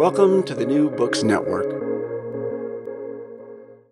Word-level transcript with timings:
Welcome 0.00 0.44
to 0.44 0.54
the 0.54 0.64
New 0.64 0.88
Books 0.88 1.22
Network. 1.22 1.66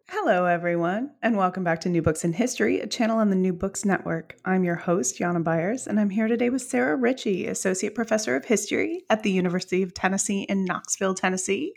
Hello, 0.09 0.47
everyone, 0.47 1.11
and 1.21 1.37
welcome 1.37 1.63
back 1.63 1.83
to 1.83 1.91
New 1.91 2.01
Books 2.01 2.25
in 2.25 2.33
History, 2.33 2.81
a 2.81 2.87
channel 2.87 3.19
on 3.19 3.29
the 3.29 3.37
New 3.37 3.53
Books 3.53 3.85
Network. 3.85 4.35
I'm 4.47 4.65
your 4.65 4.77
host, 4.77 5.19
Jana 5.19 5.43
Byars, 5.43 5.87
and 5.87 6.01
I'm 6.01 6.09
here 6.09 6.27
today 6.27 6.49
with 6.49 6.63
Sara 6.63 6.97
Ritchey, 6.97 7.47
Associate 7.47 7.95
Professor 7.95 8.35
of 8.37 8.47
History 8.47 9.03
at 9.11 9.23
the 9.23 9.31
University 9.31 9.83
of 9.83 9.93
Tennessee 9.93 10.45
in 10.45 10.65
Knoxville, 10.65 11.15
Tennessee, 11.15 11.75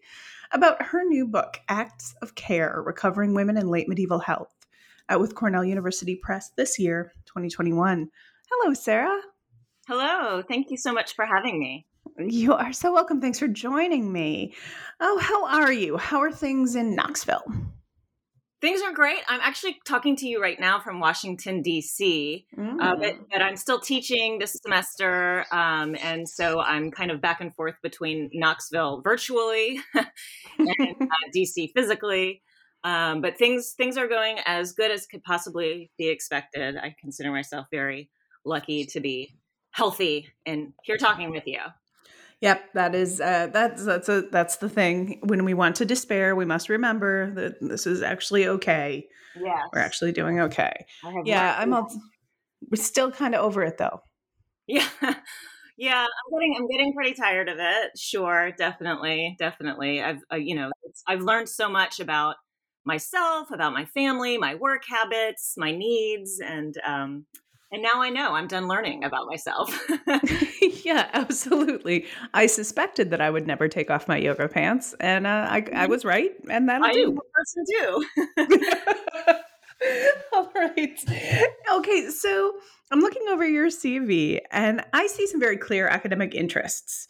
about 0.53 0.81
her 0.81 1.03
new 1.03 1.27
book, 1.27 1.59
Acts 1.67 2.15
of 2.21 2.33
Care 2.35 2.81
Recovering 2.85 3.33
Women 3.33 3.57
in 3.57 3.67
Late 3.67 3.89
Medieval 3.89 4.19
Health, 4.19 4.55
out 5.09 5.19
with 5.19 5.35
Cornell 5.35 5.65
University 5.65 6.15
Press 6.15 6.52
this 6.55 6.79
year, 6.79 7.11
2021. 7.25 8.07
Hello, 8.49 8.73
Sara. 8.73 9.13
Hello. 9.89 10.41
Thank 10.41 10.71
you 10.71 10.77
so 10.77 10.93
much 10.93 11.15
for 11.17 11.25
having 11.25 11.59
me. 11.59 11.85
You 12.17 12.53
are 12.53 12.73
so 12.73 12.94
welcome. 12.94 13.21
Thanks 13.21 13.39
for 13.39 13.47
joining 13.47 14.11
me. 14.11 14.53
Oh, 14.99 15.17
how 15.19 15.45
are 15.45 15.71
you? 15.71 15.97
How 15.97 16.19
are 16.19 16.31
things 16.31 16.75
in 16.75 16.95
Knoxville? 16.95 17.43
Things 18.61 18.81
are 18.83 18.93
great. 18.93 19.19
I'm 19.27 19.39
actually 19.41 19.80
talking 19.85 20.16
to 20.17 20.27
you 20.27 20.39
right 20.39 20.59
now 20.59 20.80
from 20.80 20.99
Washington, 20.99 21.64
D.C., 21.64 22.45
mm. 22.55 22.76
uh, 22.80 22.95
but, 22.95 23.15
but, 23.31 23.42
I'm 23.42 23.55
still 23.55 23.80
teaching 23.80 24.37
this 24.37 24.55
semester. 24.61 25.45
Um, 25.52 25.95
and 25.99 26.30
so 26.30 26.59
I'm 26.59 26.92
kind 26.92 27.09
of 27.09 27.21
back 27.21 27.42
and 27.42 27.55
forth 27.55 27.73
between 27.81 28.30
Knoxville 28.33 29.02
virtually 29.02 29.80
and 29.95 30.95
uh, 31.02 31.05
D.C. 31.33 31.71
physically. 31.76 32.43
Um, 32.83 33.21
but 33.21 33.37
things 33.37 33.73
things 33.76 33.97
are 33.97 34.08
going 34.08 34.37
as 34.45 34.73
good 34.73 34.92
as 34.92 35.08
could 35.08 35.23
possibly 35.23 35.92
be 35.97 36.09
expected. 36.09 36.77
I 36.77 36.95
consider 36.99 37.31
myself 37.31 37.67
very 37.71 38.11
lucky 38.45 38.86
to 38.86 38.99
be 38.99 39.36
healthy 39.71 40.27
and 40.45 40.73
here 40.83 40.97
talking 40.97 41.31
with 41.31 41.47
you. 41.47 41.59
Yep, 42.41 42.73
that 42.73 42.95
is 42.95 43.21
uh, 43.21 43.47
that's 43.53 43.85
that's 43.85 44.09
a, 44.09 44.23
that's 44.31 44.57
the 44.57 44.69
thing. 44.69 45.19
When 45.23 45.45
we 45.45 45.53
want 45.53 45.75
to 45.77 45.85
despair, 45.85 46.35
we 46.35 46.45
must 46.45 46.69
remember 46.69 47.31
that 47.35 47.61
this 47.61 47.85
is 47.85 48.02
actually 48.02 48.47
okay. 48.47 49.07
Yeah, 49.35 49.61
we're 49.71 49.79
actually 49.79 50.11
doing 50.11 50.39
okay. 50.39 50.85
Yeah, 51.23 51.55
I'm 51.57 51.73
all, 51.73 51.87
we're 52.69 52.81
still 52.81 53.11
kind 53.11 53.35
of 53.35 53.41
over 53.41 53.63
it 53.63 53.77
though. 53.77 54.02
Yeah, 54.65 54.87
yeah, 55.77 56.02
I'm 56.02 56.39
getting 56.39 56.55
I'm 56.57 56.67
getting 56.67 56.93
pretty 56.93 57.13
tired 57.13 57.47
of 57.47 57.57
it. 57.59 57.91
Sure, 57.95 58.52
definitely, 58.58 59.35
definitely. 59.37 60.02
I've 60.02 60.21
uh, 60.31 60.37
you 60.37 60.55
know 60.55 60.71
I've 61.08 61.21
learned 61.21 61.47
so 61.47 61.69
much 61.69 61.99
about 61.99 62.37
myself, 62.85 63.52
about 63.52 63.73
my 63.73 63.85
family, 63.85 64.39
my 64.39 64.55
work 64.55 64.81
habits, 64.87 65.53
my 65.58 65.71
needs, 65.71 66.39
and 66.43 66.75
um, 66.83 67.25
and 67.71 67.82
now 67.82 68.02
I 68.02 68.09
know 68.09 68.33
I'm 68.33 68.48
done 68.48 68.67
learning 68.67 69.04
about 69.04 69.27
myself. 69.27 69.73
yeah, 70.86 71.09
absolutely. 71.14 72.05
I 72.33 72.45
suspected 72.48 73.11
that 73.11 73.21
I 73.21 73.30
would 73.30 73.48
never 73.48 73.67
take 73.67 73.89
off 73.89 74.08
my 74.08 74.17
yoga 74.17 74.48
pants, 74.49 74.93
and 74.99 75.26
uh, 75.26 75.48
I, 75.49 75.58
I 75.58 75.61
mm-hmm. 75.61 75.89
was 75.92 76.04
right, 76.04 76.32
and 76.49 76.67
that'll 76.67 76.87
I 76.87 76.92
do. 76.92 77.17
person 77.33 77.64
do. 77.67 78.05
All 80.33 80.52
right. 80.54 80.99
Okay, 81.73 82.09
so 82.09 82.54
I'm 82.92 82.99
looking 82.99 83.23
over 83.30 83.48
your 83.48 83.67
CV, 83.67 84.39
and 84.52 84.83
I 84.93 85.08
see 85.08 85.26
some 85.27 85.39
very 85.39 85.58
clear 85.58 85.88
academic 85.88 86.36
interests. 86.36 87.08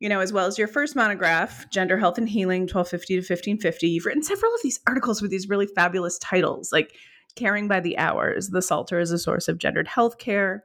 You 0.00 0.08
know, 0.08 0.20
as 0.20 0.32
well 0.32 0.46
as 0.46 0.58
your 0.58 0.68
first 0.68 0.96
monograph, 0.96 1.70
Gender, 1.70 1.96
Health, 1.96 2.18
and 2.18 2.28
Healing, 2.28 2.62
1250 2.62 3.14
to 3.14 3.20
1550. 3.20 3.88
You've 3.88 4.04
written 4.04 4.24
several 4.24 4.52
of 4.52 4.60
these 4.62 4.80
articles 4.86 5.22
with 5.22 5.30
these 5.30 5.48
really 5.48 5.66
fabulous 5.66 6.18
titles, 6.18 6.72
like 6.72 6.94
Caring 7.36 7.68
by 7.68 7.80
the 7.80 7.98
Hours, 7.98 8.50
the 8.50 8.62
Psalter 8.62 8.98
is 8.98 9.10
a 9.10 9.18
source 9.18 9.48
of 9.48 9.58
gendered 9.58 9.88
health 9.88 10.18
care, 10.18 10.64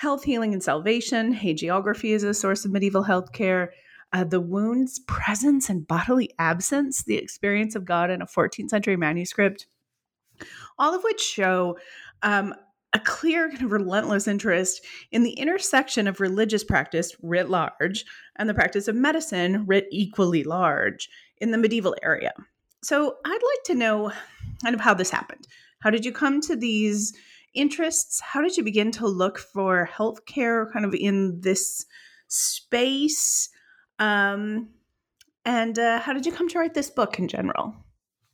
Health, 0.00 0.24
Healing, 0.24 0.54
and 0.54 0.62
Salvation, 0.62 1.34
Hagiography 1.34 2.14
is 2.14 2.22
a 2.22 2.32
source 2.32 2.64
of 2.64 2.70
medieval 2.70 3.02
health 3.02 3.32
care, 3.34 3.74
uh, 4.14 4.24
The 4.24 4.40
Wound's 4.40 4.98
Presence 5.00 5.68
and 5.68 5.86
Bodily 5.86 6.30
Absence, 6.38 7.02
the 7.02 7.16
experience 7.16 7.74
of 7.74 7.84
God 7.84 8.10
in 8.10 8.22
a 8.22 8.26
14th 8.26 8.70
century 8.70 8.96
manuscript, 8.96 9.66
all 10.78 10.94
of 10.94 11.04
which 11.04 11.20
show 11.20 11.76
um, 12.22 12.54
a 12.94 12.98
clear 12.98 13.50
kind 13.50 13.62
of 13.62 13.72
relentless 13.72 14.26
interest 14.26 14.82
in 15.12 15.22
the 15.22 15.32
intersection 15.32 16.08
of 16.08 16.18
religious 16.18 16.64
practice 16.64 17.14
writ 17.22 17.50
large 17.50 18.06
and 18.36 18.48
the 18.48 18.54
practice 18.54 18.88
of 18.88 18.96
medicine 18.96 19.66
writ 19.66 19.86
equally 19.90 20.44
large 20.44 21.10
in 21.42 21.50
the 21.50 21.58
medieval 21.58 21.94
area. 22.02 22.32
So 22.82 23.16
I'd 23.22 23.32
like 23.32 23.64
to 23.66 23.74
know 23.74 24.12
kind 24.62 24.74
of 24.74 24.80
how 24.80 24.94
this 24.94 25.10
happened. 25.10 25.46
How 25.80 25.90
did 25.90 26.04
you 26.04 26.12
come 26.12 26.40
to 26.42 26.56
these 26.56 27.14
interests? 27.54 28.20
How 28.20 28.40
did 28.40 28.56
you 28.56 28.62
begin 28.62 28.90
to 28.92 29.06
look 29.06 29.38
for 29.38 29.88
healthcare 29.92 30.70
kind 30.72 30.84
of 30.84 30.94
in 30.94 31.40
this 31.40 31.86
space? 32.28 33.48
Um, 33.98 34.68
and 35.44 35.78
uh, 35.78 36.00
how 36.00 36.12
did 36.12 36.26
you 36.26 36.32
come 36.32 36.48
to 36.48 36.58
write 36.58 36.74
this 36.74 36.90
book 36.90 37.18
in 37.18 37.28
general? 37.28 37.74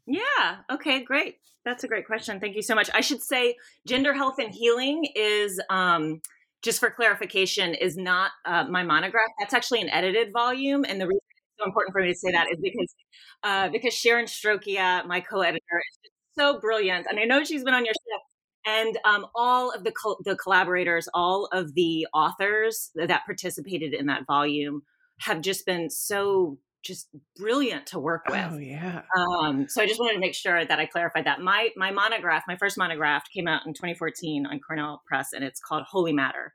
Yeah, 0.07 0.59
okay, 0.71 1.03
great. 1.03 1.39
That's 1.65 1.83
a 1.83 1.89
great 1.89 2.07
question. 2.07 2.39
Thank 2.39 2.55
you 2.55 2.63
so 2.63 2.75
much. 2.75 2.91
I 2.95 3.01
should 3.01 3.23
say 3.23 3.57
gender 3.87 4.15
health 4.15 4.37
and 4.39 4.55
healing 4.55 5.07
is 5.17 5.61
um, 5.71 6.21
just 6.63 6.79
for 6.79 6.91
clarification 6.91 7.75
is 7.75 7.97
not 7.97 8.31
uh, 8.45 8.65
my 8.65 8.83
monograph. 8.83 9.31
That's 9.41 9.55
actually 9.55 9.83
an 9.83 9.89
edited 9.89 10.33
volume 10.33 10.85
and 10.85 11.01
the 11.01 11.07
reason 11.07 11.21
it's 11.31 11.59
so 11.59 11.67
important 11.67 11.93
for 11.93 12.03
me 12.03 12.09
to 12.09 12.15
say 12.15 12.31
that 12.33 12.47
is 12.53 12.59
because 12.63 12.95
uh, 13.43 13.69
because 13.69 13.95
Sharon 13.95 14.27
Strocchia, 14.27 15.07
my 15.07 15.21
co-editor, 15.21 15.59
is 15.59 16.11
so 16.39 16.61
brilliant. 16.61 17.07
And 17.09 17.19
I 17.19 17.25
know 17.25 17.45
she's 17.45 17.65
been 17.65 17.75
on 17.75 17.85
your 17.85 17.95
show. 17.95 18.21
And 18.69 18.99
um, 19.05 19.27
all 19.35 19.71
of 19.71 19.85
the 19.85 19.93
co- 19.93 20.19
the 20.25 20.35
collaborators, 20.37 21.09
all 21.15 21.49
of 21.53 21.75
the 21.75 22.07
authors 22.13 22.91
that 22.97 23.25
participated 23.25 23.95
in 23.95 24.07
that 24.07 24.27
volume 24.27 24.83
have 25.21 25.41
just 25.41 25.65
been 25.65 25.89
so 25.89 26.59
just 26.87 27.09
brilliant 27.37 27.87
to 27.89 27.99
work 27.99 28.23
with. 28.29 28.49
Oh 28.51 28.59
yeah. 28.59 29.03
Um, 29.17 29.67
so 29.69 29.83
I 29.83 29.87
just 29.87 29.99
wanted 30.01 30.15
to 30.15 30.21
make 30.21 30.35
sure 30.35 30.65
that 30.65 30.79
I 30.79 30.87
clarified 30.87 31.27
that. 31.27 31.41
My 31.41 31.71
my 31.77 31.91
monograph, 31.91 32.45
my 32.49 32.57
first 32.57 32.77
monograph, 32.79 33.25
came 33.33 33.47
out 33.47 33.67
in 33.67 33.73
2014 33.73 34.47
on 34.47 34.61
Cornell 34.61 35.03
Press, 35.07 35.33
and 35.33 35.45
it's 35.45 35.61
called 35.61 35.85
Holy 35.89 36.13
Matter. 36.13 36.53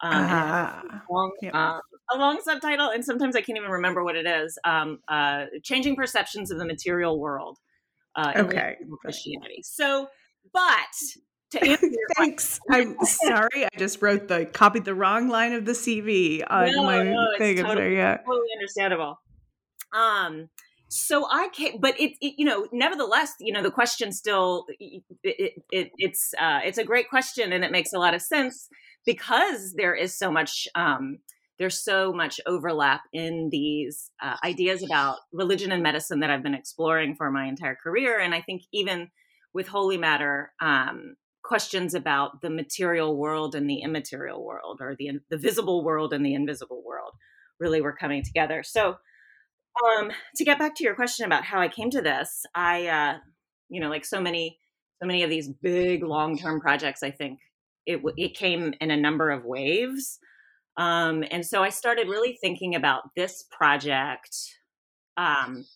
Um, 0.00 0.12
ah, 0.14 1.02
long, 1.10 1.32
yep. 1.42 1.54
uh, 1.54 1.80
a 2.12 2.18
long 2.18 2.40
subtitle, 2.40 2.90
and 2.90 3.04
sometimes 3.04 3.34
I 3.34 3.40
can't 3.40 3.58
even 3.58 3.70
remember 3.70 4.04
what 4.04 4.14
it 4.14 4.26
is. 4.26 4.56
Um, 4.64 5.00
uh, 5.08 5.46
Changing 5.64 5.96
perceptions 5.96 6.52
of 6.52 6.58
the 6.58 6.64
material 6.64 7.18
world 7.18 7.58
uh, 8.16 8.32
okay. 8.36 8.76
Christianity. 9.00 9.62
So, 9.62 10.08
but 10.52 10.72
to 11.50 11.62
answer 11.68 11.88
Thanks. 12.16 12.60
I'm 12.70 12.96
sorry. 13.04 13.64
I 13.64 13.68
just 13.76 14.02
wrote 14.02 14.28
the 14.28 14.46
copied 14.46 14.84
the 14.84 14.94
wrong 14.94 15.28
line 15.28 15.52
of 15.52 15.64
the 15.64 15.72
CV 15.72 16.42
on 16.48 16.72
no, 16.72 16.82
my 16.84 17.02
no, 17.02 17.26
thing. 17.38 17.58
It's 17.58 17.66
totally, 17.66 17.96
yeah. 17.96 18.18
totally 18.18 18.48
understandable. 18.56 19.20
Um, 19.92 20.48
so 20.88 21.26
I 21.30 21.48
can't, 21.48 21.80
but 21.80 21.98
it, 22.00 22.12
it, 22.20 22.34
you 22.38 22.46
know, 22.46 22.66
nevertheless, 22.72 23.34
you 23.40 23.52
know, 23.52 23.62
the 23.62 23.70
question 23.70 24.10
still, 24.10 24.64
it, 24.78 25.02
it, 25.22 25.52
it, 25.70 25.90
it's, 25.98 26.32
uh, 26.40 26.60
it's 26.64 26.78
a 26.78 26.84
great 26.84 27.10
question, 27.10 27.52
and 27.52 27.62
it 27.62 27.70
makes 27.70 27.92
a 27.92 27.98
lot 27.98 28.14
of 28.14 28.22
sense 28.22 28.68
because 29.04 29.74
there 29.76 29.94
is 29.94 30.16
so 30.16 30.30
much, 30.30 30.66
um, 30.74 31.18
there's 31.58 31.82
so 31.82 32.12
much 32.12 32.40
overlap 32.46 33.02
in 33.12 33.48
these 33.50 34.10
uh, 34.22 34.36
ideas 34.44 34.82
about 34.82 35.18
religion 35.32 35.72
and 35.72 35.82
medicine 35.82 36.20
that 36.20 36.30
I've 36.30 36.42
been 36.42 36.54
exploring 36.54 37.16
for 37.16 37.30
my 37.30 37.46
entire 37.46 37.76
career, 37.76 38.18
and 38.18 38.34
I 38.34 38.40
think 38.40 38.62
even 38.72 39.10
with 39.52 39.68
Holy 39.68 39.96
Matter, 39.96 40.52
um, 40.60 41.16
questions 41.42 41.94
about 41.94 42.42
the 42.42 42.50
material 42.50 43.16
world 43.16 43.54
and 43.54 43.68
the 43.68 43.80
immaterial 43.80 44.44
world, 44.44 44.78
or 44.80 44.94
the 44.98 45.20
the 45.30 45.38
visible 45.38 45.82
world 45.84 46.12
and 46.12 46.24
the 46.24 46.34
invisible 46.34 46.82
world, 46.84 47.12
really 47.58 47.80
were 47.80 47.96
coming 47.96 48.22
together. 48.22 48.62
So 48.62 48.96
um, 49.84 50.10
to 50.36 50.44
get 50.44 50.58
back 50.58 50.74
to 50.76 50.84
your 50.84 50.94
question 50.94 51.26
about 51.26 51.44
how 51.44 51.60
I 51.60 51.68
came 51.68 51.90
to 51.90 52.02
this, 52.02 52.44
I, 52.54 52.86
uh, 52.88 53.18
you 53.68 53.80
know, 53.80 53.88
like 53.88 54.04
so 54.04 54.20
many, 54.20 54.58
so 55.00 55.06
many 55.06 55.22
of 55.22 55.30
these 55.30 55.48
big 55.48 56.02
long-term 56.02 56.60
projects, 56.60 57.02
I 57.02 57.10
think 57.10 57.38
it 57.86 58.00
it 58.16 58.34
came 58.34 58.74
in 58.80 58.90
a 58.90 58.96
number 58.96 59.30
of 59.30 59.44
waves, 59.44 60.18
um, 60.78 61.24
and 61.30 61.44
so 61.44 61.62
I 61.62 61.68
started 61.68 62.08
really 62.08 62.38
thinking 62.40 62.74
about 62.74 63.10
this 63.16 63.44
project, 63.50 64.34
um, 65.16 65.66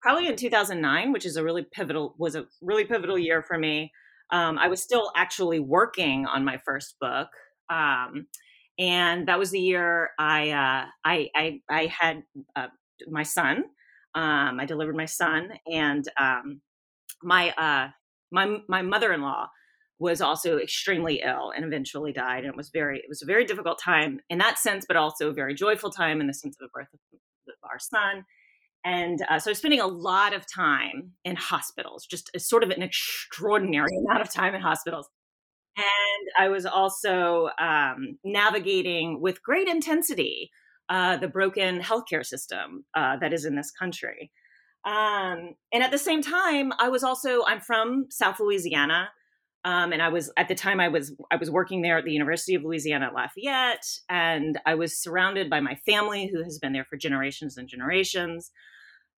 probably 0.00 0.28
in 0.28 0.36
2009, 0.36 1.12
which 1.12 1.26
is 1.26 1.36
a 1.36 1.42
really 1.42 1.64
pivotal 1.72 2.14
was 2.18 2.36
a 2.36 2.46
really 2.62 2.84
pivotal 2.84 3.18
year 3.18 3.42
for 3.42 3.58
me. 3.58 3.90
Um, 4.30 4.58
I 4.58 4.68
was 4.68 4.82
still 4.82 5.10
actually 5.16 5.60
working 5.60 6.26
on 6.26 6.44
my 6.44 6.58
first 6.64 6.96
book. 7.00 7.28
Um, 7.70 8.26
and 8.78 9.28
that 9.28 9.38
was 9.38 9.50
the 9.50 9.60
year 9.60 10.10
I 10.18 10.50
uh, 10.50 10.86
I, 11.04 11.28
I, 11.34 11.60
I 11.70 11.86
had 11.86 12.22
uh, 12.56 12.68
my 13.08 13.22
son. 13.22 13.64
Um, 14.14 14.60
I 14.60 14.64
delivered 14.66 14.96
my 14.96 15.06
son, 15.06 15.52
and 15.66 16.04
um, 16.20 16.60
my 17.22 17.50
uh, 17.50 17.88
my 18.30 18.58
my 18.68 18.82
mother 18.82 19.12
in 19.12 19.22
law 19.22 19.48
was 19.98 20.20
also 20.20 20.58
extremely 20.58 21.22
ill 21.24 21.52
and 21.54 21.64
eventually 21.64 22.12
died. 22.12 22.44
And 22.44 22.48
it 22.48 22.56
was 22.56 22.70
very 22.70 22.98
it 22.98 23.08
was 23.08 23.22
a 23.22 23.26
very 23.26 23.44
difficult 23.44 23.78
time 23.82 24.20
in 24.28 24.38
that 24.38 24.58
sense, 24.58 24.84
but 24.86 24.96
also 24.96 25.30
a 25.30 25.32
very 25.32 25.54
joyful 25.54 25.90
time 25.90 26.20
in 26.20 26.26
the 26.26 26.34
sense 26.34 26.56
of 26.56 26.68
the 26.68 26.72
birth 26.74 26.88
of 26.92 27.54
our 27.62 27.78
son. 27.78 28.24
And 28.84 29.24
uh, 29.30 29.38
so 29.38 29.52
spending 29.54 29.80
a 29.80 29.86
lot 29.86 30.34
of 30.34 30.44
time 30.52 31.12
in 31.24 31.36
hospitals, 31.36 32.06
just 32.06 32.30
a, 32.34 32.38
sort 32.38 32.62
of 32.62 32.70
an 32.70 32.82
extraordinary 32.82 33.96
amount 34.04 34.20
of 34.20 34.32
time 34.32 34.54
in 34.54 34.60
hospitals. 34.60 35.08
And 35.76 36.28
I 36.38 36.48
was 36.48 36.66
also 36.66 37.48
um, 37.58 38.18
navigating 38.22 39.20
with 39.20 39.42
great 39.42 39.68
intensity 39.68 40.50
uh, 40.88 41.16
the 41.16 41.28
broken 41.28 41.80
healthcare 41.80 42.24
system 42.24 42.84
uh, 42.94 43.16
that 43.16 43.32
is 43.32 43.44
in 43.44 43.56
this 43.56 43.70
country. 43.70 44.30
Um, 44.84 45.54
and 45.72 45.82
at 45.82 45.90
the 45.90 45.98
same 45.98 46.20
time, 46.20 46.72
I 46.78 46.88
was 46.88 47.02
also 47.02 47.42
I'm 47.46 47.60
from 47.60 48.06
South 48.10 48.38
Louisiana, 48.38 49.08
um, 49.64 49.92
and 49.92 50.02
I 50.02 50.08
was 50.08 50.30
at 50.36 50.48
the 50.48 50.54
time 50.54 50.78
I 50.78 50.88
was 50.88 51.14
I 51.30 51.36
was 51.36 51.50
working 51.50 51.80
there 51.80 51.96
at 51.96 52.04
the 52.04 52.12
University 52.12 52.54
of 52.54 52.64
Louisiana 52.64 53.10
Lafayette, 53.14 53.86
and 54.08 54.60
I 54.66 54.74
was 54.74 54.96
surrounded 54.96 55.48
by 55.48 55.60
my 55.60 55.74
family 55.86 56.26
who 56.26 56.42
has 56.42 56.58
been 56.58 56.72
there 56.72 56.84
for 56.84 56.96
generations 56.96 57.56
and 57.56 57.66
generations. 57.66 58.50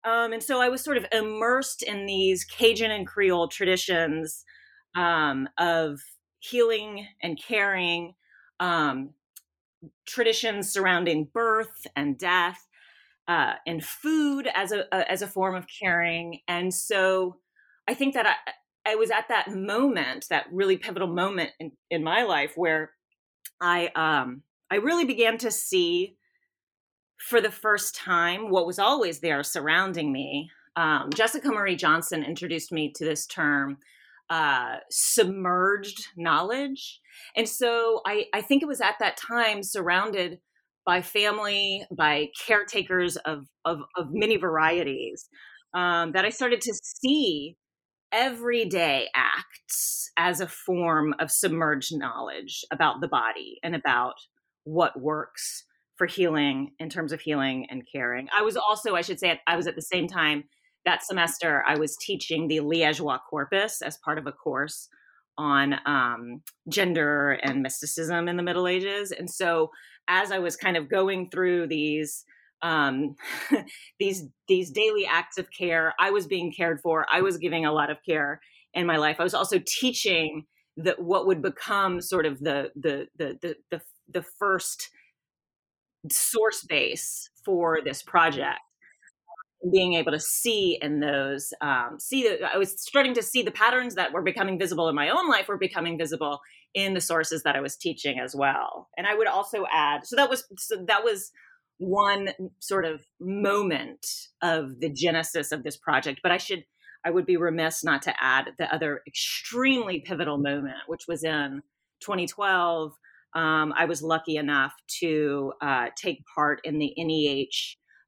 Um, 0.04 0.32
and 0.32 0.42
so 0.42 0.60
I 0.60 0.68
was 0.68 0.82
sort 0.82 0.98
of 0.98 1.06
immersed 1.10 1.82
in 1.82 2.06
these 2.06 2.44
Cajun 2.44 2.92
and 2.92 3.06
Creole 3.06 3.48
traditions 3.48 4.44
um, 4.94 5.48
of 5.58 6.00
healing 6.38 7.08
and 7.20 7.36
caring, 7.42 8.14
um, 8.60 9.10
traditions 10.06 10.70
surrounding 10.70 11.28
birth 11.34 11.88
and 11.96 12.16
death 12.16 12.68
uh, 13.26 13.54
and 13.66 13.84
food 13.84 14.48
as 14.54 14.70
a, 14.70 14.84
a, 14.92 15.10
as 15.10 15.22
a 15.22 15.26
form 15.26 15.56
of 15.56 15.66
caring. 15.66 16.38
And 16.46 16.72
so 16.72 17.38
I 17.88 17.94
think 17.94 18.14
that 18.14 18.26
I, 18.26 18.34
I 18.86 18.94
was 18.94 19.10
at 19.10 19.28
that 19.28 19.50
moment, 19.54 20.26
that 20.30 20.46
really 20.52 20.76
pivotal 20.76 21.08
moment 21.08 21.50
in, 21.58 21.72
in 21.90 22.04
my 22.04 22.22
life 22.22 22.52
where 22.56 22.92
I 23.60 23.88
um, 23.94 24.42
I 24.70 24.76
really 24.76 25.04
began 25.04 25.38
to 25.38 25.50
see 25.50 26.16
for 27.18 27.40
the 27.40 27.50
first 27.50 27.94
time 27.94 28.50
what 28.50 28.66
was 28.66 28.78
always 28.78 29.20
there 29.20 29.42
surrounding 29.42 30.12
me. 30.12 30.50
Um, 30.76 31.10
Jessica 31.14 31.48
Marie 31.48 31.76
Johnson 31.76 32.22
introduced 32.22 32.70
me 32.72 32.92
to 32.96 33.04
this 33.04 33.26
term 33.26 33.78
uh, 34.28 34.76
submerged 34.90 36.08
knowledge. 36.16 37.00
And 37.36 37.48
so 37.48 38.02
I, 38.06 38.26
I 38.34 38.42
think 38.42 38.62
it 38.62 38.66
was 38.66 38.80
at 38.80 38.96
that 39.00 39.16
time 39.16 39.62
surrounded 39.62 40.40
by 40.84 41.00
family, 41.02 41.84
by 41.96 42.28
caretakers 42.46 43.16
of, 43.16 43.46
of, 43.64 43.80
of 43.96 44.08
many 44.10 44.36
varieties, 44.36 45.28
um, 45.74 46.12
that 46.12 46.24
I 46.24 46.30
started 46.30 46.60
to 46.62 46.74
see 46.82 47.56
everyday 48.12 49.08
acts 49.14 50.10
as 50.16 50.40
a 50.40 50.46
form 50.46 51.14
of 51.18 51.30
submerged 51.30 51.96
knowledge 51.96 52.64
about 52.70 53.00
the 53.00 53.08
body 53.08 53.58
and 53.62 53.74
about 53.74 54.14
what 54.64 55.00
works 55.00 55.64
for 55.96 56.06
healing 56.06 56.72
in 56.78 56.88
terms 56.88 57.12
of 57.12 57.20
healing 57.20 57.66
and 57.70 57.86
caring. 57.90 58.28
I 58.36 58.42
was 58.42 58.56
also, 58.56 58.94
I 58.94 59.00
should 59.00 59.18
say, 59.18 59.40
I 59.46 59.56
was 59.56 59.66
at 59.66 59.76
the 59.76 59.82
same 59.82 60.06
time 60.06 60.44
that 60.86 61.04
semester, 61.04 61.64
I 61.66 61.76
was 61.76 61.96
teaching 61.96 62.48
the 62.48 62.58
Liégeois 62.58 63.18
corpus 63.28 63.82
as 63.82 63.98
part 63.98 64.18
of 64.18 64.26
a 64.26 64.32
course 64.32 64.88
on 65.36 65.74
um, 65.84 66.42
gender 66.68 67.32
and 67.42 67.62
mysticism 67.62 68.28
in 68.28 68.36
the 68.36 68.42
Middle 68.42 68.68
Ages. 68.68 69.10
And 69.10 69.28
so, 69.28 69.70
as 70.08 70.30
I 70.30 70.38
was 70.38 70.56
kind 70.56 70.76
of 70.76 70.88
going 70.88 71.28
through 71.30 71.66
these 71.66 72.24
um, 72.62 73.16
these 73.98 74.24
these 74.48 74.70
daily 74.70 75.06
acts 75.06 75.38
of 75.38 75.50
care, 75.50 75.94
I 76.00 76.10
was 76.10 76.26
being 76.26 76.52
cared 76.52 76.80
for. 76.80 77.06
I 77.12 77.20
was 77.22 77.38
giving 77.38 77.64
a 77.66 77.72
lot 77.72 77.90
of 77.90 77.98
care 78.04 78.40
in 78.74 78.86
my 78.86 78.96
life. 78.96 79.16
I 79.18 79.24
was 79.24 79.34
also 79.34 79.60
teaching 79.66 80.44
that 80.76 81.00
what 81.00 81.26
would 81.26 81.42
become 81.42 82.00
sort 82.00 82.26
of 82.26 82.38
the 82.40 82.70
the 82.76 83.08
the 83.16 83.38
the 83.40 83.56
the, 83.70 83.80
the 84.12 84.22
first 84.38 84.90
source 86.10 86.64
base 86.68 87.30
for 87.44 87.80
this 87.84 88.02
project 88.02 88.60
being 89.72 89.94
able 89.94 90.12
to 90.12 90.20
see 90.20 90.78
in 90.80 91.00
those 91.00 91.52
um, 91.60 91.96
see 91.98 92.28
that 92.28 92.42
i 92.54 92.58
was 92.58 92.80
starting 92.80 93.14
to 93.14 93.22
see 93.22 93.42
the 93.42 93.50
patterns 93.50 93.94
that 93.94 94.12
were 94.12 94.22
becoming 94.22 94.58
visible 94.58 94.88
in 94.88 94.94
my 94.94 95.08
own 95.08 95.28
life 95.28 95.48
were 95.48 95.58
becoming 95.58 95.98
visible 95.98 96.40
in 96.74 96.94
the 96.94 97.00
sources 97.00 97.42
that 97.42 97.56
i 97.56 97.60
was 97.60 97.76
teaching 97.76 98.20
as 98.20 98.36
well 98.36 98.88
and 98.96 99.06
i 99.06 99.14
would 99.14 99.26
also 99.26 99.64
add 99.72 100.06
so 100.06 100.14
that 100.14 100.30
was 100.30 100.44
so 100.58 100.76
that 100.86 101.02
was 101.02 101.32
one 101.78 102.30
sort 102.58 102.84
of 102.84 103.02
moment 103.20 104.06
of 104.42 104.80
the 104.80 104.90
genesis 104.90 105.52
of 105.52 105.62
this 105.62 105.76
project 105.76 106.20
but 106.22 106.32
i 106.32 106.36
should 106.36 106.64
i 107.04 107.10
would 107.10 107.26
be 107.26 107.36
remiss 107.36 107.84
not 107.84 108.02
to 108.02 108.14
add 108.20 108.50
the 108.58 108.72
other 108.74 109.02
extremely 109.06 110.00
pivotal 110.00 110.38
moment 110.38 110.76
which 110.86 111.02
was 111.06 111.22
in 111.22 111.62
2012 112.00 112.92
um, 113.34 113.74
i 113.76 113.84
was 113.84 114.02
lucky 114.02 114.36
enough 114.36 114.72
to 115.00 115.52
uh, 115.60 115.86
take 115.96 116.22
part 116.34 116.60
in 116.64 116.78
the 116.78 116.94
neh 116.96 117.44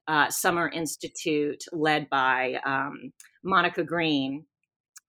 uh, 0.08 0.30
Summer 0.30 0.68
Institute 0.68 1.62
led 1.70 2.08
by 2.08 2.58
um, 2.64 3.12
Monica 3.44 3.84
Green 3.84 4.46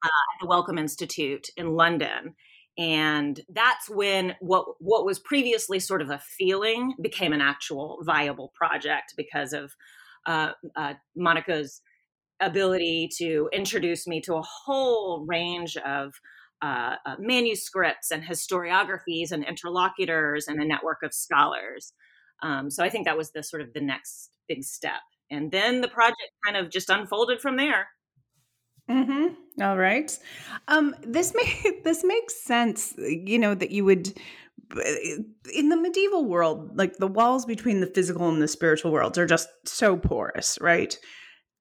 uh, 0.03 0.07
at 0.07 0.41
the 0.41 0.47
Wellcome 0.47 0.77
Institute 0.77 1.47
in 1.55 1.73
London. 1.73 2.35
And 2.79 3.41
that's 3.49 3.89
when 3.89 4.35
what 4.39 4.65
what 4.79 5.05
was 5.05 5.19
previously 5.19 5.79
sort 5.79 6.01
of 6.01 6.09
a 6.09 6.19
feeling 6.19 6.95
became 7.01 7.33
an 7.33 7.41
actual 7.41 7.99
viable 8.03 8.53
project 8.55 9.13
because 9.17 9.51
of 9.51 9.73
uh, 10.25 10.51
uh 10.77 10.93
Monica's 11.15 11.81
ability 12.39 13.09
to 13.17 13.49
introduce 13.51 14.07
me 14.07 14.21
to 14.21 14.35
a 14.35 14.41
whole 14.41 15.25
range 15.27 15.75
of 15.77 16.13
uh, 16.61 16.95
uh, 17.05 17.15
manuscripts 17.19 18.11
and 18.11 18.23
historiographies 18.23 19.31
and 19.31 19.45
interlocutors 19.45 20.47
and 20.47 20.61
a 20.61 20.65
network 20.65 20.99
of 21.03 21.13
scholars. 21.13 21.93
Um, 22.41 22.69
so 22.69 22.83
I 22.83 22.89
think 22.89 23.05
that 23.05 23.17
was 23.17 23.31
the 23.31 23.43
sort 23.43 23.61
of 23.61 23.73
the 23.73 23.81
next 23.81 24.31
big 24.47 24.63
step. 24.63 25.01
And 25.29 25.51
then 25.51 25.81
the 25.81 25.87
project 25.87 26.31
kind 26.45 26.57
of 26.57 26.71
just 26.71 26.89
unfolded 26.89 27.41
from 27.41 27.57
there. 27.57 27.89
Mm-hmm. 28.89 29.61
All 29.61 29.77
right. 29.77 30.17
Um, 30.67 30.95
this 31.03 31.33
may 31.35 31.79
this 31.83 32.03
makes 32.03 32.41
sense. 32.41 32.93
You 32.97 33.39
know 33.39 33.53
that 33.55 33.71
you 33.71 33.85
would 33.85 34.13
in 35.53 35.69
the 35.69 35.77
medieval 35.77 36.25
world, 36.25 36.77
like 36.77 36.97
the 36.97 37.07
walls 37.07 37.45
between 37.45 37.79
the 37.79 37.87
physical 37.87 38.29
and 38.29 38.41
the 38.41 38.47
spiritual 38.47 38.91
worlds 38.91 39.17
are 39.17 39.25
just 39.25 39.49
so 39.65 39.97
porous, 39.97 40.57
right? 40.61 40.97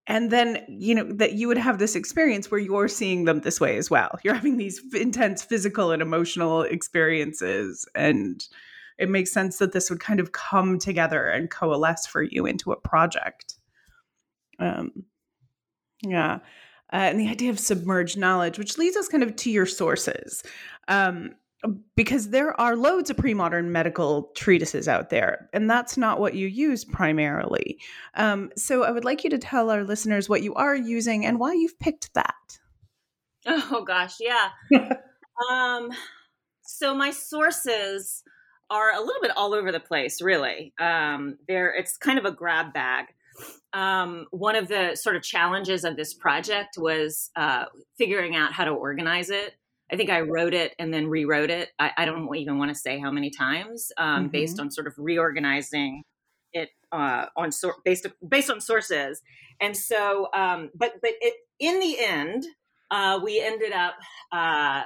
And 0.06 0.30
then 0.30 0.64
you 0.68 0.94
know 0.94 1.11
that 1.14 1.35
you 1.35 1.49
would 1.49 1.58
have 1.58 1.78
this 1.78 1.94
experience 1.94 2.50
where 2.50 2.61
you're 2.61 2.88
seeing 2.88 3.25
them 3.25 3.40
this 3.40 3.61
way 3.61 3.76
as 3.76 3.90
well. 3.90 4.18
You're 4.23 4.35
having 4.35 4.56
these 4.56 4.80
intense 4.94 5.42
physical 5.42 5.90
and 5.90 6.00
emotional 6.00 6.62
experiences, 6.62 7.87
and 7.94 8.42
it 8.99 9.08
makes 9.11 9.32
sense 9.32 9.58
that 9.58 9.73
this 9.73 9.90
would 9.90 10.00
kind 10.00 10.18
of 10.20 10.32
come 10.32 10.78
together 10.78 11.28
and 11.28 11.50
coalesce 11.50 12.06
for 12.06 12.23
you 12.23 12.47
into 12.47 12.73
a 12.73 12.80
project. 12.80 13.54
Um, 14.58 14.90
yeah. 16.02 16.38
Uh, 16.92 16.97
and 16.97 17.21
the 17.21 17.28
idea 17.28 17.50
of 17.50 17.59
submerged 17.59 18.16
knowledge, 18.16 18.59
which 18.59 18.78
leads 18.78 18.97
us 18.97 19.09
kind 19.09 19.23
of 19.23 19.37
to 19.37 19.50
your 19.50 19.66
sources. 19.66 20.42
Um, 20.88 21.35
because 21.97 22.30
there 22.30 22.59
are 22.61 22.76
loads 22.76 23.11
of 23.11 23.16
pre-modern 23.16 23.73
medical 23.73 24.30
treatises 24.37 24.87
out 24.87 25.11
there 25.11 25.49
and 25.52 25.68
that's 25.68 25.97
not 25.97 26.21
what 26.21 26.35
you 26.35 26.47
use 26.47 26.85
primarily. 26.85 27.78
Um, 28.14 28.50
so 28.57 28.85
i 28.85 28.90
would 28.90 29.04
like 29.04 29.25
you 29.25 29.30
to 29.30 29.38
tell 29.38 29.71
our 29.71 29.83
listeners 29.83 30.28
what 30.28 30.42
you 30.42 30.54
are 30.54 30.76
using 30.76 31.26
and 31.26 31.38
why 31.38 31.54
you've 31.54 31.78
picked 31.78 32.14
that. 32.14 32.35
Oh 33.47 33.83
gosh 33.85 34.16
yeah. 34.21 34.50
Um, 35.52 35.90
so 36.62 36.97
my 36.97 37.12
sources 37.12 38.25
are 38.71 38.92
a 38.92 39.00
little 39.00 39.23
bit 39.23 39.30
all 39.37 39.54
over 39.54 39.71
the 39.71 39.78
place 39.78 40.21
really. 40.21 40.75
Um, 40.80 41.38
there 41.47 41.73
it's 41.73 41.97
kind 41.97 42.18
of 42.18 42.25
a 42.25 42.33
grab 42.33 42.73
bag 42.73 43.07
um, 43.73 44.26
one 44.30 44.57
of 44.57 44.68
the 44.68 44.95
sort 44.95 45.16
of 45.16 45.23
challenges 45.23 45.85
of 45.85 45.97
this 45.97 46.14
project 46.14 46.76
was 46.78 47.30
uh, 47.37 47.64
figuring 47.97 48.35
out 48.37 48.52
how 48.52 48.64
to 48.64 48.71
organize 48.71 49.30
it 49.30 49.54
I 49.90 49.97
think 49.97 50.11
I 50.11 50.21
wrote 50.21 50.54
it 50.54 50.75
and 50.78 50.92
then 50.92 51.07
rewrote 51.07 51.50
it. 51.50 51.71
I, 51.78 51.92
I 51.99 52.04
don't 52.04 52.35
even 52.37 52.59
want 52.59 52.71
to 52.71 52.75
say 52.75 52.99
how 52.99 53.11
many 53.11 53.30
times, 53.30 53.90
um, 53.97 54.25
mm-hmm. 54.25 54.28
based 54.28 54.61
on 54.61 54.71
sort 54.71 54.87
of 54.87 54.95
reorganizing 54.99 56.02
it 56.52 56.71
uh, 56.92 57.26
on 57.37 57.52
sor- 57.52 57.76
based 57.85 58.07
based 58.26 58.50
on 58.50 58.61
sources. 58.61 59.23
And 59.61 59.76
so, 59.76 60.28
um, 60.35 60.71
but 60.75 60.95
but 61.00 61.12
it, 61.21 61.35
in 61.59 61.80
the 61.80 61.99
end, 62.00 62.45
uh, 62.90 63.21
we 63.23 63.40
ended 63.40 63.73
up 63.73 63.95
uh, 64.30 64.83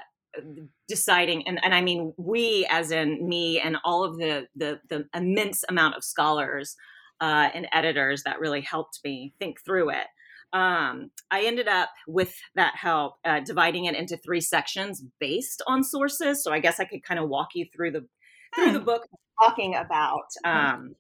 deciding, 0.89 1.49
and, 1.49 1.59
and 1.65 1.75
I 1.75 1.81
mean 1.81 2.15
we, 2.17 2.67
as 2.71 2.93
in 2.93 3.29
me, 3.29 3.61
and 3.61 3.79
all 3.85 4.05
of 4.05 4.19
the 4.19 4.47
the, 4.55 4.81
the 4.89 5.07
immense 5.15 5.65
amount 5.69 5.97
of 5.97 6.05
scholars 6.05 6.77
uh, 7.21 7.49
and 7.55 7.69
editors 7.73 8.23
that 8.25 8.41
really 8.41 8.61
helped 8.61 9.01
me 9.05 9.35
think 9.39 9.59
through 9.65 9.91
it 9.91 10.07
um, 10.53 11.11
I 11.31 11.45
ended 11.45 11.67
up 11.67 11.91
with 12.07 12.35
that 12.55 12.75
help 12.77 13.15
uh, 13.25 13.41
dividing 13.41 13.87
it 13.87 13.95
into 13.95 14.19
three 14.19 14.41
sections 14.41 15.03
based 15.19 15.63
on 15.67 15.83
sources. 15.83 16.45
So 16.45 16.53
I 16.53 16.61
guess 16.61 16.79
I 16.79 16.85
could 16.85 17.03
kind 17.03 17.19
of 17.19 17.29
walk 17.29 17.49
you 17.55 17.67
through 17.75 17.93
the 17.93 18.07
through 18.55 18.73
the 18.73 18.81
hmm. 18.81 18.85
book 18.85 19.07
talking 19.43 19.75
about 19.75 20.27
um, 20.45 20.95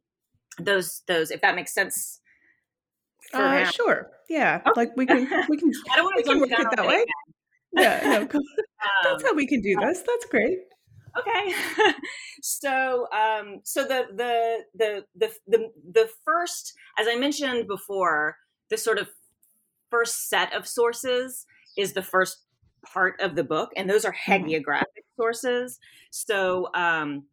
those 0.58 1.02
those 1.06 1.30
if 1.30 1.42
that 1.42 1.54
makes 1.54 1.74
sense. 1.74 2.20
Uh, 3.34 3.64
sure. 3.66 4.10
Yeah. 4.28 4.60
Okay. 4.66 4.70
Like 4.74 4.90
we 4.96 5.04
can 5.04 5.28
we 5.48 5.58
can 5.58 5.70
I 5.92 5.96
don't 5.96 6.04
want 6.04 6.24
to 6.24 6.40
work 6.40 6.50
it 6.50 6.76
that 6.76 6.86
way. 6.86 7.04
Yeah. 7.74 8.00
No, 8.04 8.18
that's 9.04 9.22
um, 9.22 9.28
how 9.28 9.34
we 9.34 9.46
can 9.46 9.60
do 9.60 9.76
this. 9.80 10.02
That's 10.06 10.24
great. 10.30 10.58
Okay. 11.18 11.54
so 12.42 13.06
um 13.12 13.60
so 13.64 13.82
the 13.84 14.06
the 14.14 14.58
the 14.74 15.04
the 15.14 15.32
the 15.46 15.70
the 15.92 16.08
first 16.24 16.74
as 16.98 17.06
I 17.08 17.16
mentioned 17.16 17.66
before 17.68 18.36
the 18.70 18.76
sort 18.76 18.98
of 18.98 19.08
first 19.90 20.28
set 20.28 20.52
of 20.54 20.66
sources 20.66 21.44
is 21.76 21.92
the 21.92 22.02
first 22.02 22.38
part 22.84 23.20
of 23.20 23.36
the 23.36 23.44
book, 23.44 23.70
and 23.76 23.88
those 23.88 24.04
are 24.04 24.12
mm-hmm. 24.12 24.44
hagiographic 24.44 25.04
sources. 25.16 25.78
So, 26.10 26.68
um, 26.74 27.24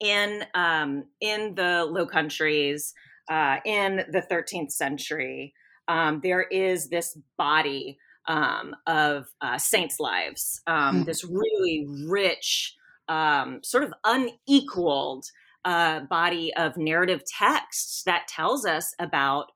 in 0.00 0.44
um, 0.54 1.04
in 1.20 1.54
the 1.54 1.84
Low 1.88 2.06
Countries, 2.06 2.94
uh, 3.30 3.56
in 3.64 4.04
the 4.10 4.22
13th 4.22 4.72
century, 4.72 5.54
um, 5.88 6.20
there 6.22 6.42
is 6.42 6.88
this 6.88 7.18
body 7.36 7.98
um, 8.26 8.76
of 8.86 9.26
uh, 9.40 9.58
saints' 9.58 9.98
lives, 9.98 10.60
um, 10.66 11.02
mm. 11.02 11.06
this 11.06 11.24
really 11.24 11.86
rich, 12.06 12.76
um, 13.08 13.60
sort 13.62 13.84
of 13.84 13.92
unequaled 14.04 15.24
uh, 15.64 16.00
body 16.00 16.52
of 16.54 16.76
narrative 16.76 17.22
texts 17.26 18.02
that 18.04 18.28
tells 18.28 18.64
us 18.64 18.94
about 18.98 19.46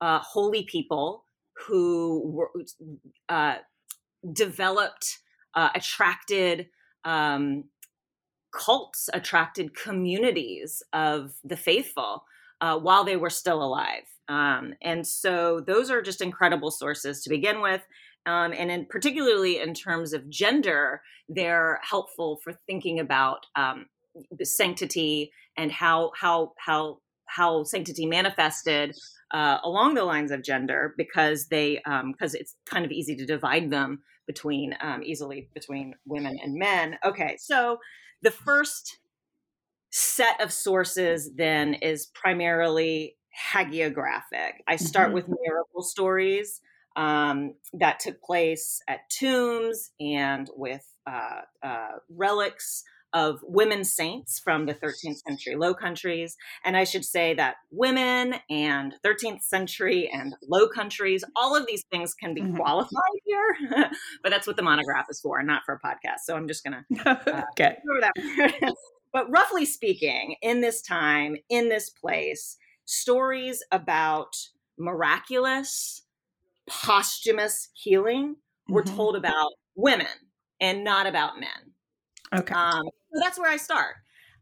uh, 0.00 0.18
holy 0.18 0.64
people 0.64 1.24
who 1.66 2.22
were, 2.26 2.50
uh, 3.28 3.56
developed, 4.32 5.18
uh, 5.54 5.70
attracted 5.74 6.68
um, 7.04 7.64
cults, 8.52 9.08
attracted 9.12 9.74
communities 9.74 10.82
of 10.92 11.34
the 11.44 11.56
faithful 11.56 12.24
uh, 12.60 12.78
while 12.78 13.04
they 13.04 13.16
were 13.16 13.30
still 13.30 13.62
alive. 13.62 14.04
Um, 14.28 14.74
and 14.82 15.06
so 15.06 15.60
those 15.60 15.90
are 15.90 16.02
just 16.02 16.20
incredible 16.20 16.70
sources 16.70 17.22
to 17.22 17.30
begin 17.30 17.60
with. 17.60 17.82
Um, 18.26 18.52
and 18.52 18.70
in, 18.70 18.86
particularly 18.86 19.60
in 19.60 19.74
terms 19.74 20.12
of 20.12 20.28
gender, 20.28 21.02
they're 21.28 21.80
helpful 21.82 22.40
for 22.42 22.52
thinking 22.66 23.00
about 23.00 23.46
um, 23.54 23.86
sanctity 24.42 25.32
and 25.56 25.70
how 25.70 26.12
how 26.16 26.52
how 26.58 26.98
how 27.26 27.64
sanctity 27.64 28.06
manifested 28.06 28.96
uh, 29.32 29.58
along 29.64 29.94
the 29.94 30.04
lines 30.04 30.30
of 30.30 30.42
gender 30.42 30.94
because 30.96 31.46
they 31.48 31.80
because 31.84 32.34
um, 32.34 32.40
it's 32.40 32.56
kind 32.64 32.84
of 32.84 32.92
easy 32.92 33.16
to 33.16 33.26
divide 33.26 33.70
them 33.70 34.02
between 34.26 34.74
um, 34.80 35.02
easily 35.02 35.48
between 35.54 35.94
women 36.04 36.38
and 36.42 36.54
men. 36.54 36.98
Okay, 37.04 37.36
so 37.38 37.78
the 38.22 38.30
first 38.30 38.98
set 39.90 40.40
of 40.40 40.52
sources 40.52 41.30
then 41.36 41.74
is 41.74 42.06
primarily 42.06 43.16
hagiographic. 43.52 44.52
I 44.66 44.76
start 44.76 45.08
mm-hmm. 45.08 45.14
with 45.14 45.28
miracle 45.28 45.82
stories 45.82 46.60
um, 46.96 47.54
that 47.74 48.00
took 48.00 48.22
place 48.22 48.80
at 48.88 49.08
tombs 49.10 49.90
and 50.00 50.50
with 50.56 50.86
uh, 51.06 51.42
uh, 51.62 51.92
relics 52.08 52.82
of 53.12 53.40
women 53.44 53.84
saints 53.84 54.38
from 54.38 54.66
the 54.66 54.74
13th 54.74 55.22
century 55.26 55.56
Low 55.56 55.72
Countries. 55.72 56.36
And 56.64 56.76
I 56.76 56.84
should 56.84 57.04
say 57.04 57.32
that 57.34 57.56
women 57.70 58.34
and 58.50 58.94
13th 59.04 59.42
century 59.42 60.10
and 60.12 60.34
Low 60.46 60.68
Countries, 60.68 61.24
all 61.34 61.56
of 61.56 61.66
these 61.66 61.84
things 61.90 62.14
can 62.14 62.34
be 62.34 62.42
mm-hmm. 62.42 62.56
qualified 62.56 62.90
here, 63.24 63.56
but 64.22 64.30
that's 64.30 64.46
what 64.46 64.56
the 64.56 64.62
monograph 64.62 65.06
is 65.08 65.20
for, 65.20 65.42
not 65.42 65.62
for 65.64 65.74
a 65.74 65.80
podcast. 65.80 66.20
So 66.24 66.36
I'm 66.36 66.48
just 66.48 66.64
going 66.64 66.84
to 66.94 67.10
uh, 67.10 67.42
okay. 67.52 67.78
that. 68.00 68.74
but 69.12 69.30
roughly 69.30 69.64
speaking, 69.64 70.36
in 70.42 70.60
this 70.60 70.82
time, 70.82 71.36
in 71.48 71.68
this 71.68 71.88
place, 71.88 72.58
stories 72.84 73.62
about 73.72 74.36
miraculous, 74.78 76.02
posthumous 76.68 77.68
healing 77.74 78.36
were 78.68 78.82
mm-hmm. 78.82 78.96
told 78.96 79.16
about 79.16 79.52
women 79.74 80.06
and 80.60 80.84
not 80.84 81.06
about 81.06 81.38
men. 81.38 81.72
Okay. 82.34 82.54
Um, 82.54 82.82
so 83.12 83.20
that's 83.20 83.38
where 83.38 83.50
I 83.50 83.56
start. 83.56 83.94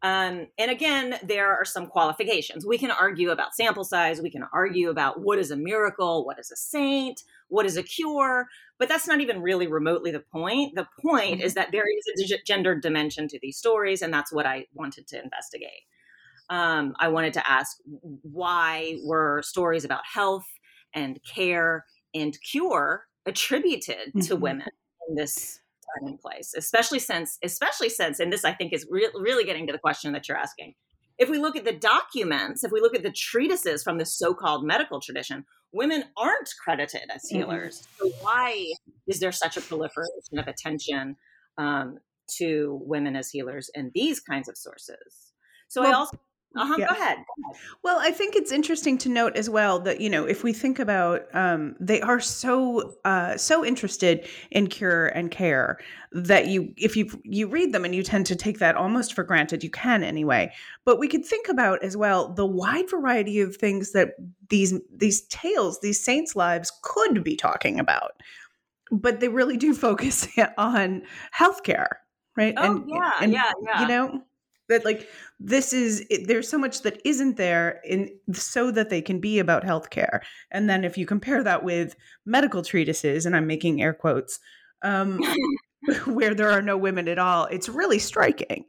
Um, 0.02 0.48
and 0.58 0.70
again, 0.70 1.18
there 1.22 1.50
are 1.50 1.64
some 1.64 1.86
qualifications. 1.86 2.66
We 2.66 2.76
can 2.76 2.90
argue 2.90 3.30
about 3.30 3.54
sample 3.54 3.84
size. 3.84 4.20
We 4.20 4.30
can 4.30 4.44
argue 4.52 4.90
about 4.90 5.22
what 5.22 5.38
is 5.38 5.50
a 5.50 5.56
miracle, 5.56 6.26
what 6.26 6.38
is 6.38 6.50
a 6.50 6.56
saint, 6.56 7.22
what 7.48 7.64
is 7.64 7.78
a 7.78 7.82
cure, 7.82 8.46
but 8.78 8.88
that's 8.88 9.08
not 9.08 9.22
even 9.22 9.40
really 9.40 9.66
remotely 9.66 10.10
the 10.10 10.20
point. 10.20 10.74
The 10.74 10.86
point 11.00 11.36
mm-hmm. 11.36 11.46
is 11.46 11.54
that 11.54 11.72
there 11.72 11.84
is 12.18 12.30
a 12.32 12.38
gendered 12.44 12.82
dimension 12.82 13.28
to 13.28 13.38
these 13.40 13.56
stories, 13.56 14.02
and 14.02 14.12
that's 14.12 14.30
what 14.30 14.44
I 14.44 14.66
wanted 14.74 15.06
to 15.08 15.22
investigate. 15.22 15.84
Um, 16.50 16.94
I 16.98 17.08
wanted 17.08 17.32
to 17.34 17.50
ask 17.50 17.78
why 18.22 18.98
were 19.04 19.40
stories 19.42 19.86
about 19.86 20.02
health 20.04 20.44
and 20.92 21.18
care 21.34 21.86
and 22.14 22.36
cure 22.50 23.04
attributed 23.26 24.08
mm-hmm. 24.08 24.20
to 24.20 24.36
women 24.36 24.68
in 25.08 25.16
this 25.16 25.60
time 25.98 26.08
and 26.08 26.20
place, 26.20 26.54
especially 26.56 26.98
since, 26.98 27.38
especially 27.42 27.88
since, 27.88 28.20
and 28.20 28.32
this 28.32 28.44
I 28.44 28.52
think 28.52 28.72
is 28.72 28.86
re- 28.90 29.10
really 29.14 29.44
getting 29.44 29.66
to 29.66 29.72
the 29.72 29.78
question 29.78 30.12
that 30.12 30.28
you're 30.28 30.38
asking. 30.38 30.74
If 31.18 31.28
we 31.30 31.38
look 31.38 31.56
at 31.56 31.64
the 31.64 31.72
documents, 31.72 32.64
if 32.64 32.72
we 32.72 32.80
look 32.80 32.94
at 32.94 33.02
the 33.02 33.12
treatises 33.12 33.84
from 33.84 33.98
the 33.98 34.04
so-called 34.04 34.64
medical 34.64 35.00
tradition, 35.00 35.44
women 35.72 36.04
aren't 36.16 36.50
credited 36.62 37.02
as 37.14 37.22
mm-hmm. 37.22 37.36
healers. 37.36 37.82
Mm-hmm. 37.82 38.08
So 38.08 38.14
why 38.20 38.72
is 39.06 39.20
there 39.20 39.32
such 39.32 39.56
a 39.56 39.60
proliferation 39.60 40.38
of 40.38 40.48
attention 40.48 41.16
um, 41.56 41.98
to 42.38 42.80
women 42.82 43.14
as 43.16 43.30
healers 43.30 43.70
in 43.74 43.92
these 43.94 44.20
kinds 44.20 44.48
of 44.48 44.56
sources? 44.56 45.32
So 45.68 45.82
well, 45.82 45.92
I 45.92 45.94
also 45.94 46.18
uh-huh, 46.56 46.76
yeah. 46.78 46.86
go, 46.86 46.94
ahead. 46.94 47.16
go 47.16 47.50
ahead. 47.50 47.60
Well, 47.82 47.98
I 48.00 48.10
think 48.10 48.36
it's 48.36 48.52
interesting 48.52 48.96
to 48.98 49.08
note 49.08 49.36
as 49.36 49.50
well 49.50 49.80
that 49.80 50.00
you 50.00 50.08
know 50.08 50.24
if 50.24 50.44
we 50.44 50.52
think 50.52 50.78
about 50.78 51.22
um, 51.34 51.74
they 51.80 52.00
are 52.00 52.20
so 52.20 52.94
uh, 53.04 53.36
so 53.36 53.64
interested 53.64 54.28
in 54.50 54.68
cure 54.68 55.08
and 55.08 55.30
care 55.30 55.78
that 56.12 56.46
you 56.46 56.72
if 56.76 56.96
you 56.96 57.10
you 57.24 57.48
read 57.48 57.72
them 57.72 57.84
and 57.84 57.94
you 57.94 58.02
tend 58.02 58.26
to 58.26 58.36
take 58.36 58.60
that 58.60 58.76
almost 58.76 59.14
for 59.14 59.24
granted. 59.24 59.64
You 59.64 59.70
can 59.70 60.04
anyway, 60.04 60.52
but 60.84 60.98
we 60.98 61.08
could 61.08 61.24
think 61.24 61.48
about 61.48 61.82
as 61.82 61.96
well 61.96 62.32
the 62.32 62.46
wide 62.46 62.88
variety 62.88 63.40
of 63.40 63.56
things 63.56 63.92
that 63.92 64.10
these 64.48 64.74
these 64.92 65.22
tales, 65.28 65.80
these 65.80 66.02
saints' 66.02 66.36
lives 66.36 66.72
could 66.82 67.24
be 67.24 67.36
talking 67.36 67.80
about, 67.80 68.12
but 68.92 69.20
they 69.20 69.28
really 69.28 69.56
do 69.56 69.74
focus 69.74 70.28
on 70.58 71.02
healthcare, 71.36 71.88
right? 72.36 72.54
Oh 72.56 72.76
and, 72.76 72.88
yeah, 72.88 73.12
and, 73.20 73.32
yeah, 73.32 73.52
yeah. 73.64 73.82
You 73.82 73.88
know 73.88 74.22
that 74.74 74.84
like 74.84 75.08
this 75.40 75.72
is 75.72 76.04
it, 76.10 76.26
there's 76.26 76.48
so 76.48 76.58
much 76.58 76.82
that 76.82 77.00
isn't 77.04 77.36
there 77.36 77.80
in 77.84 78.10
so 78.32 78.70
that 78.70 78.90
they 78.90 79.00
can 79.00 79.20
be 79.20 79.38
about 79.38 79.64
healthcare. 79.64 80.20
And 80.50 80.68
then 80.68 80.84
if 80.84 80.98
you 80.98 81.06
compare 81.06 81.42
that 81.42 81.64
with 81.64 81.94
medical 82.26 82.62
treatises 82.62 83.26
and 83.26 83.36
i'm 83.36 83.46
making 83.46 83.80
air 83.80 83.94
quotes 83.94 84.40
um, 84.82 85.20
where 86.04 86.34
there 86.34 86.50
are 86.50 86.62
no 86.62 86.76
women 86.76 87.08
at 87.08 87.18
all 87.18 87.46
it's 87.46 87.68
really 87.68 87.98
striking. 87.98 88.64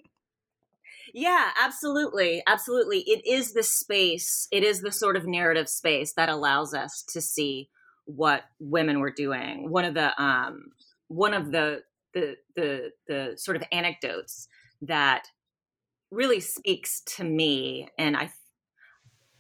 Yeah 1.13 1.49
absolutely 1.61 2.43
absolutely. 2.47 2.99
It 2.99 3.25
is 3.25 3.53
the 3.53 3.63
space 3.63 4.47
it 4.51 4.63
is 4.63 4.81
the 4.81 4.91
sort 4.91 5.17
of 5.17 5.25
narrative 5.25 5.69
space 5.69 6.13
that 6.13 6.29
allows 6.29 6.73
us 6.73 7.03
to 7.09 7.21
see 7.21 7.69
what 8.05 8.43
women 8.59 8.99
were 8.99 9.11
doing. 9.11 9.69
One 9.69 9.85
of 9.85 9.93
the 9.93 10.21
um, 10.21 10.71
one 11.07 11.33
of 11.33 11.51
the 11.51 11.83
the 12.13 12.35
the 12.55 12.91
the 13.07 13.33
sort 13.37 13.57
of 13.57 13.63
anecdotes 13.71 14.47
that 14.81 15.27
really 16.15 16.39
speaks 16.39 17.01
to 17.17 17.23
me, 17.23 17.87
and 17.97 18.15
I 18.15 18.31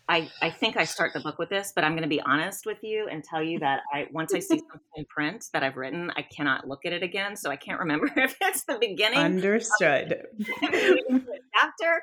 I, 0.07 0.29
I 0.39 0.51
think 0.51 0.77
I 0.77 0.83
start 0.83 1.13
the 1.13 1.19
book 1.19 1.39
with 1.39 1.49
this, 1.49 1.71
but 1.73 1.83
I'm 1.83 1.93
going 1.93 2.03
to 2.03 2.07
be 2.07 2.21
honest 2.21 2.67
with 2.67 2.83
you 2.83 3.07
and 3.11 3.23
tell 3.23 3.41
you 3.41 3.57
that 3.59 3.81
I 3.91 4.07
once 4.11 4.35
I 4.35 4.39
see 4.39 4.59
something 4.59 4.79
in 4.95 5.05
print 5.05 5.45
that 5.51 5.63
I've 5.63 5.77
written, 5.77 6.11
I 6.15 6.21
cannot 6.21 6.67
look 6.67 6.85
at 6.85 6.93
it 6.93 7.01
again. 7.01 7.35
So 7.35 7.49
I 7.49 7.55
can't 7.55 7.79
remember 7.79 8.11
if 8.15 8.35
it's 8.39 8.65
the 8.65 8.77
beginning. 8.79 9.17
Understood. 9.17 10.27
chapter 10.61 12.01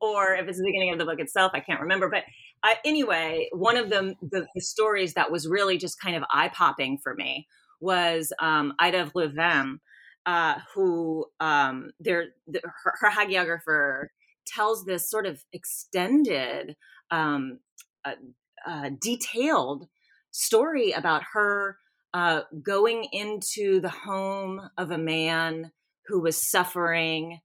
or 0.00 0.34
if 0.34 0.48
it's 0.48 0.58
the 0.58 0.64
beginning 0.64 0.92
of 0.92 0.98
the 0.98 1.04
book 1.04 1.20
itself. 1.20 1.52
I 1.54 1.60
can't 1.60 1.80
remember. 1.80 2.10
But 2.10 2.24
uh, 2.64 2.74
anyway, 2.84 3.48
one 3.52 3.76
of 3.76 3.88
the, 3.88 4.14
the, 4.20 4.46
the 4.54 4.60
stories 4.60 5.14
that 5.14 5.30
was 5.30 5.48
really 5.48 5.78
just 5.78 6.00
kind 6.00 6.16
of 6.16 6.24
eye 6.32 6.50
popping 6.52 6.98
for 7.02 7.14
me 7.14 7.46
was 7.80 8.32
um, 8.40 8.72
Ida 8.80 9.02
of 9.02 9.14
Louvain, 9.14 9.78
uh, 10.26 10.56
who 10.74 11.26
um, 11.40 11.90
the, 12.00 12.30
her, 12.48 12.94
her 13.00 13.10
hagiographer 13.10 14.06
tells 14.46 14.84
this 14.84 15.10
sort 15.10 15.26
of 15.26 15.42
extended 15.52 16.76
um, 17.10 17.60
uh, 18.04 18.14
uh, 18.66 18.90
detailed 19.00 19.86
story 20.30 20.92
about 20.92 21.22
her 21.32 21.78
uh, 22.12 22.42
going 22.62 23.06
into 23.12 23.80
the 23.80 23.90
home 23.90 24.60
of 24.78 24.90
a 24.90 24.98
man 24.98 25.72
who 26.06 26.20
was 26.20 26.50
suffering. 26.50 27.40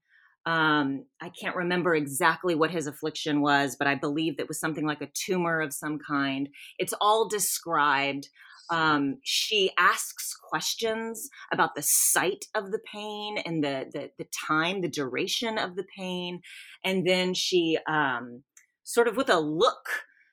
Um, 0.46 1.04
I 1.20 1.30
can't 1.30 1.56
remember 1.56 1.94
exactly 1.94 2.54
what 2.54 2.70
his 2.70 2.86
affliction 2.86 3.40
was, 3.40 3.76
but 3.76 3.88
I 3.88 3.94
believe 3.94 4.38
it 4.38 4.48
was 4.48 4.60
something 4.60 4.86
like 4.86 5.02
a 5.02 5.10
tumor 5.12 5.60
of 5.60 5.72
some 5.72 5.98
kind. 5.98 6.48
It's 6.78 6.94
all 7.00 7.28
described. 7.28 8.28
Um, 8.70 9.18
she 9.22 9.72
asks 9.78 10.34
questions 10.34 11.28
about 11.52 11.74
the 11.74 11.82
site 11.82 12.44
of 12.54 12.70
the 12.70 12.80
pain 12.92 13.38
and 13.38 13.62
the, 13.64 13.86
the, 13.92 14.10
the 14.18 14.26
time, 14.48 14.80
the 14.80 14.88
duration 14.88 15.58
of 15.58 15.76
the 15.76 15.86
pain, 15.96 16.40
and 16.84 17.06
then 17.06 17.34
she 17.34 17.78
um, 17.88 18.42
sort 18.84 19.08
of 19.08 19.16
with 19.16 19.28
a 19.28 19.40
look 19.40 19.88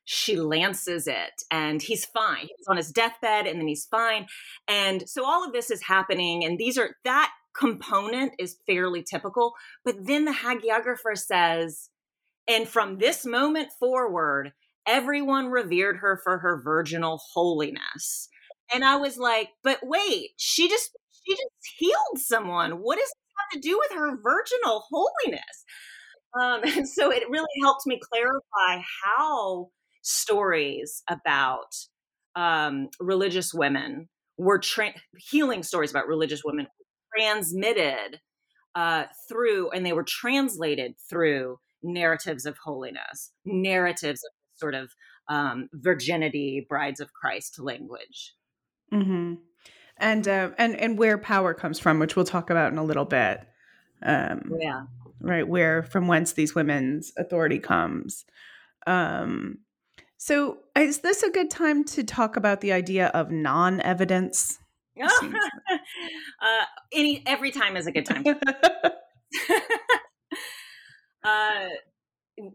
she 0.09 0.37
lances 0.37 1.05
it 1.05 1.43
and 1.51 1.81
he's 1.81 2.05
fine. 2.05 2.47
He's 2.57 2.67
on 2.69 2.77
his 2.77 2.91
deathbed 2.91 3.45
and 3.45 3.59
then 3.59 3.67
he's 3.67 3.85
fine. 3.91 4.25
And 4.65 5.03
so 5.07 5.25
all 5.25 5.45
of 5.45 5.51
this 5.51 5.69
is 5.69 5.83
happening 5.83 6.45
and 6.45 6.57
these 6.57 6.77
are 6.77 6.95
that 7.03 7.31
component 7.53 8.31
is 8.39 8.55
fairly 8.65 9.03
typical. 9.03 9.51
But 9.83 10.05
then 10.05 10.23
the 10.23 10.31
hagiographer 10.31 11.17
says 11.17 11.89
and 12.47 12.69
from 12.69 12.99
this 12.99 13.25
moment 13.25 13.73
forward 13.77 14.53
everyone 14.87 15.47
revered 15.47 15.97
her 15.97 16.19
for 16.23 16.39
her 16.39 16.61
virginal 16.63 17.19
holiness. 17.33 18.29
And 18.73 18.83
i 18.83 18.97
was 18.97 19.17
like 19.17 19.49
but 19.63 19.79
wait 19.81 20.31
she 20.35 20.67
just 20.67 20.91
she 21.27 21.35
just 21.35 21.75
healed 21.77 22.17
someone. 22.17 22.71
What 22.73 22.97
does 22.97 23.07
this 23.07 23.13
have 23.37 23.61
to 23.61 23.67
do 23.67 23.77
with 23.77 23.97
her 23.97 24.17
virginal 24.21 24.83
holiness? 24.89 25.65
Um, 26.39 26.61
and 26.77 26.87
so 26.87 27.11
it 27.11 27.29
really 27.29 27.47
helped 27.61 27.85
me 27.85 27.99
clarify 28.11 28.83
how 29.03 29.67
stories 30.01 31.03
about 31.09 31.75
um, 32.35 32.89
religious 32.99 33.53
women 33.53 34.07
were 34.37 34.59
tra- 34.59 34.93
healing 35.17 35.63
stories 35.63 35.91
about 35.91 36.07
religious 36.07 36.43
women 36.45 36.67
transmitted 37.17 38.19
uh, 38.75 39.05
through, 39.27 39.71
and 39.71 39.85
they 39.85 39.93
were 39.93 40.05
translated 40.07 40.93
through 41.09 41.57
narratives 41.81 42.45
of 42.45 42.57
holiness, 42.63 43.31
narratives 43.43 44.21
of 44.23 44.31
sort 44.57 44.75
of 44.75 44.93
um, 45.27 45.69
virginity, 45.73 46.65
brides 46.67 46.99
of 46.99 47.13
Christ 47.13 47.59
language. 47.59 48.33
Mm-hmm. 48.93 49.35
And 49.97 50.27
uh, 50.27 50.51
and 50.57 50.75
and 50.75 50.97
where 50.97 51.17
power 51.17 51.53
comes 51.53 51.79
from, 51.79 51.99
which 51.99 52.15
we'll 52.15 52.25
talk 52.25 52.49
about 52.49 52.71
in 52.71 52.77
a 52.77 52.83
little 52.83 53.05
bit. 53.05 53.41
Um, 54.03 54.51
yeah 54.59 54.83
right 55.21 55.47
where 55.47 55.83
from 55.83 56.07
whence 56.07 56.33
these 56.33 56.55
women's 56.55 57.13
authority 57.17 57.59
comes 57.59 58.25
um 58.85 59.57
so 60.17 60.57
is 60.75 60.99
this 60.99 61.23
a 61.23 61.29
good 61.29 61.49
time 61.49 61.83
to 61.83 62.03
talk 62.03 62.35
about 62.35 62.61
the 62.61 62.71
idea 62.71 63.07
of 63.07 63.31
non-evidence 63.31 64.59
uh, 65.01 65.07
any 66.91 67.21
every 67.27 67.51
time 67.51 67.77
is 67.77 67.85
a 67.87 67.91
good 67.91 68.05
time 68.05 68.23
uh 71.23 71.67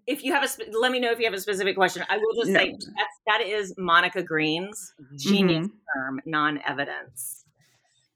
if 0.07 0.23
you 0.23 0.33
have 0.33 0.45
a 0.45 0.79
let 0.79 0.93
me 0.93 1.01
know 1.01 1.11
if 1.11 1.19
you 1.19 1.25
have 1.25 1.35
a 1.35 1.41
specific 1.41 1.77
question. 1.77 2.05
I 2.09 2.19
will 2.19 2.35
just 2.35 2.51
no. 2.51 2.59
say 2.59 2.73
that's 2.73 3.21
that 3.27 3.41
is 3.41 3.75
monica 3.79 4.23
green's 4.23 4.93
genius 5.17 5.67
mm-hmm. 5.67 6.01
term 6.01 6.21
non-evidence. 6.27 7.45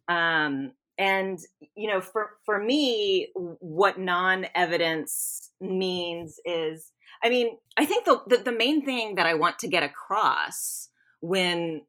Um 0.09 0.72
and 0.98 1.38
you 1.74 1.88
know 1.88 2.00
for 2.00 2.31
for 2.44 2.62
me 2.62 3.29
what 3.35 3.98
non-evidence 3.98 5.50
means 5.61 6.40
is 6.46 6.90
i 7.22 7.29
mean 7.29 7.59
i 7.76 7.85
think 7.85 8.07
the, 8.07 8.22
the, 8.26 8.38
the 8.38 8.52
main 8.52 8.83
thing 8.83 9.16
that 9.16 9.26
i 9.26 9.35
want 9.35 9.59
to 9.59 9.68
get 9.68 9.83
across 9.83 10.88
when 11.20 11.83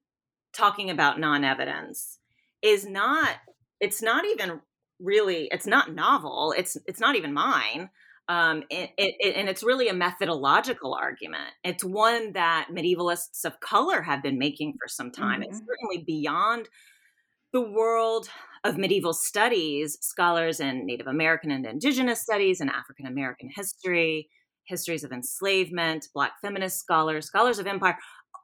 talking 0.51 0.89
about 0.89 1.21
non-evidence 1.21 2.19
is 2.61 2.85
not 2.85 3.29
it's 3.79 4.01
not 4.01 4.25
even 4.25 4.59
really 4.99 5.47
it's 5.51 5.67
not 5.67 5.93
novel. 5.93 6.53
It's 6.57 6.77
it's 6.85 6.99
not 6.99 7.15
even 7.15 7.33
mine 7.33 7.89
um, 8.29 8.63
it, 8.69 8.91
it, 8.97 9.35
and 9.35 9.47
it's 9.47 9.63
really 9.63 9.87
a 9.87 9.93
methodological 9.93 10.93
argument. 10.93 11.51
It's 11.63 11.83
one 11.83 12.33
that 12.33 12.67
medievalists 12.71 13.45
of 13.45 13.59
color 13.59 14.01
have 14.01 14.21
been 14.21 14.37
making 14.37 14.73
for 14.73 14.87
some 14.87 15.11
time. 15.11 15.41
Mm-hmm. 15.41 15.49
It's 15.49 15.59
certainly 15.59 16.03
beyond 16.05 16.67
the 17.53 17.61
world 17.61 18.29
of 18.63 18.77
medieval 18.77 19.13
studies, 19.13 19.97
scholars 20.01 20.59
in 20.59 20.85
Native 20.85 21.07
American 21.07 21.51
and 21.51 21.65
Indigenous 21.65 22.21
studies 22.21 22.59
and 22.59 22.69
African 22.69 23.05
American 23.05 23.49
history, 23.53 24.29
histories 24.65 25.05
of 25.05 25.11
enslavement, 25.13 26.07
Black 26.13 26.33
feminist 26.41 26.79
scholars, 26.79 27.25
scholars 27.25 27.59
of 27.59 27.67
empire, 27.67 27.97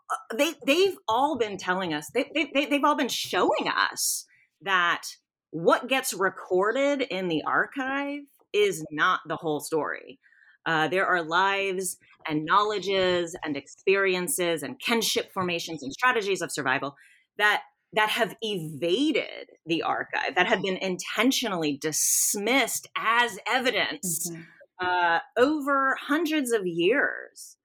uh, 0.10 0.36
they 0.38 0.54
they've 0.66 0.98
all 1.08 1.38
been 1.38 1.58
telling 1.58 1.94
us 1.94 2.10
they, 2.14 2.30
they, 2.34 2.66
they've 2.66 2.84
all 2.84 2.96
been 2.96 3.10
showing 3.10 3.68
us 3.68 4.26
that 4.62 5.04
what 5.52 5.88
gets 5.88 6.14
recorded 6.14 7.02
in 7.02 7.28
the 7.28 7.44
archive 7.46 8.22
is 8.54 8.86
not 8.92 9.22
the 9.28 9.36
whole 9.36 9.60
story. 9.60 10.20
Uh, 10.66 10.88
there 10.88 11.06
are 11.06 11.22
lives 11.22 11.98
and 12.28 12.46
knowledges 12.46 13.36
and 13.44 13.58
experiences 13.58 14.64
and 14.64 14.80
kinship 14.80 15.34
formations 15.34 15.84
and 15.84 15.92
strategies 15.92 16.42
of 16.42 16.52
survival 16.52 16.96
that 17.38 17.64
that 17.96 18.10
have 18.10 18.36
evaded 18.42 19.50
the 19.68 19.84
archive, 19.84 20.36
that 20.36 20.48
have 20.48 20.64
been 20.64 20.78
intentionally 20.78 21.78
dismissed 21.78 22.88
as 22.98 23.38
evidence 23.48 24.32
mm-hmm. 24.32 24.42
uh, 24.84 25.20
over 25.38 25.96
hundreds 26.02 26.52
of 26.52 26.66
years. 26.66 27.58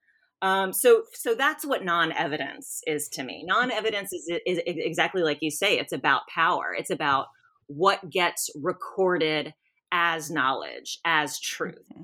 Um, 0.42 0.72
so, 0.72 1.04
so 1.14 1.34
that's 1.34 1.64
what 1.66 1.82
non-evidence 1.84 2.82
is 2.86 3.08
to 3.14 3.24
me. 3.24 3.42
Non-evidence 3.46 4.12
is, 4.12 4.30
is, 4.46 4.58
is 4.66 4.74
exactly 4.76 5.22
like 5.22 5.38
you 5.40 5.50
say. 5.50 5.78
It's 5.78 5.92
about 5.92 6.28
power. 6.28 6.76
It's 6.78 6.90
about 6.90 7.26
what 7.66 8.10
gets 8.10 8.50
recorded 8.54 9.54
as 9.92 10.30
knowledge, 10.30 11.00
as 11.04 11.40
truth, 11.40 11.86
mm-hmm. 11.92 12.02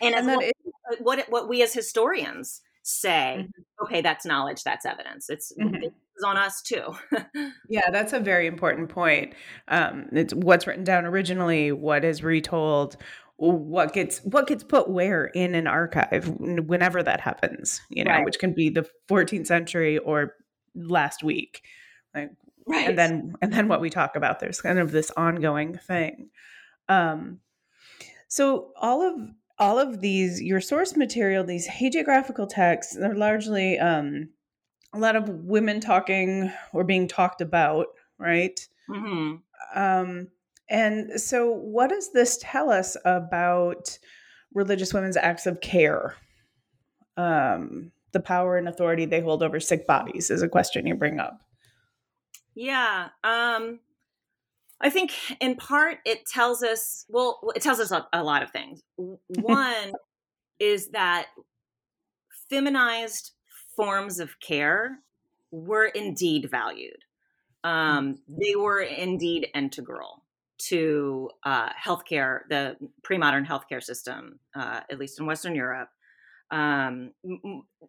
and, 0.00 0.14
and 0.14 0.28
as 0.28 0.36
what, 0.36 0.44
is- 0.44 1.00
what, 1.00 1.30
what 1.30 1.48
we 1.48 1.62
as 1.62 1.72
historians 1.72 2.60
say. 2.82 3.38
Mm-hmm. 3.40 3.84
Okay, 3.84 4.00
that's 4.00 4.24
knowledge. 4.26 4.64
That's 4.64 4.86
evidence. 4.86 5.30
It's 5.30 5.52
mm-hmm 5.58 5.88
on 6.24 6.36
us 6.36 6.62
too. 6.62 6.94
yeah, 7.68 7.90
that's 7.90 8.12
a 8.12 8.20
very 8.20 8.46
important 8.46 8.88
point. 8.88 9.34
Um, 9.68 10.08
it's 10.12 10.34
what's 10.34 10.66
written 10.66 10.84
down 10.84 11.04
originally, 11.06 11.72
what 11.72 12.04
is 12.04 12.22
retold, 12.22 12.96
what 13.36 13.92
gets 13.92 14.18
what 14.18 14.46
gets 14.46 14.62
put 14.62 14.88
where 14.88 15.26
in 15.26 15.54
an 15.54 15.66
archive 15.66 16.28
whenever 16.38 17.02
that 17.02 17.20
happens. 17.20 17.80
You 17.90 18.04
know, 18.04 18.12
right. 18.12 18.24
which 18.24 18.38
can 18.38 18.52
be 18.52 18.70
the 18.70 18.86
14th 19.08 19.46
century 19.46 19.98
or 19.98 20.34
last 20.74 21.22
week. 21.22 21.62
Like, 22.14 22.30
right. 22.66 22.90
And 22.90 22.98
then 22.98 23.34
and 23.42 23.52
then 23.52 23.68
what 23.68 23.80
we 23.80 23.90
talk 23.90 24.16
about. 24.16 24.40
There's 24.40 24.60
kind 24.60 24.78
of 24.78 24.92
this 24.92 25.10
ongoing 25.16 25.74
thing. 25.74 26.30
Um, 26.88 27.40
so 28.28 28.72
all 28.76 29.02
of 29.02 29.14
all 29.58 29.78
of 29.78 30.00
these 30.00 30.40
your 30.42 30.60
source 30.60 30.96
material 30.96 31.44
these 31.44 31.68
hagiographical 31.68 32.48
texts 32.48 32.96
they're 32.96 33.14
largely 33.14 33.78
um, 33.78 34.28
a 34.92 34.98
lot 34.98 35.16
of 35.16 35.28
women 35.28 35.80
talking 35.80 36.52
or 36.72 36.84
being 36.84 37.08
talked 37.08 37.40
about, 37.40 37.86
right? 38.18 38.66
Mm-hmm. 38.88 39.36
Um, 39.74 40.28
and 40.68 41.20
so, 41.20 41.50
what 41.50 41.90
does 41.90 42.12
this 42.12 42.38
tell 42.42 42.70
us 42.70 42.96
about 43.04 43.98
religious 44.54 44.92
women's 44.92 45.16
acts 45.16 45.46
of 45.46 45.60
care? 45.60 46.16
Um, 47.16 47.92
the 48.12 48.20
power 48.20 48.56
and 48.58 48.68
authority 48.68 49.06
they 49.06 49.20
hold 49.20 49.42
over 49.42 49.60
sick 49.60 49.86
bodies 49.86 50.30
is 50.30 50.42
a 50.42 50.48
question 50.48 50.86
you 50.86 50.94
bring 50.94 51.18
up. 51.18 51.40
Yeah. 52.54 53.08
Um, 53.24 53.80
I 54.82 54.90
think 54.90 55.12
in 55.40 55.56
part 55.56 55.98
it 56.04 56.26
tells 56.26 56.62
us, 56.62 57.06
well, 57.08 57.38
it 57.54 57.62
tells 57.62 57.78
us 57.78 57.92
a, 57.92 58.06
a 58.12 58.22
lot 58.22 58.42
of 58.42 58.50
things. 58.50 58.82
One 58.96 59.92
is 60.58 60.88
that 60.90 61.28
feminized 62.50 63.32
forms 63.76 64.18
of 64.18 64.40
care 64.40 64.98
were 65.50 65.86
indeed 65.86 66.48
valued. 66.50 67.04
Um, 67.64 68.18
they 68.26 68.56
were 68.56 68.80
indeed 68.80 69.48
integral 69.54 70.24
to 70.68 71.30
uh, 71.44 71.70
healthcare, 71.72 72.40
the 72.48 72.76
pre-modern 73.02 73.44
healthcare 73.46 73.82
system, 73.82 74.40
uh, 74.54 74.80
at 74.90 74.98
least 74.98 75.18
in 75.18 75.26
Western 75.26 75.54
Europe, 75.54 75.88
um, 76.50 77.12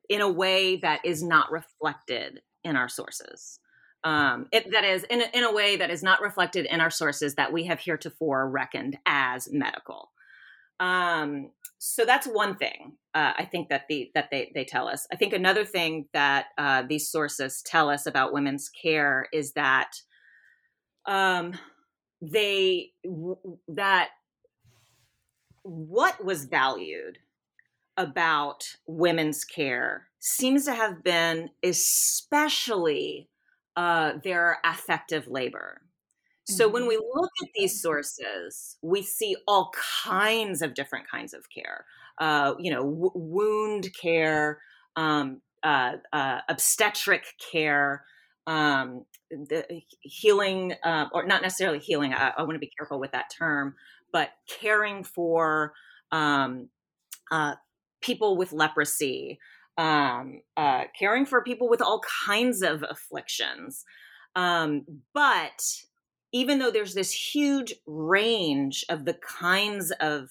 in 0.10 0.21
a 0.21 0.32
way 0.32 0.77
that 0.77 1.01
is 1.03 1.23
not 1.23 1.51
reflected 1.51 2.41
in 2.63 2.75
our 2.75 2.89
sources. 2.89 3.60
Um, 4.04 4.48
it, 4.52 4.72
that 4.72 4.84
is, 4.84 5.04
in, 5.04 5.24
in 5.34 5.44
a 5.44 5.54
way 5.54 5.78
that 5.78 5.89
is 5.89 6.04
not 6.04 6.22
reflected 6.22 6.66
in 6.66 6.82
our 6.82 6.89
sources 6.89 7.36
that 7.36 7.54
we 7.54 7.66
have 7.66 7.80
heretofore 7.80 8.50
reckoned 8.50 8.98
as 9.06 9.48
medical. 9.52 10.12
Um, 10.80 11.52
so 11.78 12.04
that's 12.04 12.28
one 12.28 12.56
thing 12.56 12.98
uh, 13.13 13.34
I 13.38 13.46
think 13.46 13.70
that 13.70 13.88
the 13.88 14.12
that 14.16 14.30
they 14.32 14.52
they 14.56 14.66
tell 14.66 14.88
us. 14.88 15.06
I 15.12 15.16
think 15.16 15.34
another 15.34 15.66
thing 15.66 16.08
that 16.13 16.48
uh, 16.58 16.84
these 16.88 17.10
sources 17.10 17.62
tell 17.62 17.89
us 17.89 18.06
about 18.06 18.34
women's 18.34 18.70
care 18.70 19.28
is 19.32 19.54
that 19.54 19.92
um, 21.06 21.54
they 22.22 22.92
w- 23.04 23.58
that 23.68 24.10
what 25.62 26.24
was 26.24 26.46
valued 26.46 27.20
about 27.98 28.63
women's 28.88 29.46
care 29.46 30.08
seems 30.20 30.66
to 30.66 30.74
have 30.74 31.04
been 31.04 31.52
especially 31.62 33.30
uh, 33.75 34.13
their 34.23 34.59
affective 34.63 35.27
labor. 35.27 35.81
So 36.45 36.67
when 36.67 36.83
mm-hmm. 36.83 36.89
we 36.89 36.97
look 36.97 37.31
at 37.41 37.49
these 37.55 37.81
sources, 37.81 38.77
we 38.81 39.01
see 39.01 39.38
all 39.47 39.71
kinds 40.03 40.62
of 40.62 40.73
different 40.73 41.09
kinds 41.09 41.33
of 41.33 41.49
care. 41.49 41.86
Uh, 42.19 42.55
you 42.59 42.69
know, 42.69 42.83
w- 42.83 43.12
wound 43.15 43.89
care, 43.99 44.59
um, 44.95 45.41
uh, 45.63 45.93
uh, 46.12 46.39
obstetric 46.49 47.23
care, 47.51 48.03
um, 48.45 49.05
the 49.31 49.81
healing, 50.01 50.73
uh, 50.83 51.05
or 51.13 51.25
not 51.25 51.41
necessarily 51.41 51.79
healing. 51.79 52.13
I, 52.13 52.33
I 52.38 52.43
want 52.43 52.53
to 52.53 52.59
be 52.59 52.71
careful 52.77 52.99
with 52.99 53.13
that 53.13 53.31
term, 53.36 53.75
but 54.12 54.31
caring 54.47 55.05
for 55.05 55.73
um, 56.12 56.67
uh, 57.31 57.55
people 58.01 58.36
with 58.36 58.51
leprosy, 58.51 59.39
um, 59.77 60.41
uh, 60.55 60.83
caring 60.97 61.25
for 61.25 61.43
people 61.43 61.69
with 61.69 61.81
all 61.81 62.01
kinds 62.25 62.62
of 62.62 62.83
afflictions. 62.88 63.86
Um, 64.36 64.86
but 65.13 65.83
even 66.31 66.59
though 66.59 66.71
there's 66.71 66.93
this 66.93 67.12
huge 67.12 67.73
range 67.86 68.83
of 68.89 69.05
the 69.05 69.13
kinds 69.13 69.91
of 69.99 70.29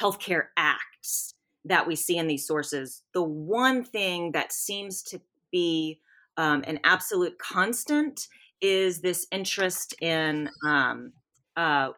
healthcare 0.00 0.46
acts 0.56 1.34
that 1.64 1.86
we 1.86 1.96
see 1.96 2.16
in 2.16 2.26
these 2.26 2.46
sources, 2.46 3.02
the 3.12 3.22
one 3.22 3.84
thing 3.84 4.32
that 4.32 4.52
seems 4.52 5.02
to 5.02 5.20
be 5.50 6.00
um, 6.36 6.64
an 6.66 6.78
absolute 6.84 7.38
constant 7.38 8.28
is 8.60 9.00
this 9.00 9.26
interest 9.30 9.94
in 10.00 10.50
um, 10.64 11.12
uh, 11.56 11.90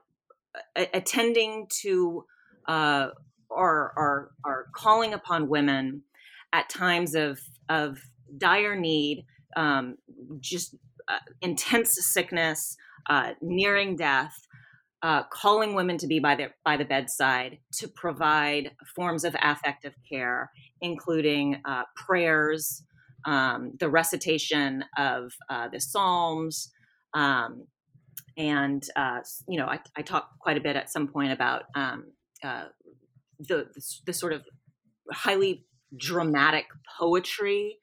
attending 0.76 1.66
to 1.70 2.24
uh, 2.66 3.08
or, 3.50 3.92
or, 3.96 4.30
or 4.44 4.66
calling 4.74 5.14
upon 5.14 5.48
women 5.48 6.02
at 6.52 6.68
times 6.68 7.14
of, 7.14 7.40
of 7.68 7.98
dire 8.36 8.76
need, 8.76 9.24
um, 9.56 9.96
just 10.40 10.74
uh, 11.08 11.18
intense 11.40 11.96
sickness, 12.00 12.76
uh, 13.08 13.32
nearing 13.40 13.96
death, 13.96 14.34
uh, 15.02 15.22
calling 15.32 15.74
women 15.74 15.96
to 15.96 16.06
be 16.06 16.18
by 16.18 16.34
the 16.34 16.48
by 16.64 16.76
the 16.76 16.84
bedside 16.84 17.58
to 17.72 17.86
provide 17.88 18.72
forms 18.96 19.24
of 19.24 19.36
affective 19.40 19.94
care, 20.10 20.50
including 20.80 21.60
uh, 21.64 21.82
prayers, 21.94 22.82
um, 23.24 23.72
the 23.78 23.88
recitation 23.88 24.84
of 24.96 25.32
uh, 25.48 25.68
the 25.68 25.80
Psalms, 25.80 26.72
um, 27.14 27.66
and 28.36 28.84
uh, 28.96 29.20
you 29.48 29.58
know, 29.58 29.66
I, 29.66 29.80
I 29.96 30.02
talked 30.02 30.38
quite 30.40 30.56
a 30.56 30.60
bit 30.60 30.76
at 30.76 30.90
some 30.90 31.08
point 31.08 31.32
about 31.32 31.64
um, 31.74 32.12
the, 32.42 32.70
the, 33.40 33.66
the 34.06 34.12
sort 34.12 34.32
of 34.32 34.42
highly 35.12 35.64
dramatic 35.96 36.66
poetry 36.98 37.78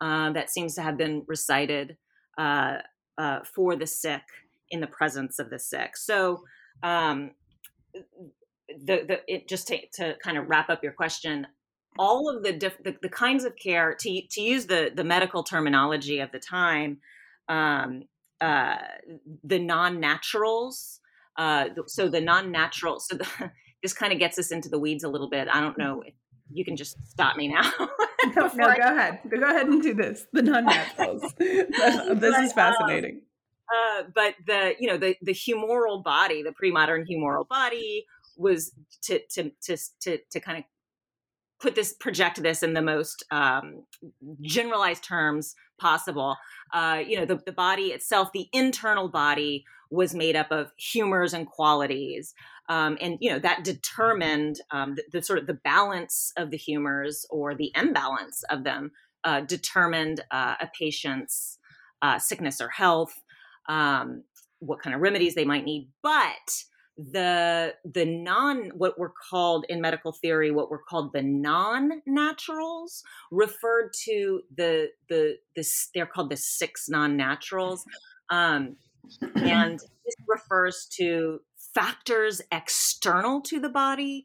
uh, 0.00 0.32
that 0.32 0.50
seems 0.50 0.74
to 0.74 0.82
have 0.82 0.96
been 0.96 1.24
recited 1.26 1.96
for 2.36 3.76
the 3.76 3.86
sick 3.86 4.22
in 4.70 4.80
the 4.80 4.86
presence 4.86 5.38
of 5.38 5.50
the 5.50 5.58
sick. 5.58 5.96
So, 5.96 6.44
um, 6.82 7.32
the 7.92 9.04
the 9.06 9.20
it 9.26 9.48
just 9.48 9.66
to, 9.68 9.78
to 9.94 10.16
kind 10.22 10.38
of 10.38 10.48
wrap 10.48 10.70
up 10.70 10.82
your 10.82 10.92
question, 10.92 11.46
all 11.98 12.28
of 12.28 12.42
the, 12.42 12.52
diff, 12.52 12.76
the, 12.82 12.96
the 13.02 13.08
kinds 13.08 13.44
of 13.44 13.56
care 13.56 13.94
to 13.98 14.22
to 14.30 14.40
use 14.40 14.66
the 14.66 14.90
the 14.94 15.04
medical 15.04 15.42
terminology 15.42 16.20
of 16.20 16.30
the 16.32 16.38
time, 16.38 16.98
um, 17.48 18.04
uh, 18.40 18.76
the 19.44 19.58
non 19.58 20.00
naturals. 20.00 21.00
Uh, 21.36 21.68
so 21.86 22.08
the 22.08 22.20
non 22.20 22.50
natural. 22.50 23.00
So 23.00 23.16
the, 23.16 23.26
this 23.82 23.92
kind 23.92 24.12
of 24.12 24.18
gets 24.18 24.38
us 24.38 24.50
into 24.50 24.68
the 24.68 24.78
weeds 24.78 25.04
a 25.04 25.08
little 25.08 25.30
bit. 25.30 25.48
I 25.52 25.60
don't 25.60 25.78
know. 25.78 26.02
If 26.06 26.14
you 26.52 26.64
can 26.64 26.76
just 26.76 26.96
stop 27.08 27.36
me 27.36 27.48
now. 27.48 27.70
no, 28.36 28.50
no 28.54 28.74
go 28.74 28.82
ahead. 28.82 29.20
Go 29.28 29.42
ahead 29.42 29.66
and 29.66 29.82
do 29.82 29.94
this. 29.94 30.26
The 30.32 30.42
non 30.42 30.64
naturals. 30.66 31.22
this 31.38 31.66
but, 31.78 32.44
is 32.44 32.52
fascinating. 32.52 33.16
Um, 33.16 33.20
uh, 33.72 34.02
but 34.14 34.34
the 34.46 34.74
you 34.78 34.88
know 34.88 34.96
the 34.96 35.16
the 35.22 35.32
humoral 35.32 36.02
body, 36.02 36.42
the 36.42 36.52
pre-modern 36.52 37.06
humoral 37.06 37.46
body, 37.48 38.06
was 38.36 38.72
to 39.02 39.20
to 39.30 39.50
to 39.62 39.76
to, 40.02 40.18
to 40.30 40.40
kind 40.40 40.58
of 40.58 40.64
put 41.60 41.74
this 41.74 41.92
project 41.92 42.42
this 42.42 42.62
in 42.62 42.74
the 42.74 42.82
most 42.82 43.24
um, 43.30 43.84
generalized 44.40 45.04
terms 45.04 45.54
possible 45.78 46.36
uh, 46.72 47.02
you 47.06 47.18
know 47.18 47.24
the, 47.24 47.40
the 47.46 47.52
body 47.52 47.86
itself 47.86 48.30
the 48.32 48.48
internal 48.52 49.08
body 49.08 49.64
was 49.90 50.14
made 50.14 50.36
up 50.36 50.50
of 50.50 50.72
humors 50.76 51.32
and 51.32 51.46
qualities 51.46 52.34
um, 52.68 52.96
and 53.00 53.18
you 53.20 53.30
know 53.30 53.38
that 53.38 53.64
determined 53.64 54.60
um, 54.70 54.94
the, 54.94 55.02
the, 55.12 55.22
sort 55.22 55.38
of 55.38 55.46
the 55.46 55.54
balance 55.54 56.32
of 56.36 56.50
the 56.50 56.56
humors 56.56 57.26
or 57.30 57.54
the 57.54 57.72
imbalance 57.74 58.42
of 58.50 58.64
them 58.64 58.92
uh, 59.24 59.40
determined 59.40 60.20
uh, 60.30 60.54
a 60.60 60.68
patient's 60.78 61.58
uh, 62.02 62.18
sickness 62.18 62.60
or 62.60 62.68
health 62.68 63.12
um, 63.68 64.22
what 64.60 64.80
kind 64.80 64.94
of 64.94 65.00
remedies 65.00 65.34
they 65.34 65.44
might 65.44 65.64
need. 65.64 65.90
But 66.02 66.64
the 66.96 67.74
the 67.84 68.04
non 68.04 68.70
what 68.76 68.98
were 68.98 69.12
called 69.30 69.64
in 69.70 69.80
medical 69.80 70.12
theory 70.12 70.50
what 70.50 70.70
were 70.70 70.82
called 70.86 71.14
the 71.14 71.22
non 71.22 72.02
naturals 72.06 73.02
referred 73.30 73.90
to 74.04 74.42
the 74.54 74.88
the 75.08 75.38
this 75.56 75.88
they're 75.94 76.04
called 76.04 76.30
the 76.30 76.36
six 76.36 76.90
non 76.90 77.16
naturals 77.16 77.86
um, 78.28 78.76
and 79.34 79.78
this 80.04 80.16
refers 80.28 80.86
to 80.96 81.40
factors 81.74 82.42
external 82.52 83.40
to 83.42 83.60
the 83.60 83.68
body 83.68 84.24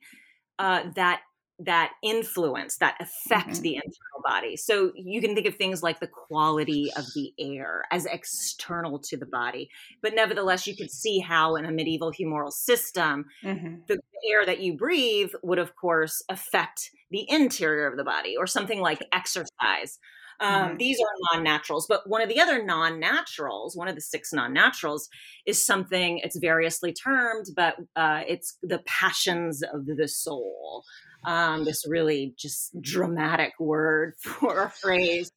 uh, 0.60 0.84
that 0.96 1.22
that 1.58 1.94
influence 2.04 2.78
that 2.78 2.96
affect 3.00 3.50
mm-hmm. 3.52 3.62
the 3.62 3.76
internal 3.76 4.22
body 4.26 4.58
so 4.58 4.92
you 4.94 5.22
can 5.22 5.34
think 5.34 5.48
of 5.48 5.56
things 5.56 5.82
like 5.82 6.02
the 6.02 6.08
quality 6.08 6.92
of 6.98 7.06
the 7.16 7.32
air 7.40 7.84
as 7.92 8.06
external 8.08 9.00
to 9.00 9.16
the 9.16 9.26
body 9.26 9.70
but 10.02 10.14
nevertheless 10.14 10.68
you 10.68 10.76
could 10.76 10.92
see 10.92 11.20
how 11.20 11.56
in 11.56 11.64
a 11.64 11.72
medieval 11.72 12.12
humoral 12.12 12.52
system 12.52 13.24
mm-hmm. 13.42 13.76
the 13.88 13.98
air 14.30 14.46
that 14.46 14.60
you 14.60 14.76
breathe 14.76 15.32
would 15.44 15.60
of 15.60 15.74
course 15.78 16.22
affect 16.28 16.92
the 17.10 17.26
interior 17.30 17.88
of 17.88 17.96
the 17.96 18.04
body 18.04 18.36
or 18.38 18.46
something 18.46 18.82
like 18.82 19.00
exercise 19.14 19.98
um, 20.40 20.70
mm-hmm. 20.70 20.78
These 20.78 21.00
are 21.00 21.34
non 21.34 21.44
naturals. 21.44 21.88
But 21.88 22.10
one 22.10 22.22
of 22.22 22.30
the 22.30 22.40
other 22.40 22.64
non 22.64 23.00
naturals, 23.00 23.76
one 23.76 23.88
of 23.88 23.96
the 23.96 24.02
six 24.02 24.34
non 24.34 24.54
naturals, 24.54 25.10
is 25.46 25.66
something, 25.66 26.20
it's 26.20 26.38
variously 26.38 26.92
termed, 26.94 27.46
but 27.56 27.76
uh, 27.96 28.22
it's 28.28 28.58
the 28.62 28.80
passions 28.86 29.64
of 29.64 29.86
the 29.86 30.08
soul 30.08 30.84
um, 31.26 31.66
this 31.66 31.86
really 31.88 32.34
just 32.38 32.80
dramatic 32.82 33.54
word 33.60 34.14
for 34.20 34.64
a 34.64 34.70
phrase 34.70 35.32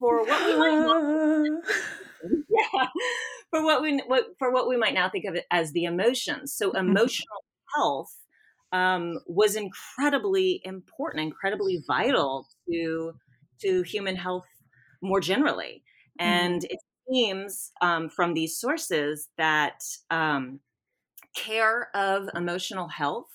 for 0.00 0.24
what 0.24 0.46
we 0.46 0.56
might 0.56 0.78
not, 0.78 1.62
yeah, 2.48 2.86
for 3.50 3.62
what 3.62 3.82
we 3.82 4.02
what, 4.06 4.24
for 4.38 4.52
what 4.52 4.68
we 4.68 4.76
might 4.76 4.94
now 4.94 5.08
think 5.08 5.24
of 5.24 5.34
it 5.34 5.44
as 5.50 5.72
the 5.72 5.84
emotions. 5.84 6.52
So 6.52 6.70
mm-hmm. 6.70 6.88
emotional 6.88 7.44
health 7.74 8.14
um, 8.72 9.20
was 9.26 9.56
incredibly 9.56 10.60
important, 10.64 11.22
incredibly 11.22 11.82
vital 11.86 12.46
to 12.70 13.12
to 13.60 13.82
human 13.82 14.16
health 14.16 14.46
more 15.02 15.20
generally. 15.20 15.82
And 16.18 16.62
mm. 16.62 16.66
it 16.70 16.78
seems 17.08 17.72
um, 17.80 18.08
from 18.08 18.34
these 18.34 18.56
sources 18.56 19.28
that 19.36 19.82
um, 20.10 20.60
care 21.34 21.88
of 21.94 22.28
emotional 22.34 22.88
health 22.88 23.28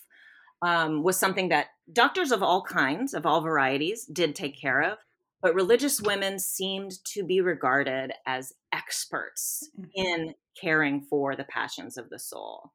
um, 0.61 1.03
was 1.03 1.17
something 1.17 1.49
that 1.49 1.67
doctors 1.91 2.31
of 2.31 2.43
all 2.43 2.61
kinds, 2.63 3.13
of 3.13 3.25
all 3.25 3.41
varieties, 3.41 4.05
did 4.05 4.35
take 4.35 4.59
care 4.59 4.81
of. 4.81 4.97
But 5.41 5.55
religious 5.55 6.01
women 6.01 6.37
seemed 6.37 7.03
to 7.13 7.23
be 7.23 7.39
regarded 7.39 8.11
as 8.25 8.53
experts 8.73 9.69
mm-hmm. 9.79 9.89
in 9.93 10.35
caring 10.59 11.01
for 11.01 11.35
the 11.35 11.45
passions 11.45 11.97
of 11.97 12.09
the 12.09 12.19
soul. 12.19 12.71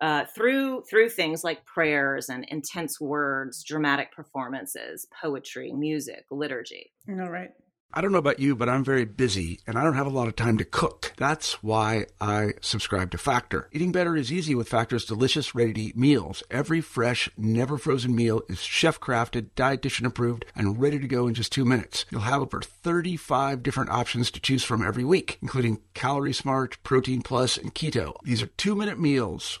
Uh, 0.00 0.24
through 0.34 0.82
through 0.88 1.08
things 1.08 1.42
like 1.42 1.64
prayers 1.64 2.28
and 2.28 2.44
intense 2.48 3.00
words, 3.00 3.64
dramatic 3.64 4.12
performances, 4.12 5.06
poetry, 5.20 5.72
music, 5.72 6.24
liturgy. 6.30 6.92
All 7.08 7.30
right. 7.30 7.50
I 7.92 8.02
don't 8.02 8.12
know 8.12 8.18
about 8.18 8.38
you, 8.38 8.54
but 8.54 8.68
I'm 8.68 8.84
very 8.84 9.06
busy 9.06 9.60
and 9.66 9.78
I 9.78 9.82
don't 9.82 9.94
have 9.94 10.06
a 10.06 10.10
lot 10.10 10.28
of 10.28 10.36
time 10.36 10.58
to 10.58 10.64
cook. 10.64 11.14
That's 11.16 11.62
why 11.62 12.04
I 12.20 12.52
subscribe 12.60 13.10
to 13.12 13.18
Factor. 13.18 13.70
Eating 13.72 13.92
better 13.92 14.14
is 14.14 14.30
easy 14.30 14.54
with 14.54 14.68
Factor's 14.68 15.06
delicious, 15.06 15.54
ready 15.54 15.72
to 15.72 15.80
eat 15.80 15.96
meals. 15.96 16.42
Every 16.50 16.82
fresh, 16.82 17.30
never 17.38 17.78
frozen 17.78 18.14
meal 18.14 18.42
is 18.46 18.60
chef 18.60 19.00
crafted, 19.00 19.52
dietitian 19.56 20.04
approved, 20.04 20.44
and 20.54 20.78
ready 20.78 20.98
to 20.98 21.08
go 21.08 21.26
in 21.26 21.32
just 21.32 21.50
two 21.50 21.64
minutes. 21.64 22.04
You'll 22.10 22.20
have 22.20 22.42
over 22.42 22.60
35 22.60 23.62
different 23.62 23.90
options 23.90 24.30
to 24.32 24.40
choose 24.40 24.64
from 24.64 24.86
every 24.86 25.04
week, 25.04 25.38
including 25.40 25.80
Calorie 25.94 26.34
Smart, 26.34 26.76
Protein 26.82 27.22
Plus, 27.22 27.56
and 27.56 27.74
Keto. 27.74 28.16
These 28.22 28.42
are 28.42 28.48
two 28.48 28.74
minute 28.74 29.00
meals. 29.00 29.60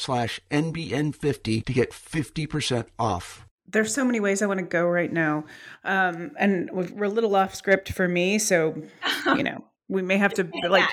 slash 0.00 0.40
NBN50 0.50 1.64
to 1.64 1.72
get 1.72 1.90
50% 1.92 2.86
off. 2.98 3.46
There's 3.68 3.94
so 3.94 4.04
many 4.04 4.18
ways 4.18 4.42
I 4.42 4.46
want 4.46 4.58
to 4.58 4.66
go 4.66 4.86
right 4.86 5.12
now. 5.12 5.44
Um, 5.84 6.32
and 6.36 6.70
we're 6.72 7.04
a 7.04 7.08
little 7.08 7.36
off 7.36 7.54
script 7.54 7.92
for 7.92 8.08
me. 8.08 8.38
So, 8.38 8.82
you 9.26 9.44
know, 9.44 9.64
we 9.88 10.02
may 10.02 10.16
have 10.16 10.34
to 10.34 10.48
like 10.68 10.88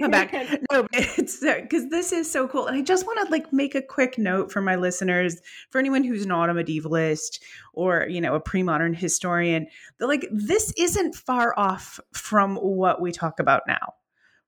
come 0.00 0.10
back. 0.10 0.32
No, 0.72 0.86
it's 0.92 1.40
because 1.40 1.88
this 1.88 2.12
is 2.12 2.30
so 2.30 2.46
cool. 2.46 2.66
And 2.66 2.76
I 2.76 2.82
just 2.82 3.06
want 3.06 3.26
to 3.26 3.32
like 3.32 3.52
make 3.52 3.74
a 3.74 3.82
quick 3.82 4.18
note 4.18 4.52
for 4.52 4.60
my 4.60 4.76
listeners, 4.76 5.40
for 5.70 5.78
anyone 5.78 6.04
who's 6.04 6.26
not 6.26 6.50
a 6.50 6.54
medievalist 6.54 7.40
or, 7.72 8.06
you 8.08 8.20
know, 8.20 8.34
a 8.34 8.40
pre-modern 8.40 8.94
historian, 8.94 9.66
that 9.98 10.06
like 10.06 10.26
this 10.30 10.72
isn't 10.76 11.14
far 11.14 11.54
off 11.56 11.98
from 12.12 12.56
what 12.56 13.00
we 13.00 13.10
talk 13.10 13.40
about 13.40 13.62
now 13.66 13.94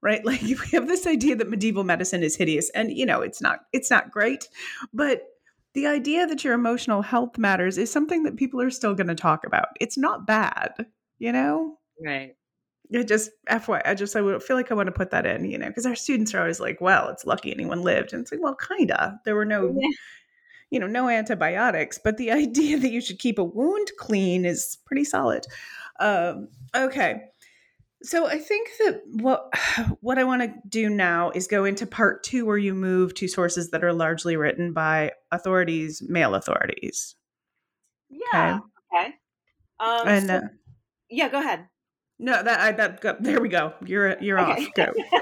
right? 0.03 0.25
Like 0.33 0.43
we 0.43 0.57
have 0.73 0.89
this 0.89 1.07
idea 1.07 1.37
that 1.37 1.49
medieval 1.51 1.85
medicine 1.85 2.23
is 2.23 2.37
hideous 2.37 2.71
and 2.71 2.91
you 2.91 3.07
know 3.07 3.21
it's 3.21 3.41
not 3.41 3.61
it's 3.73 3.91
not 3.91 4.11
great 4.11 4.49
but 4.93 5.23
the 5.75 5.87
idea 5.87 6.27
that 6.27 6.45
your 6.45 6.53
emotional 6.53 7.01
health 7.01 7.39
matters 7.39 7.79
is 7.79 7.91
something 7.91 8.25
that 8.25 8.37
people 8.37 8.61
are 8.61 8.69
still 8.69 8.95
going 8.95 9.07
to 9.07 9.15
talk 9.15 9.47
about. 9.47 9.69
It's 9.81 9.97
not 9.97 10.27
bad 10.27 10.87
you 11.23 11.31
know? 11.33 11.79
Right. 12.05 12.35
I 12.95 13.05
just 13.05 13.31
fyi 13.49 13.81
i 13.87 13.95
just 13.95 14.15
i 14.15 14.39
feel 14.39 14.57
like 14.57 14.71
i 14.71 14.75
want 14.75 14.89
to 14.89 14.93
put 14.93 15.13
that 15.13 15.25
in 15.25 15.47
you 15.47 15.57
know 15.57 15.69
because 15.69 15.87
our 15.87 15.95
students 15.95 16.35
are 16.35 16.41
always 16.41 16.61
like 16.61 16.79
well 16.79 17.09
it's 17.09 17.25
lucky 17.25 17.51
anyone 17.51 17.81
lived. 17.81 18.13
And 18.13 18.21
it's 18.21 18.33
like 18.33 18.43
well 18.43 18.57
kinda. 18.57 19.19
There 19.25 19.35
were 19.35 19.47
no 19.47 19.75
yeah. 19.79 19.89
you 20.71 20.79
know 20.79 20.89
no 20.89 21.09
antibiotics 21.09 21.99
but 22.03 22.19
the 22.19 22.31
idea 22.43 22.79
that 22.79 22.91
you 22.91 23.01
should 23.01 23.19
keep 23.19 23.39
a 23.39 23.45
wound 23.45 23.91
clean 23.99 24.45
is 24.45 24.77
pretty 24.85 25.05
solid. 25.05 25.47
Um, 26.01 26.49
okay 26.75 27.23
so 28.03 28.27
I 28.27 28.39
think 28.39 28.69
that 28.79 29.03
what 29.07 29.53
what 30.01 30.19
I 30.19 30.25
want 30.25 30.43
to 30.43 30.53
do 30.69 30.91
now 30.91 31.31
is 31.31 31.47
go 31.47 31.65
into 31.65 31.87
part 31.87 32.23
two, 32.25 32.45
where 32.45 32.59
you 32.59 32.75
move 32.75 33.15
to 33.15 33.29
sources 33.29 33.71
that 33.71 33.85
are 33.85 33.93
largely 33.93 34.37
written 34.37 34.73
by 34.73 35.13
authorities, 35.31 36.03
male 36.09 36.35
authorities. 36.35 37.15
Yeah. 38.11 38.61
Okay. 38.95 39.07
okay. 39.07 39.15
Um, 39.81 40.09
and 40.09 40.27
so, 40.27 40.35
uh, 40.35 40.41
yeah, 41.11 41.29
go 41.29 41.41
ahead. 41.41 41.69
No, 42.19 42.43
that 42.43 42.61
I 42.61 42.73
that 42.73 43.01
go, 43.01 43.17
there 43.19 43.41
we 43.41 43.49
go. 43.49 43.73
You're 43.85 44.17
you're 44.21 44.41
okay. 44.41 44.65
off. 44.65 44.75
Go. 44.75 44.93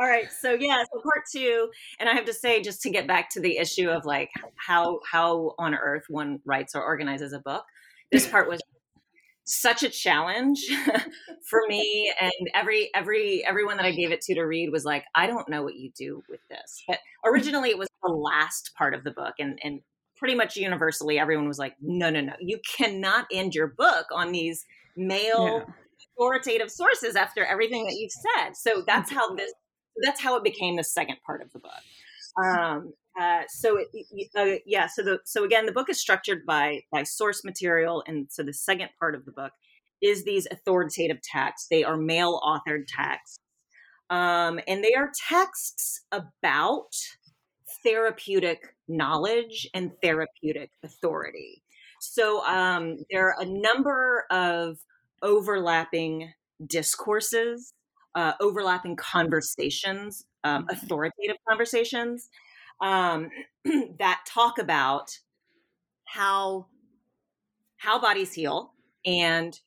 All 0.00 0.06
right. 0.06 0.26
So 0.40 0.52
yeah, 0.52 0.82
so 0.92 1.00
part 1.02 1.24
two, 1.30 1.68
and 1.98 2.08
I 2.08 2.14
have 2.14 2.24
to 2.24 2.32
say, 2.32 2.62
just 2.62 2.80
to 2.82 2.90
get 2.90 3.06
back 3.06 3.28
to 3.30 3.40
the 3.40 3.58
issue 3.58 3.90
of 3.90 4.04
like 4.04 4.30
how 4.56 5.00
how 5.10 5.52
on 5.58 5.74
earth 5.74 6.04
one 6.08 6.40
writes 6.44 6.74
or 6.74 6.82
organizes 6.82 7.32
a 7.32 7.40
book. 7.40 7.64
This 8.10 8.26
part 8.26 8.48
was 8.48 8.60
such 9.44 9.82
a 9.82 9.88
challenge 9.88 10.64
for 11.48 11.60
me 11.68 12.12
and 12.20 12.32
every 12.54 12.90
every 12.94 13.44
everyone 13.44 13.76
that 13.76 13.86
i 13.86 13.90
gave 13.90 14.12
it 14.12 14.20
to 14.20 14.34
to 14.34 14.42
read 14.42 14.70
was 14.70 14.84
like 14.84 15.04
i 15.14 15.26
don't 15.26 15.48
know 15.48 15.62
what 15.62 15.74
you 15.74 15.90
do 15.96 16.22
with 16.28 16.40
this. 16.48 16.82
But 16.86 16.98
originally 17.24 17.70
it 17.70 17.78
was 17.78 17.88
the 18.02 18.12
last 18.12 18.70
part 18.76 18.94
of 18.94 19.04
the 19.04 19.10
book 19.10 19.34
and 19.38 19.58
and 19.62 19.80
pretty 20.16 20.34
much 20.34 20.56
universally 20.56 21.18
everyone 21.18 21.48
was 21.48 21.58
like 21.58 21.74
no 21.80 22.10
no 22.10 22.20
no. 22.20 22.34
You 22.40 22.60
cannot 22.76 23.26
end 23.32 23.54
your 23.54 23.68
book 23.68 24.06
on 24.12 24.32
these 24.32 24.64
male 24.96 25.64
yeah. 25.66 25.74
authoritative 26.16 26.70
sources 26.70 27.16
after 27.16 27.44
everything 27.44 27.84
that 27.86 27.94
you've 27.94 28.12
said. 28.12 28.56
So 28.56 28.84
that's 28.86 29.10
how 29.10 29.34
this 29.34 29.52
that's 30.02 30.20
how 30.20 30.36
it 30.36 30.44
became 30.44 30.76
the 30.76 30.84
second 30.84 31.16
part 31.26 31.42
of 31.42 31.52
the 31.52 31.58
book. 31.58 32.42
Um, 32.42 32.92
uh, 33.20 33.42
so 33.48 33.78
it, 33.78 33.88
uh, 34.36 34.58
yeah, 34.64 34.86
so 34.86 35.02
the 35.02 35.18
so 35.24 35.44
again, 35.44 35.66
the 35.66 35.72
book 35.72 35.90
is 35.90 36.00
structured 36.00 36.46
by 36.46 36.80
by 36.90 37.02
source 37.02 37.44
material, 37.44 38.02
and 38.06 38.26
so 38.30 38.42
the 38.42 38.54
second 38.54 38.88
part 38.98 39.14
of 39.14 39.24
the 39.24 39.32
book 39.32 39.52
is 40.00 40.24
these 40.24 40.46
authoritative 40.50 41.18
texts. 41.22 41.68
They 41.70 41.84
are 41.84 41.96
male 41.96 42.40
authored 42.42 42.84
texts, 42.88 43.38
um, 44.08 44.60
and 44.66 44.82
they 44.82 44.94
are 44.94 45.12
texts 45.28 46.04
about 46.10 46.94
therapeutic 47.84 48.74
knowledge 48.88 49.68
and 49.74 49.92
therapeutic 50.02 50.70
authority. 50.82 51.62
So 52.00 52.44
um, 52.46 52.96
there 53.10 53.28
are 53.28 53.36
a 53.40 53.46
number 53.46 54.24
of 54.30 54.78
overlapping 55.22 56.32
discourses, 56.66 57.74
uh, 58.14 58.32
overlapping 58.40 58.96
conversations, 58.96 60.24
um, 60.44 60.62
mm-hmm. 60.62 60.70
authoritative 60.70 61.36
conversations 61.48 62.28
um, 62.82 63.30
that 63.98 64.20
talk 64.26 64.58
about 64.58 65.18
how 66.04 66.66
how 67.78 68.00
bodies 68.00 68.32
heal 68.32 68.74
and 69.06 69.58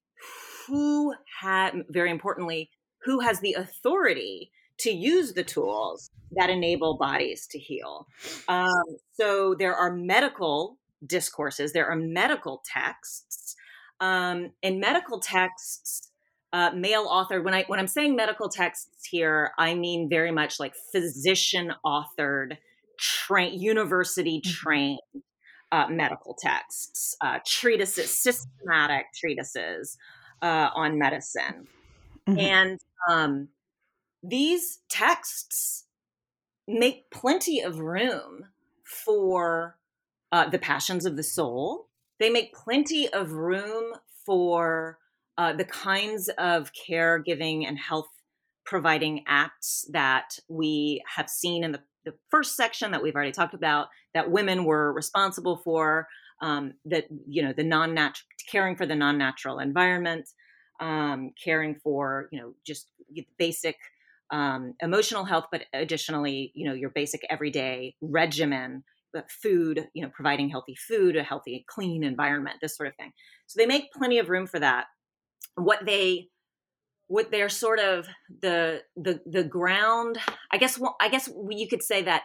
who 0.68 1.14
had 1.42 1.72
very 1.90 2.12
importantly 2.12 2.70
who 3.04 3.20
has 3.20 3.40
the 3.40 3.54
authority 3.54 4.52
to 4.78 4.92
use 4.92 5.34
the 5.34 5.44
tools 5.44 6.10
that 6.32 6.50
enable 6.50 6.98
bodies 6.98 7.48
to 7.48 7.58
heal. 7.58 8.08
Um, 8.48 8.84
so 9.14 9.56
there 9.58 9.76
are 9.76 9.96
medical 9.96 10.78
discourses 11.06 11.74
there 11.74 11.88
are 11.88 11.96
medical 11.96 12.62
texts 12.66 13.56
um, 14.00 14.52
and 14.64 14.80
medical 14.80 15.20
texts 15.20 16.12
uh, 16.54 16.72
male 16.72 17.06
author 17.10 17.42
when 17.42 17.54
i 17.54 17.64
when 17.68 17.80
i'm 17.80 17.88
saying 17.88 18.16
medical 18.16 18.50
texts 18.50 19.08
here 19.10 19.52
i 19.58 19.74
mean 19.74 20.08
very 20.10 20.32
much 20.32 20.60
like 20.60 20.74
physician 20.92 21.74
authored 21.86 22.58
train 22.98 23.60
university 23.60 24.40
mm-hmm. 24.40 24.52
trained 24.52 25.00
uh, 25.72 25.88
medical 25.90 26.36
texts, 26.40 27.16
uh, 27.22 27.40
treatises, 27.46 28.12
systematic 28.12 29.06
treatises 29.14 29.98
uh, 30.42 30.70
on 30.76 30.98
medicine, 30.98 31.68
mm-hmm. 32.28 32.40
and 32.40 32.80
um, 33.10 33.50
these 34.24 34.80
texts 34.90 35.86
make 36.68 37.10
plenty 37.12 37.62
of 37.62 37.80
room 37.80 38.46
for 38.84 39.78
uh, 40.32 40.50
the 40.50 40.60
passions 40.60 41.06
of 41.06 41.16
the 41.16 41.24
soul. 41.24 41.88
They 42.20 42.30
make 42.30 42.54
plenty 42.54 43.12
of 43.12 43.34
room 43.34 43.94
for 44.26 44.98
uh, 45.38 45.54
the 45.54 45.66
kinds 45.66 46.30
of 46.38 46.72
caregiving 46.74 47.68
and 47.68 47.78
health 47.78 48.08
providing 48.66 49.24
acts 49.28 49.88
that 49.92 50.40
we 50.50 51.04
have 51.16 51.30
seen 51.30 51.64
in 51.64 51.72
the 51.72 51.82
the 52.06 52.14
first 52.30 52.56
section 52.56 52.92
that 52.92 53.02
we've 53.02 53.16
already 53.16 53.32
talked 53.32 53.54
about 53.54 53.88
that 54.14 54.32
women 54.32 54.64
were 54.64 54.94
responsible 54.94 55.58
for 55.58 56.08
um, 56.42 56.74
that 56.86 57.06
you 57.28 57.42
know 57.42 57.54
the 57.54 57.64
non-natural 57.64 58.26
caring 58.50 58.76
for 58.76 58.86
the 58.86 58.96
non-natural 58.96 59.60
environment 59.60 60.30
um, 60.80 61.32
caring 61.44 61.76
for 61.76 62.28
you 62.32 62.40
know 62.40 62.54
just 62.66 62.88
basic 63.38 63.76
um, 64.32 64.74
emotional 64.82 65.24
health 65.24 65.46
but 65.52 65.64
additionally 65.74 66.52
you 66.56 66.68
know 66.68 66.74
your 66.74 66.90
basic 66.90 67.22
everyday 67.30 67.96
regimen 68.02 68.84
food 69.30 69.88
you 69.94 70.04
know 70.04 70.12
providing 70.14 70.50
healthy 70.50 70.76
food 70.76 71.16
a 71.16 71.24
healthy 71.24 71.66
clean 71.70 72.04
environment 72.04 72.58
this 72.62 72.76
sort 72.76 72.90
of 72.90 72.96
thing. 72.96 73.12
So 73.48 73.58
they 73.58 73.66
make 73.66 73.92
plenty 73.94 74.20
of 74.20 74.30
room 74.30 74.48
for 74.48 74.60
that. 74.60 74.86
What 75.56 75.86
they 75.86 76.28
what 77.08 77.32
they're 77.32 77.50
sort 77.50 77.80
of 77.80 78.08
the 78.42 78.82
the 78.96 79.22
the 79.26 79.44
ground 79.44 80.18
i 80.52 80.58
guess 80.58 80.80
i 81.02 81.08
guess 81.08 81.30
you 81.50 81.68
could 81.68 81.84
say 81.84 82.02
that 82.02 82.24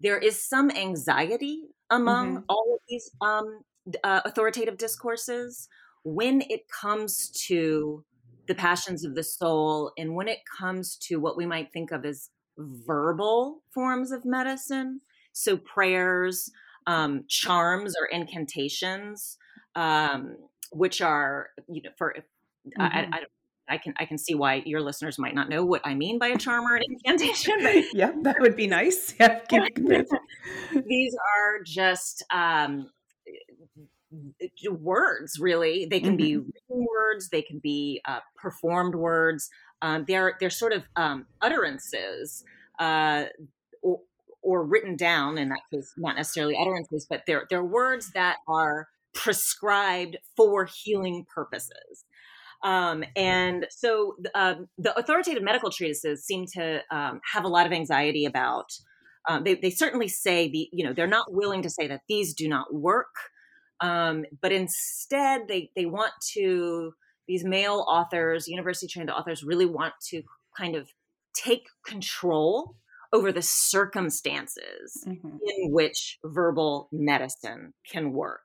there 0.00 0.18
is 0.18 0.46
some 0.46 0.70
anxiety 0.70 1.62
among 1.90 2.36
mm-hmm. 2.36 2.44
all 2.48 2.74
of 2.74 2.80
these 2.88 3.10
um, 3.20 3.60
uh, 4.04 4.20
authoritative 4.24 4.76
discourses 4.76 5.68
when 6.04 6.42
it 6.48 6.60
comes 6.68 7.30
to 7.30 8.04
the 8.46 8.54
passions 8.54 9.04
of 9.04 9.14
the 9.14 9.24
soul 9.24 9.92
and 9.98 10.14
when 10.14 10.28
it 10.28 10.38
comes 10.58 10.96
to 10.96 11.16
what 11.16 11.36
we 11.36 11.46
might 11.46 11.72
think 11.72 11.90
of 11.90 12.04
as 12.04 12.30
verbal 12.58 13.62
forms 13.72 14.12
of 14.12 14.24
medicine 14.24 15.00
so 15.32 15.56
prayers 15.56 16.50
um, 16.88 17.24
charms 17.28 17.94
or 18.00 18.06
incantations, 18.06 19.36
um, 19.76 20.36
which 20.72 21.00
are 21.00 21.50
you 21.68 21.82
know 21.82 21.90
for 21.96 22.14
mm-hmm. 22.16 22.82
I, 22.82 23.08
I, 23.12 23.20
I 23.68 23.78
can 23.78 23.94
I 23.98 24.04
can 24.04 24.18
see 24.18 24.34
why 24.34 24.62
your 24.64 24.80
listeners 24.80 25.18
might 25.18 25.34
not 25.34 25.48
know 25.48 25.64
what 25.64 25.82
I 25.84 25.94
mean 25.94 26.18
by 26.18 26.28
a 26.28 26.38
charm 26.38 26.66
or 26.66 26.76
an 26.76 26.82
incantation. 26.88 27.54
But 27.62 27.84
yeah, 27.94 28.12
that 28.22 28.36
would 28.40 28.56
be 28.56 28.66
nice. 28.66 29.14
Yeah, 29.18 29.40
these 30.86 31.14
are 31.14 31.62
just 31.64 32.24
um, 32.32 32.90
words. 34.70 35.38
Really, 35.38 35.86
they 35.86 36.00
can 36.00 36.10
mm-hmm. 36.10 36.16
be 36.16 36.36
written 36.36 36.86
words. 36.90 37.28
They 37.30 37.42
can 37.42 37.58
be 37.58 38.00
uh, 38.06 38.20
performed 38.36 38.94
words. 38.94 39.50
Um, 39.82 40.04
they're 40.08 40.34
they're 40.40 40.50
sort 40.50 40.72
of 40.72 40.84
um, 40.96 41.26
utterances. 41.40 42.44
Uh, 42.78 43.24
or, 43.82 44.00
or 44.40 44.64
written 44.64 44.94
down 44.94 45.36
in 45.36 45.48
that 45.48 45.60
case, 45.72 45.92
not 45.96 46.14
necessarily 46.14 46.56
utterances, 46.56 47.06
but 47.08 47.24
they're 47.26 47.46
they're 47.50 47.64
words 47.64 48.12
that 48.12 48.36
are 48.46 48.88
prescribed 49.14 50.16
for 50.36 50.64
healing 50.66 51.26
purposes. 51.34 52.04
Um, 52.64 53.04
and 53.14 53.66
so 53.70 54.16
um, 54.34 54.68
the 54.78 54.96
authoritative 54.98 55.42
medical 55.42 55.70
treatises 55.70 56.24
seem 56.24 56.46
to 56.54 56.82
um, 56.90 57.20
have 57.32 57.44
a 57.44 57.48
lot 57.48 57.66
of 57.66 57.72
anxiety 57.72 58.24
about. 58.24 58.70
Um, 59.28 59.44
they, 59.44 59.54
they 59.54 59.70
certainly 59.70 60.08
say 60.08 60.48
the 60.48 60.68
you 60.72 60.84
know 60.84 60.92
they're 60.92 61.06
not 61.06 61.32
willing 61.32 61.62
to 61.62 61.70
say 61.70 61.86
that 61.86 62.02
these 62.08 62.34
do 62.34 62.48
not 62.48 62.72
work, 62.72 63.14
um, 63.80 64.24
but 64.40 64.52
instead 64.52 65.48
they 65.48 65.70
they 65.76 65.86
want 65.86 66.12
to 66.32 66.94
these 67.28 67.44
male 67.44 67.84
authors, 67.86 68.48
university 68.48 68.86
trained 68.86 69.10
authors, 69.10 69.44
really 69.44 69.66
want 69.66 69.92
to 70.08 70.22
kind 70.56 70.74
of 70.74 70.88
take 71.34 71.66
control 71.86 72.74
over 73.12 73.32
the 73.32 73.42
circumstances 73.42 75.04
mm-hmm. 75.06 75.28
in 75.28 75.72
which 75.72 76.18
verbal 76.24 76.88
medicine 76.90 77.72
can 77.90 78.12
work. 78.12 78.40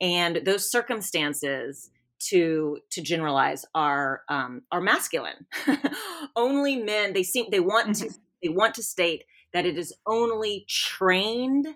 And 0.00 0.42
those 0.44 0.70
circumstances 0.70 1.90
to 2.18 2.78
to 2.90 3.02
generalize 3.02 3.64
are 3.74 4.22
um, 4.28 4.62
are 4.72 4.80
masculine. 4.80 5.46
only 6.36 6.76
men 6.76 7.12
they 7.12 7.22
seem 7.22 7.46
they 7.50 7.60
want 7.60 7.90
mm-hmm. 7.90 8.08
to 8.08 8.14
they 8.42 8.48
want 8.48 8.74
to 8.74 8.82
state 8.82 9.24
that 9.52 9.66
it 9.66 9.78
is 9.78 9.94
only 10.06 10.66
trained 10.68 11.66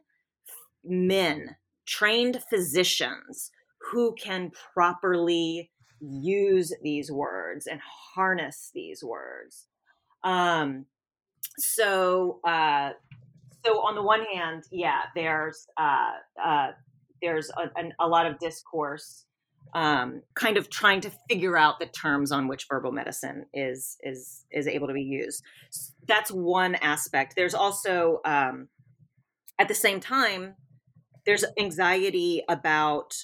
men, 0.85 1.57
trained 1.87 2.43
physicians 2.51 3.51
who 3.91 4.15
can 4.15 4.51
properly 4.75 5.71
use 6.01 6.73
these 6.83 7.11
words 7.11 7.67
and 7.67 7.81
harness 8.15 8.71
these 8.75 9.03
words. 9.03 9.67
Um, 10.25 10.87
so 11.59 12.41
uh, 12.45 12.91
so 13.65 13.81
on 13.81 13.95
the 13.95 14.03
one 14.03 14.25
hand, 14.33 14.65
yeah, 14.71 15.03
there's 15.15 15.67
uh, 15.77 16.13
uh, 16.43 16.69
there's 17.23 17.51
a, 17.51 18.05
a, 18.05 18.09
lot 18.09 18.27
of 18.27 18.39
discourse 18.39 19.27
um, 19.75 20.23
kind 20.35 20.57
of 20.57 20.71
trying 20.71 21.01
to 21.03 21.11
figure 21.29 21.57
out 21.57 21.79
the 21.79 21.87
terms 21.87 22.33
on 22.33 22.49
which 22.49 22.67
verbal 22.69 22.93
medicine 22.93 23.47
is 23.55 23.97
is 24.03 24.45
is 24.51 24.67
able 24.67 24.89
to 24.89 24.95
be 24.95 25.03
used. 25.03 25.43
That's 26.07 26.31
one 26.31 26.75
aspect. 26.77 27.35
There's 27.37 27.55
also 27.55 28.21
um, 28.25 28.69
at 29.59 29.69
the 29.69 29.75
same 29.75 30.01
time 30.01 30.55
there's 31.27 31.45
anxiety 31.59 32.43
about 32.49 33.15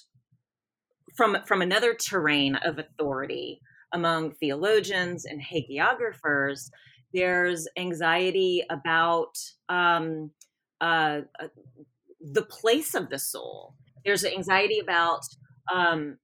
from 1.16 1.38
from 1.46 1.62
another 1.62 1.94
terrain 1.94 2.56
of 2.56 2.78
authority 2.78 3.61
among 3.92 4.32
theologians 4.32 5.24
and 5.24 5.40
hagiographers. 5.40 6.70
There's 7.12 7.66
anxiety 7.78 8.62
about 8.68 9.38
um, 9.68 10.32
uh, 10.80 11.20
uh, 11.40 11.48
the 12.20 12.42
place 12.42 12.94
of 12.94 13.09
the 13.09 13.18
soul. 13.18 13.74
There's 14.04 14.24
anxiety 14.24 14.78
about 14.78 15.22
um, 15.72 16.18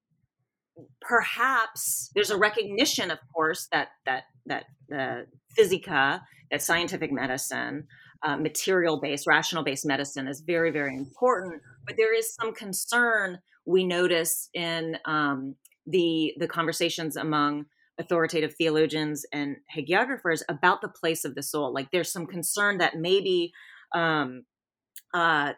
perhaps 1.01 2.11
there's 2.15 2.31
a 2.31 2.37
recognition, 2.37 3.11
of 3.11 3.19
course, 3.35 3.69
that 3.73 3.89
that 4.07 4.25
that 4.47 4.65
the 4.89 5.27
physica, 5.51 6.23
that 6.51 6.63
scientific 6.63 7.13
medicine, 7.13 7.87
uh, 8.23 8.37
material 8.37 9.01
based, 9.01 9.27
rational 9.27 9.63
based 9.63 9.87
medicine 9.87 10.29
is 10.29 10.41
very 10.41 10.71
very 10.71 10.97
important. 10.97 11.61
But 11.87 11.97
there 11.97 12.15
is 12.15 12.35
some 12.35 12.55
concern 12.55 13.39
we 13.65 13.85
notice 13.85 14.49
in 14.55 14.99
um, 15.05 15.57
the 15.87 16.35
the 16.39 16.49
conversations 16.49 17.17
among 17.17 17.67
authoritative 17.99 18.55
theologians 18.55 19.25
and 19.33 19.57
hagiographers 19.77 20.43
about 20.49 20.81
the 20.81 20.89
place 20.89 21.25
of 21.25 21.35
the 21.35 21.43
soul. 21.43 21.73
Like 21.73 21.91
there's 21.91 22.11
some 22.11 22.27
concern 22.27 22.79
that 22.79 22.97
maybe 22.97 23.53
um, 23.95 24.45
uh, 25.13 25.53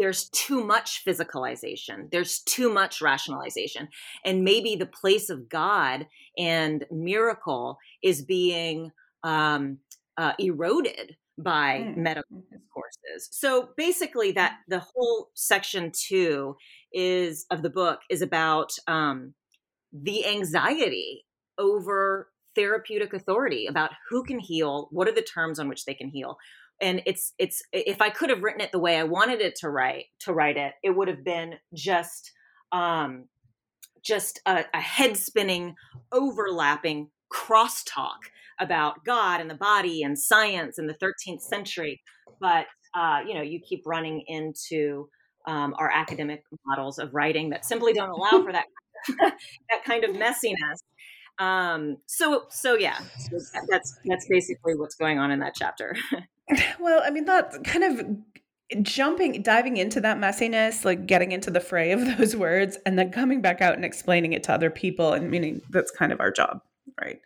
there's 0.00 0.30
too 0.30 0.64
much 0.64 1.04
physicalization, 1.06 2.10
there's 2.10 2.40
too 2.40 2.72
much 2.72 3.02
rationalization. 3.02 3.88
And 4.24 4.42
maybe 4.42 4.74
the 4.74 4.86
place 4.86 5.28
of 5.28 5.48
God 5.48 6.06
and 6.38 6.86
miracle 6.90 7.78
is 8.02 8.22
being 8.22 8.92
um, 9.22 9.78
uh, 10.16 10.32
eroded 10.38 11.16
by 11.36 11.80
mm. 11.80 11.96
medical 11.98 12.42
discourses. 12.50 13.28
So 13.30 13.68
basically, 13.76 14.32
that 14.32 14.56
the 14.68 14.80
whole 14.80 15.30
section 15.34 15.92
two 15.92 16.56
is 16.92 17.44
of 17.50 17.62
the 17.62 17.70
book 17.70 18.00
is 18.08 18.22
about 18.22 18.72
um, 18.86 19.34
the 19.92 20.26
anxiety 20.26 21.26
over 21.58 22.30
therapeutic 22.54 23.12
authority 23.12 23.66
about 23.66 23.90
who 24.08 24.24
can 24.24 24.38
heal, 24.38 24.88
what 24.90 25.08
are 25.08 25.14
the 25.14 25.22
terms 25.22 25.58
on 25.58 25.68
which 25.68 25.84
they 25.84 25.94
can 25.94 26.08
heal, 26.08 26.36
and 26.80 27.02
it's 27.06 27.32
it's 27.38 27.62
if 27.72 28.00
i 28.00 28.10
could 28.10 28.30
have 28.30 28.42
written 28.42 28.60
it 28.60 28.72
the 28.72 28.78
way 28.78 28.96
i 28.96 29.04
wanted 29.04 29.40
it 29.40 29.54
to 29.56 29.68
write 29.68 30.06
to 30.18 30.32
write 30.32 30.56
it 30.56 30.72
it 30.82 30.90
would 30.90 31.08
have 31.08 31.24
been 31.24 31.54
just 31.74 32.32
um 32.72 33.24
just 34.02 34.40
a, 34.46 34.64
a 34.74 34.80
head 34.80 35.16
spinning 35.16 35.74
overlapping 36.12 37.08
crosstalk 37.32 38.18
about 38.60 39.04
god 39.04 39.40
and 39.40 39.50
the 39.50 39.54
body 39.54 40.02
and 40.02 40.18
science 40.18 40.78
in 40.78 40.86
the 40.86 40.94
13th 40.94 41.40
century. 41.40 42.00
But 42.40 42.66
uh, 42.94 43.20
you 43.26 43.34
know 43.34 43.42
you 43.42 43.60
keep 43.60 43.82
running 43.86 44.22
into 44.26 45.08
um, 45.46 45.74
our 45.78 45.90
academic 45.90 46.42
models 46.66 46.98
of 46.98 47.14
writing 47.14 47.50
that 47.50 47.64
simply 47.64 47.92
don't 47.92 48.10
allow 48.10 48.30
for 48.44 48.52
that 48.52 48.66
that 49.18 49.84
kind 49.84 50.04
of 50.04 50.10
messiness 50.10 50.80
um, 51.40 51.96
so 52.06 52.44
so 52.50 52.74
yeah 52.74 52.98
so 53.18 53.38
that's 53.68 53.98
that's 54.04 54.26
basically 54.28 54.76
what's 54.76 54.94
going 54.94 55.18
on 55.18 55.32
in 55.32 55.40
that 55.40 55.54
chapter 55.56 55.96
Well, 56.78 57.02
I 57.04 57.10
mean, 57.10 57.26
that 57.26 57.64
kind 57.64 57.84
of 57.84 58.82
jumping, 58.82 59.42
diving 59.42 59.76
into 59.76 60.00
that 60.00 60.18
messiness, 60.18 60.84
like 60.84 61.06
getting 61.06 61.32
into 61.32 61.50
the 61.50 61.60
fray 61.60 61.92
of 61.92 62.00
those 62.18 62.36
words, 62.36 62.78
and 62.86 62.98
then 62.98 63.10
coming 63.10 63.40
back 63.40 63.60
out 63.60 63.74
and 63.74 63.84
explaining 63.84 64.32
it 64.32 64.42
to 64.44 64.52
other 64.52 64.70
people, 64.70 65.12
and 65.12 65.30
meaning 65.30 65.60
that's 65.70 65.90
kind 65.90 66.12
of 66.12 66.20
our 66.20 66.30
job, 66.30 66.60
right? 67.00 67.20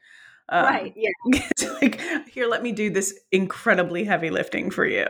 Um, 0.50 0.64
right. 0.64 0.94
Yeah. 0.94 1.40
like, 1.82 2.00
here, 2.28 2.46
let 2.46 2.62
me 2.62 2.70
do 2.72 2.90
this 2.90 3.18
incredibly 3.32 4.04
heavy 4.04 4.28
lifting 4.28 4.70
for 4.70 4.84
you, 4.84 5.06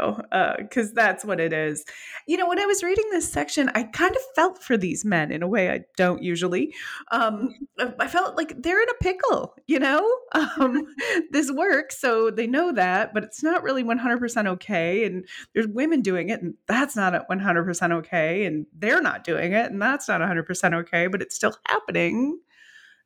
because 0.59 0.91
uh, 0.91 0.95
that's 0.95 1.25
what 1.25 1.41
it 1.41 1.53
is. 1.53 1.85
You 2.29 2.37
know, 2.37 2.49
when 2.49 2.61
I 2.61 2.67
was 2.67 2.85
reading 2.85 3.05
this 3.11 3.31
section, 3.31 3.69
I 3.75 3.83
kind 3.83 4.15
of 4.15 4.23
felt 4.37 4.63
for 4.63 4.77
these 4.77 5.05
men 5.05 5.33
in 5.33 5.43
a 5.43 5.49
way 5.49 5.71
I 5.71 5.81
don't 5.97 6.23
usually. 6.23 6.73
Um, 7.11 7.53
I 7.99 8.07
felt 8.07 8.37
like 8.37 8.55
they're 8.63 8.81
in 8.81 8.89
a 8.89 9.03
pickle. 9.03 9.57
You 9.67 9.81
know, 9.81 10.09
um, 10.33 10.87
this 11.33 11.51
works, 11.51 12.01
so 12.01 12.31
they 12.31 12.47
know 12.47 12.73
that, 12.73 13.13
but 13.13 13.25
it's 13.25 13.43
not 13.43 13.65
really 13.65 13.83
one 13.83 13.99
hundred 13.99 14.21
percent 14.21 14.47
okay. 14.47 15.05
And 15.05 15.27
there's 15.53 15.67
women 15.67 16.01
doing 16.01 16.29
it, 16.29 16.43
and 16.43 16.55
that's 16.69 16.95
not 16.95 17.29
one 17.29 17.41
hundred 17.41 17.65
percent 17.65 17.93
okay. 17.93 18.45
And 18.45 18.67
they're 18.73 19.03
not 19.03 19.25
doing 19.25 19.53
it, 19.53 19.73
and 19.73 19.83
that's 19.83 20.07
not 20.07 20.21
one 20.21 20.29
hundred 20.29 20.47
percent 20.47 20.75
okay. 20.75 21.09
But 21.09 21.23
it's 21.23 21.35
still 21.35 21.57
happening 21.67 22.39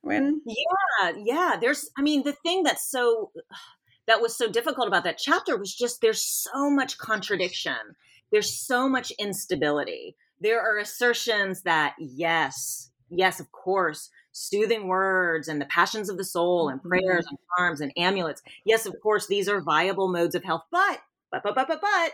when 0.02 0.40
yeah 0.46 1.12
yeah 1.24 1.56
there's 1.60 1.90
i 1.98 2.02
mean 2.02 2.22
the 2.22 2.32
thing 2.32 2.62
that's 2.62 2.90
so 2.90 3.30
that 4.08 4.20
was 4.22 4.36
so 4.36 4.50
difficult 4.50 4.88
about 4.88 5.04
that 5.04 5.18
chapter 5.18 5.56
was 5.56 5.72
just 5.72 6.00
there's 6.00 6.22
so 6.22 6.70
much 6.70 6.98
contradiction. 6.98 7.76
There's 8.32 8.52
so 8.52 8.88
much 8.88 9.12
instability. 9.18 10.16
There 10.40 10.60
are 10.60 10.78
assertions 10.78 11.62
that 11.62 11.94
yes 11.98 12.90
yes 13.10 13.38
of 13.38 13.52
course 13.52 14.10
soothing 14.32 14.86
words 14.86 15.48
and 15.48 15.60
the 15.60 15.66
passions 15.66 16.08
of 16.08 16.16
the 16.16 16.24
soul 16.24 16.68
and 16.68 16.82
prayers 16.82 17.24
mm-hmm. 17.26 17.34
and 17.34 17.38
charms 17.56 17.80
and 17.80 17.92
amulets. 17.96 18.42
Yes 18.64 18.86
of 18.86 18.98
course 19.02 19.26
these 19.26 19.48
are 19.48 19.60
viable 19.60 20.08
modes 20.08 20.34
of 20.34 20.42
health 20.42 20.62
but 20.72 21.00
but 21.30 21.42
but 21.42 21.54
but 21.54 21.68
but 21.68 21.80
but 21.80 22.12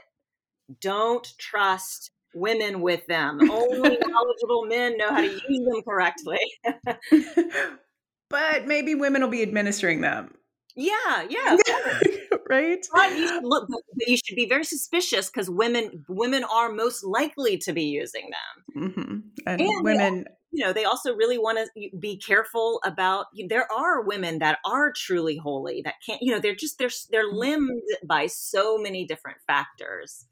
don't 0.81 1.33
trust 1.39 2.11
women 2.35 2.81
with 2.81 3.07
them. 3.07 3.39
Only 3.51 3.99
knowledgeable 4.07 4.67
men 4.67 4.97
know 4.97 5.09
how 5.09 5.21
to 5.21 5.27
use 5.27 5.43
them 5.65 5.83
correctly. 5.83 6.39
but 8.31 8.67
maybe 8.67 8.95
women 8.95 9.23
will 9.23 9.29
be 9.29 9.43
administering 9.43 10.01
them. 10.01 10.35
Yeah, 10.77 11.27
yeah. 11.29 11.57
right? 12.51 12.85
But 12.93 13.17
you 13.17 13.29
should 13.29 13.45
look 13.45 13.69
you 14.07 14.17
should 14.17 14.35
be 14.35 14.49
very 14.49 14.65
suspicious 14.65 15.31
because 15.31 15.49
women 15.49 16.05
women 16.09 16.45
are 16.45 16.73
most 16.73 17.05
likely 17.05 17.59
to 17.59 17.73
be 17.73 17.85
using 17.85 18.31
them. 18.31 18.91
Mm-hmm. 18.91 19.19
And, 19.47 19.61
and, 19.61 19.85
women 19.85 20.25
you 20.51 20.65
know 20.65 20.73
they 20.73 20.85
also 20.85 21.15
really 21.15 21.39
want 21.39 21.59
to 21.59 21.91
be 21.99 22.17
careful 22.17 22.81
about 22.85 23.27
there 23.49 23.71
are 23.71 24.03
women 24.03 24.41
that 24.41 24.59
are 24.65 24.93
truly 24.93 25.37
holy 25.37 25.83
that 25.85 25.95
can't 26.05 26.21
you 26.23 26.33
know 26.33 26.41
they're 26.41 26.55
just 26.55 26.79
they're 26.79 26.91
they're 27.11 27.29
mm-hmm. 27.29 27.39
limbed 27.39 27.83
by 28.07 28.27
so 28.27 28.79
many 28.79 29.07
different 29.07 29.39
factors 29.47 30.27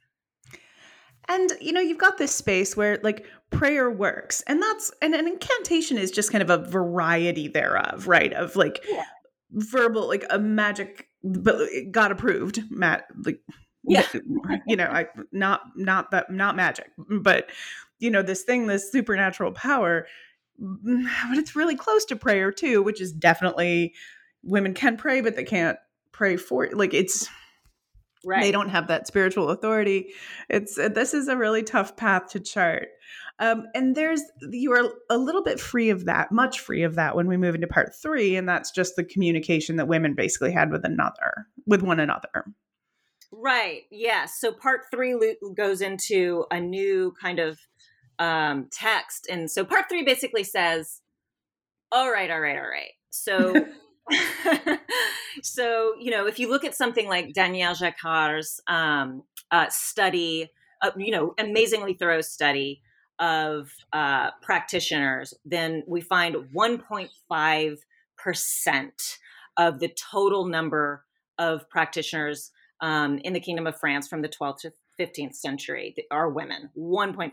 And 1.29 1.53
you 1.61 1.73
know, 1.73 1.81
you've 1.81 1.99
got 1.99 2.19
this 2.19 2.35
space 2.35 2.77
where 2.77 2.99
like 3.03 3.27
prayer 3.51 3.91
works. 3.91 4.43
And 4.47 4.61
that's 4.63 4.91
and 5.01 5.15
an 5.15 5.27
incantation 5.27 5.99
is 5.99 6.11
just 6.11 6.33
kind 6.33 6.43
of 6.43 6.51
a 6.51 6.59
variety 6.59 7.49
thereof, 7.49 8.09
right? 8.09 8.33
Of 8.33 8.57
like 8.57 8.85
yeah. 8.89 9.05
verbal, 9.51 10.09
like 10.09 10.25
a 10.31 10.39
magic 10.39 11.09
but 11.25 11.55
uh, 11.55 11.67
God 11.91 12.11
approved, 12.11 12.63
Matt 12.71 13.07
like 13.25 13.41
yeah 13.85 14.07
you 14.67 14.77
know 14.77 14.87
i 14.87 15.07
not 15.33 15.63
not 15.77 16.11
that 16.11 16.31
not 16.31 16.57
magic 16.57 16.91
but 17.21 17.51
you 17.99 18.11
know 18.11 18.23
this 18.23 18.43
thing 18.43 18.67
this 18.67 18.91
supernatural 18.91 19.53
power 19.53 20.07
mm, 20.61 21.05
but 21.29 21.39
it's 21.39 21.57
really 21.57 21.77
close 21.77 22.05
to 22.05 22.17
prayer 22.17 22.53
too 22.53 22.83
which 22.83 23.01
is 23.01 23.13
definitely 23.13 23.95
women 24.43 24.75
can 24.75 24.97
pray 24.97 25.21
but 25.21 25.37
they 25.37 25.45
can't 25.45 25.79
pray 26.13 26.37
for 26.37 26.69
like 26.73 26.95
it's 26.95 27.29
right 28.25 28.43
they 28.43 28.53
don't 28.53 28.69
have 28.69 28.89
that 28.89 29.07
spiritual 29.07 29.51
authority 29.51 30.13
it's 30.49 30.79
uh, 30.79 30.89
this 30.89 31.15
is 31.15 31.29
a 31.29 31.37
really 31.37 31.63
tough 31.63 31.97
path 31.97 32.29
to 32.29 32.41
chart 32.41 32.89
um, 33.39 33.67
and 33.75 33.97
there's 33.97 34.23
you 34.51 34.73
are 34.73 34.93
a 35.11 35.19
little 35.19 35.43
bit 35.43 35.59
free 35.59 35.91
of 35.91 36.05
that 36.05 36.31
much 36.31 36.61
free 36.61 36.83
of 36.83 36.95
that 36.95 37.17
when 37.17 37.27
we 37.27 37.37
move 37.37 37.55
into 37.55 37.67
part 37.67 37.95
three 37.95 38.37
and 38.37 38.49
that's 38.49 38.71
just 38.71 38.97
the 38.97 39.05
communication 39.05 39.77
that 39.77 39.89
women 39.89 40.15
basically 40.15 40.53
had 40.53 40.71
with 40.71 40.85
another 40.85 41.47
with 41.67 41.83
one 41.83 42.01
another 42.01 42.45
Right. 43.33 43.85
Yes. 43.91 44.39
So 44.39 44.53
part 44.53 44.83
three 44.91 45.37
goes 45.55 45.81
into 45.81 46.45
a 46.51 46.61
new 46.61 47.15
kind 47.21 47.39
of 47.39 47.59
um, 48.19 48.69
text. 48.71 49.27
And 49.29 49.51
so 49.51 49.65
part 49.65 49.89
three 49.89 50.05
basically 50.05 50.45
says, 50.45 51.01
all 51.91 52.11
right, 52.11 52.31
all 52.31 52.41
right, 52.41 52.57
all 52.57 52.63
right. 52.63 52.91
So, 53.15 53.67
so, 55.43 55.95
you 55.99 56.11
know, 56.11 56.27
if 56.27 56.39
you 56.39 56.51
look 56.51 56.65
at 56.65 56.75
something 56.75 57.09
like 57.09 57.33
Danielle 57.33 57.75
Jacquart's 57.75 58.61
um, 58.67 59.23
uh, 59.51 59.67
study, 59.71 60.51
uh, 60.83 60.91
you 60.97 61.11
know, 61.11 61.35
amazingly 61.39 61.95
thorough 61.95 62.21
study 62.21 62.83
of 63.19 63.71
uh, 63.93 64.31
practitioners, 64.43 65.35
then 65.45 65.83
we 65.87 66.01
find 66.01 66.37
1.5% 66.55 69.17
of 69.57 69.81
the 69.81 69.91
total 70.13 70.47
number 70.47 71.05
of 71.39 71.69
practitioners 71.71 72.51
um, 72.81 73.19
in 73.19 73.33
the 73.33 73.41
Kingdom 73.41 73.67
of 73.67 73.79
France 73.79 74.09
from 74.09 74.23
the 74.23 74.29
12th 74.29 74.61
to 74.61 74.73
15th 74.99 75.35
century 75.35 75.95
are 76.11 76.29
women 76.29 76.69
1.5% 76.77 77.33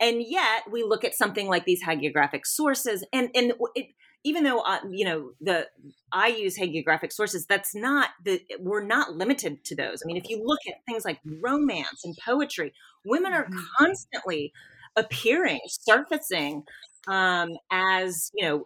and 0.00 0.22
yet 0.26 0.62
we 0.70 0.82
look 0.82 1.04
at 1.04 1.14
something 1.14 1.46
like 1.46 1.66
these 1.66 1.84
hagiographic 1.84 2.46
sources 2.46 3.04
and 3.12 3.28
and 3.34 3.52
it, 3.74 3.88
even 4.24 4.44
though 4.44 4.60
uh, 4.60 4.78
you 4.90 5.04
know 5.04 5.32
the 5.40 5.66
i 6.12 6.28
use 6.28 6.58
hagiographic 6.58 7.12
sources 7.12 7.46
that's 7.46 7.74
not 7.74 8.10
the 8.24 8.40
we're 8.60 8.84
not 8.84 9.12
limited 9.12 9.64
to 9.64 9.74
those 9.74 10.02
i 10.02 10.06
mean 10.06 10.16
if 10.16 10.28
you 10.28 10.42
look 10.44 10.60
at 10.68 10.74
things 10.86 11.04
like 11.04 11.18
romance 11.40 12.04
and 12.04 12.16
poetry 12.24 12.72
women 13.04 13.32
are 13.32 13.44
mm-hmm. 13.44 13.58
constantly 13.78 14.52
appearing 14.96 15.60
surfacing 15.68 16.62
um, 17.08 17.50
as 17.70 18.30
you 18.34 18.46
know 18.46 18.64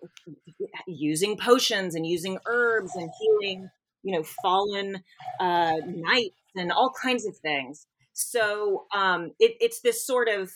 using 0.87 1.39
potions 1.39 1.95
and 1.95 2.07
using 2.07 2.39
herbs 2.47 2.95
and 2.95 3.11
healing 3.19 3.71
you 4.07 4.13
know, 4.13 4.23
fallen 4.23 5.03
uh, 5.41 5.75
knights 5.85 6.41
and 6.55 6.71
all 6.71 6.93
kinds 7.03 7.27
of 7.27 7.37
things. 7.39 7.89
So 8.13 8.87
um, 8.95 9.33
it, 9.41 9.57
it's 9.61 9.81
this 9.81 10.07
sort 10.07 10.29
of, 10.29 10.53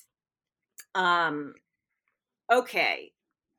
um, 0.95 1.55
okay, 2.51 3.11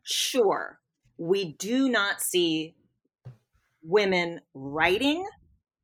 sure, 0.03 0.79
we 1.21 1.53
do 1.53 1.87
not 1.87 2.19
see 2.19 2.73
women 3.83 4.41
writing 4.55 5.23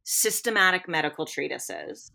systematic 0.04 0.90
medical 0.90 1.28
treatises. 1.28 2.12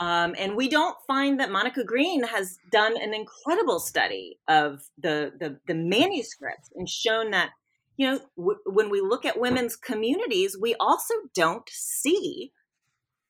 Um, 0.00 0.34
and 0.36 0.56
we 0.56 0.68
don't 0.68 0.96
find 1.06 1.38
that 1.38 1.52
Monica 1.52 1.84
Green 1.84 2.24
has 2.24 2.58
done 2.72 2.96
an 3.00 3.14
incredible 3.14 3.78
study 3.78 4.38
of 4.48 4.82
the, 5.00 5.32
the, 5.38 5.58
the 5.68 5.74
manuscripts 5.74 6.70
and 6.74 6.88
shown 6.88 7.30
that 7.30 7.50
you 7.96 8.06
know, 8.06 8.20
w- 8.36 8.58
when 8.64 8.90
we 8.90 9.00
look 9.00 9.24
at 9.24 9.38
women's 9.38 9.76
communities, 9.76 10.56
we 10.60 10.74
also 10.80 11.14
don't 11.34 11.68
see 11.68 12.52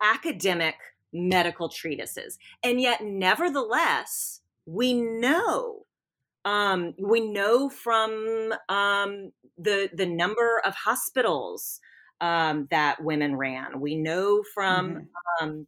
academic 0.01 0.77
medical 1.13 1.69
treatises. 1.69 2.39
And 2.63 2.81
yet, 2.81 3.03
nevertheless, 3.03 4.41
we 4.65 4.95
know. 4.95 5.87
Um, 6.45 6.95
we 6.99 7.21
know 7.21 7.69
from 7.69 8.55
um, 8.69 9.33
the 9.57 9.91
the 9.93 10.07
number 10.07 10.61
of 10.65 10.75
hospitals 10.75 11.81
um, 12.21 12.69
that 12.71 13.03
women 13.03 13.37
ran. 13.37 13.81
We 13.81 13.97
know 13.97 14.43
from 14.55 14.89
mm-hmm. 14.91 15.05
Um, 15.41 15.67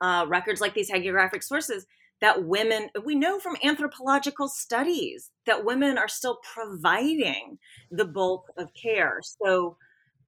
uh, 0.00 0.26
records 0.28 0.60
like 0.60 0.74
these 0.74 0.90
hagiographic 0.90 1.42
sources 1.42 1.86
that 2.20 2.44
women, 2.44 2.88
we 3.04 3.14
know 3.14 3.38
from 3.38 3.56
anthropological 3.62 4.48
studies 4.48 5.30
that 5.46 5.64
women 5.64 5.98
are 5.98 6.08
still 6.08 6.38
providing 6.54 7.58
the 7.90 8.04
bulk 8.04 8.46
of 8.56 8.70
care. 8.74 9.20
So, 9.42 9.76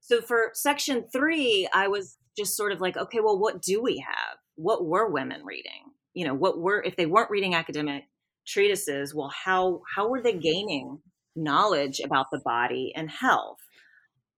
so 0.00 0.20
for 0.20 0.50
section 0.54 1.06
three, 1.10 1.68
I 1.72 1.88
was 1.88 2.18
just 2.36 2.56
sort 2.56 2.72
of 2.72 2.80
like, 2.80 2.96
okay, 2.96 3.20
well, 3.20 3.38
what 3.38 3.62
do 3.62 3.82
we 3.82 4.04
have? 4.06 4.38
What 4.56 4.84
were 4.84 5.10
women 5.10 5.44
reading? 5.44 5.92
You 6.14 6.26
know, 6.26 6.34
what 6.34 6.58
were, 6.58 6.82
if 6.82 6.96
they 6.96 7.06
weren't 7.06 7.30
reading 7.30 7.54
academic 7.54 8.04
treatises, 8.48 9.14
well, 9.14 9.32
how, 9.44 9.82
how 9.94 10.08
were 10.08 10.22
they 10.22 10.32
gaining 10.32 10.98
knowledge 11.36 12.00
about 12.00 12.26
the 12.32 12.40
body 12.44 12.92
and 12.96 13.10
health? 13.10 13.58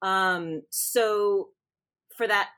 Um, 0.03 0.63
so 0.71 1.51
for 2.17 2.27
that 2.27 2.51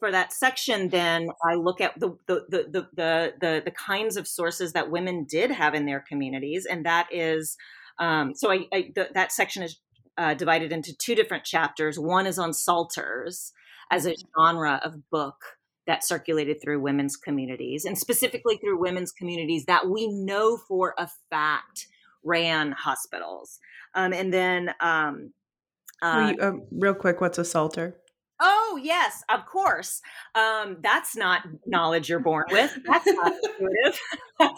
for 0.00 0.10
that 0.10 0.32
section, 0.32 0.88
then 0.88 1.28
I 1.44 1.54
look 1.54 1.80
at 1.80 1.98
the 2.00 2.16
the, 2.26 2.46
the 2.48 2.62
the 2.70 2.88
the 2.94 3.32
the 3.40 3.62
the 3.64 3.70
kinds 3.70 4.16
of 4.16 4.26
sources 4.26 4.72
that 4.72 4.90
women 4.90 5.24
did 5.24 5.50
have 5.50 5.74
in 5.74 5.86
their 5.86 6.00
communities, 6.00 6.66
and 6.66 6.86
that 6.86 7.08
is 7.12 7.56
um, 7.98 8.34
so. 8.34 8.50
I, 8.50 8.66
I 8.72 8.92
that 9.14 9.32
section 9.32 9.62
is 9.62 9.78
uh, 10.16 10.34
divided 10.34 10.72
into 10.72 10.96
two 10.96 11.14
different 11.14 11.44
chapters. 11.44 11.98
One 11.98 12.26
is 12.26 12.38
on 12.38 12.52
psalters 12.52 13.52
as 13.90 14.06
a 14.06 14.14
genre 14.36 14.80
of 14.82 15.08
book 15.10 15.36
that 15.86 16.04
circulated 16.04 16.60
through 16.62 16.80
women's 16.80 17.16
communities, 17.16 17.84
and 17.84 17.98
specifically 17.98 18.56
through 18.56 18.78
women's 18.78 19.12
communities 19.12 19.64
that 19.66 19.88
we 19.88 20.06
know 20.08 20.56
for 20.56 20.94
a 20.98 21.08
fact 21.30 21.86
ran 22.24 22.72
hospitals. 22.72 23.58
Um, 23.94 24.12
and 24.12 24.32
then, 24.32 24.74
um, 24.80 25.32
uh, 26.00 26.32
you, 26.36 26.44
um, 26.44 26.62
real 26.70 26.94
quick, 26.94 27.20
what's 27.20 27.38
a 27.38 27.44
psalter? 27.44 27.96
Oh 28.40 28.80
yes, 28.82 29.22
of 29.28 29.46
course. 29.46 30.00
Um, 30.34 30.78
that's 30.82 31.16
not 31.16 31.42
knowledge 31.66 32.08
you're 32.08 32.18
born 32.18 32.44
with. 32.50 32.76
That's 32.84 33.06
not 33.06 33.32
intuitive. 33.32 34.00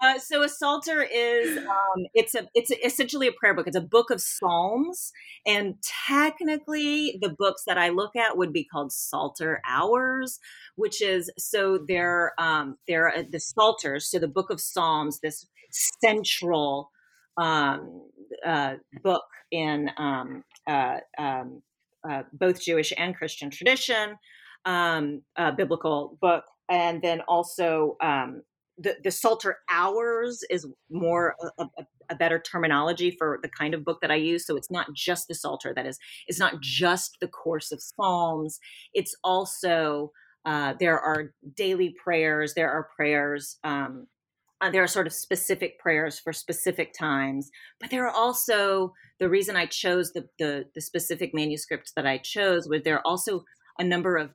uh, 0.00 0.18
so 0.18 0.42
a 0.42 0.48
psalter 0.48 1.02
is 1.02 1.58
um, 1.58 2.06
it's 2.14 2.34
a 2.34 2.48
it's 2.54 2.70
essentially 2.70 3.26
a 3.26 3.32
prayer 3.32 3.54
book. 3.54 3.66
It's 3.66 3.76
a 3.76 3.82
book 3.82 4.10
of 4.10 4.20
psalms, 4.20 5.12
and 5.46 5.74
technically, 6.06 7.18
the 7.20 7.34
books 7.38 7.64
that 7.66 7.76
I 7.76 7.90
look 7.90 8.16
at 8.16 8.38
would 8.38 8.52
be 8.52 8.64
called 8.64 8.92
psalter 8.92 9.60
hours, 9.68 10.38
which 10.76 11.02
is 11.02 11.30
so 11.36 11.78
they're 11.86 12.32
um, 12.38 12.78
they're 12.86 13.08
uh, 13.08 13.24
the 13.30 13.40
psalters. 13.40 14.10
So 14.10 14.18
the 14.18 14.28
book 14.28 14.50
of 14.50 14.60
psalms, 14.60 15.20
this 15.20 15.46
central 16.02 16.90
um, 17.36 18.08
uh, 18.46 18.74
book 19.02 19.24
in 19.50 19.90
um, 19.96 20.44
uh, 20.66 20.98
um, 21.18 21.62
uh, 22.08 22.22
both 22.32 22.60
Jewish 22.60 22.92
and 22.96 23.14
Christian 23.14 23.50
tradition, 23.50 24.16
um, 24.64 25.22
biblical 25.56 26.18
book, 26.20 26.44
and 26.68 27.02
then 27.02 27.20
also 27.22 27.96
um, 28.02 28.42
the 28.78 28.96
the 29.02 29.10
Psalter 29.10 29.58
hours 29.70 30.42
is 30.50 30.66
more 30.90 31.34
a, 31.58 31.64
a, 31.64 31.86
a, 32.10 32.14
better 32.14 32.38
terminology 32.38 33.10
for 33.10 33.38
the 33.42 33.48
kind 33.48 33.74
of 33.74 33.84
book 33.84 34.00
that 34.00 34.10
I 34.10 34.16
use. 34.16 34.46
So 34.46 34.56
it's 34.56 34.70
not 34.70 34.86
just 34.94 35.28
the 35.28 35.34
Psalter 35.34 35.72
that 35.74 35.86
is. 35.86 35.98
It's 36.26 36.38
not 36.38 36.60
just 36.60 37.18
the 37.20 37.28
course 37.28 37.72
of 37.72 37.82
Psalms. 37.82 38.58
It's 38.94 39.14
also 39.24 40.12
uh, 40.44 40.74
there 40.78 40.98
are 40.98 41.32
daily 41.56 41.94
prayers. 42.02 42.54
There 42.54 42.70
are 42.70 42.88
prayers. 42.96 43.58
Um, 43.64 44.06
uh, 44.60 44.70
there 44.70 44.82
are 44.82 44.88
sort 44.88 45.06
of 45.06 45.12
specific 45.12 45.78
prayers 45.78 46.18
for 46.18 46.32
specific 46.32 46.92
times, 46.92 47.50
but 47.80 47.90
there 47.90 48.06
are 48.06 48.14
also 48.14 48.92
the 49.18 49.28
reason 49.28 49.56
I 49.56 49.66
chose 49.66 50.12
the, 50.12 50.28
the, 50.38 50.66
the 50.74 50.80
specific 50.80 51.32
manuscripts 51.32 51.92
that 51.94 52.06
I 52.06 52.18
chose 52.18 52.68
was 52.68 52.82
there 52.82 52.96
are 52.96 53.06
also 53.06 53.44
a 53.78 53.84
number 53.84 54.16
of 54.16 54.30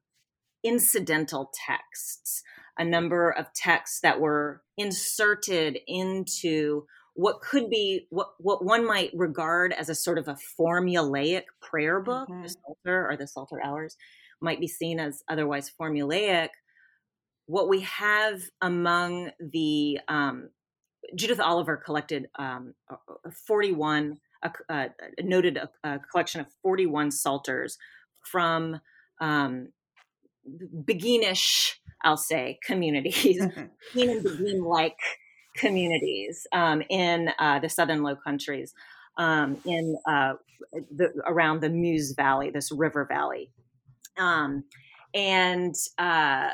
incidental 0.63 1.51
texts, 1.67 2.41
a 2.77 2.85
number 2.85 3.29
of 3.29 3.53
texts 3.53 3.99
that 4.01 4.19
were 4.21 4.61
inserted 4.77 5.77
into 5.87 6.85
what 7.15 7.41
could 7.41 7.69
be 7.69 8.07
what 8.09 8.29
what 8.39 8.65
one 8.65 8.87
might 8.87 9.11
regard 9.13 9.71
as 9.71 9.87
a 9.87 9.93
sort 9.93 10.17
of 10.17 10.27
a 10.27 10.37
formulaic 10.59 11.43
prayer 11.61 11.99
book, 11.99 12.27
mm-hmm. 12.27 12.41
the 12.41 12.49
Psalter 12.49 13.07
or 13.07 13.17
the 13.17 13.27
Psalter 13.27 13.63
Hours 13.63 13.97
might 14.41 14.59
be 14.59 14.67
seen 14.67 14.99
as 14.99 15.23
otherwise 15.29 15.71
formulaic, 15.79 16.49
what 17.45 17.69
we 17.69 17.81
have 17.81 18.41
among 18.61 19.31
the 19.39 19.99
um, 20.07 20.49
Judith 21.15 21.39
Oliver 21.39 21.77
collected 21.77 22.29
um, 22.39 22.73
41, 23.47 24.17
uh, 24.41 24.49
uh, 24.69 24.87
noted 25.21 25.57
a, 25.57 25.69
a, 25.83 25.99
collection 25.99 26.41
of 26.41 26.47
41 26.61 27.11
psalters 27.11 27.77
from 28.21 28.79
um, 29.19 29.69
beguinish 30.85 31.75
I'll 32.03 32.17
say, 32.17 32.59
communities, 32.65 33.41
mm-hmm. 33.41 33.65
human 33.97 34.37
being 34.37 34.63
like 34.63 34.97
communities 35.55 36.45
um, 36.51 36.83
in 36.89 37.29
uh, 37.39 37.59
the 37.59 37.69
southern 37.69 38.03
Low 38.03 38.15
Countries, 38.15 38.73
um, 39.17 39.57
in 39.65 39.97
uh, 40.07 40.33
the, 40.73 41.13
around 41.25 41.61
the 41.61 41.69
Meuse 41.69 42.13
Valley, 42.13 42.49
this 42.49 42.71
river 42.71 43.05
valley, 43.05 43.51
um, 44.17 44.65
and 45.13 45.75
uh, 45.97 46.49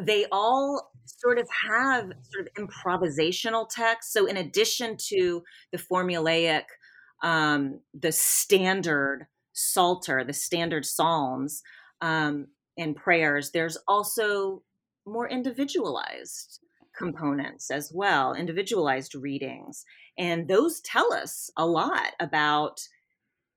they 0.00 0.26
all 0.32 0.90
sort 1.04 1.38
of 1.38 1.48
have 1.68 2.12
sort 2.22 2.46
of 2.46 2.54
improvisational 2.54 3.68
texts. 3.68 4.12
So, 4.12 4.26
in 4.26 4.36
addition 4.36 4.96
to 5.08 5.42
the 5.72 5.78
formulaic, 5.78 6.64
um, 7.22 7.80
the 7.92 8.12
standard 8.12 9.26
Psalter, 9.52 10.24
the 10.24 10.32
standard 10.32 10.84
Psalms, 10.84 11.62
um, 12.00 12.48
and 12.76 12.96
prayers, 12.96 13.50
there's 13.52 13.78
also 13.86 14.62
more 15.06 15.28
individualized 15.28 16.60
components 16.96 17.70
as 17.70 17.92
well, 17.92 18.34
individualized 18.34 19.14
readings. 19.14 19.84
And 20.16 20.48
those 20.48 20.80
tell 20.80 21.12
us 21.12 21.50
a 21.56 21.66
lot 21.66 22.12
about 22.20 22.80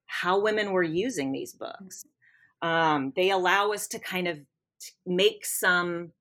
how 0.08 0.40
women 0.40 0.72
were 0.72 0.84
using 0.84 1.32
these 1.32 1.54
books. 1.54 2.06
Um, 2.62 3.14
they 3.16 3.30
allow 3.30 3.72
us 3.72 3.88
to 3.90 4.00
kind 4.00 4.28
of 4.28 4.40
make 5.06 5.46
some 5.46 6.12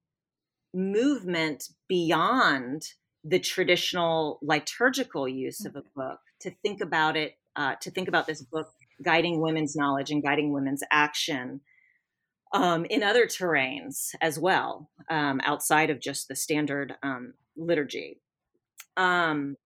movement 0.76 1.70
beyond 1.88 2.92
the 3.24 3.38
traditional 3.40 4.38
liturgical 4.42 5.26
use 5.26 5.64
of 5.64 5.74
a 5.74 5.80
mm-hmm. 5.80 6.00
book 6.00 6.20
to 6.40 6.50
think 6.62 6.80
about 6.80 7.16
it, 7.16 7.36
uh, 7.56 7.74
to 7.80 7.90
think 7.90 8.06
about 8.06 8.26
this 8.26 8.42
book 8.42 8.70
guiding 9.02 9.40
women's 9.40 9.74
knowledge 9.74 10.10
and 10.10 10.22
guiding 10.22 10.52
women's 10.52 10.82
action 10.92 11.60
um, 12.52 12.84
in 12.84 13.02
other 13.02 13.26
terrains 13.26 14.14
as 14.20 14.38
well, 14.38 14.88
um, 15.10 15.40
outside 15.44 15.90
of 15.90 16.00
just 16.00 16.28
the 16.28 16.36
standard 16.36 16.94
um, 17.02 17.34
liturgy. 17.56 18.20
Um, 18.96 19.56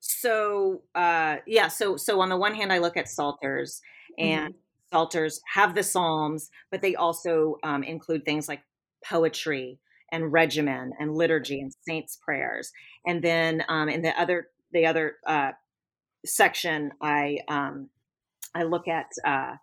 so 0.00 0.82
uh, 0.94 1.36
yeah, 1.46 1.68
so 1.68 1.96
so 1.96 2.20
on 2.20 2.28
the 2.28 2.36
one 2.36 2.54
hand, 2.54 2.72
I 2.72 2.78
look 2.78 2.96
at 2.96 3.08
psalters, 3.08 3.80
and 4.18 4.54
mm-hmm. 4.54 4.96
psalters 4.96 5.40
have 5.54 5.74
the 5.74 5.82
psalms, 5.82 6.50
but 6.70 6.80
they 6.80 6.94
also 6.94 7.56
um, 7.64 7.82
include 7.82 8.24
things 8.24 8.48
like 8.48 8.62
poetry 9.04 9.78
and 10.12 10.32
regimen 10.32 10.92
and 10.98 11.14
liturgy 11.14 11.60
and 11.60 11.72
saints 11.86 12.18
prayers, 12.24 12.72
and 13.06 13.22
then 13.22 13.64
um, 13.68 13.88
in 13.88 14.02
the 14.02 14.18
other 14.20 14.48
the 14.72 14.86
other 14.86 15.16
uh, 15.26 15.52
section, 16.24 16.92
I 17.00 17.38
I 18.56 18.62
look 18.62 18.88
at 18.88 19.12
uh, 19.24 19.56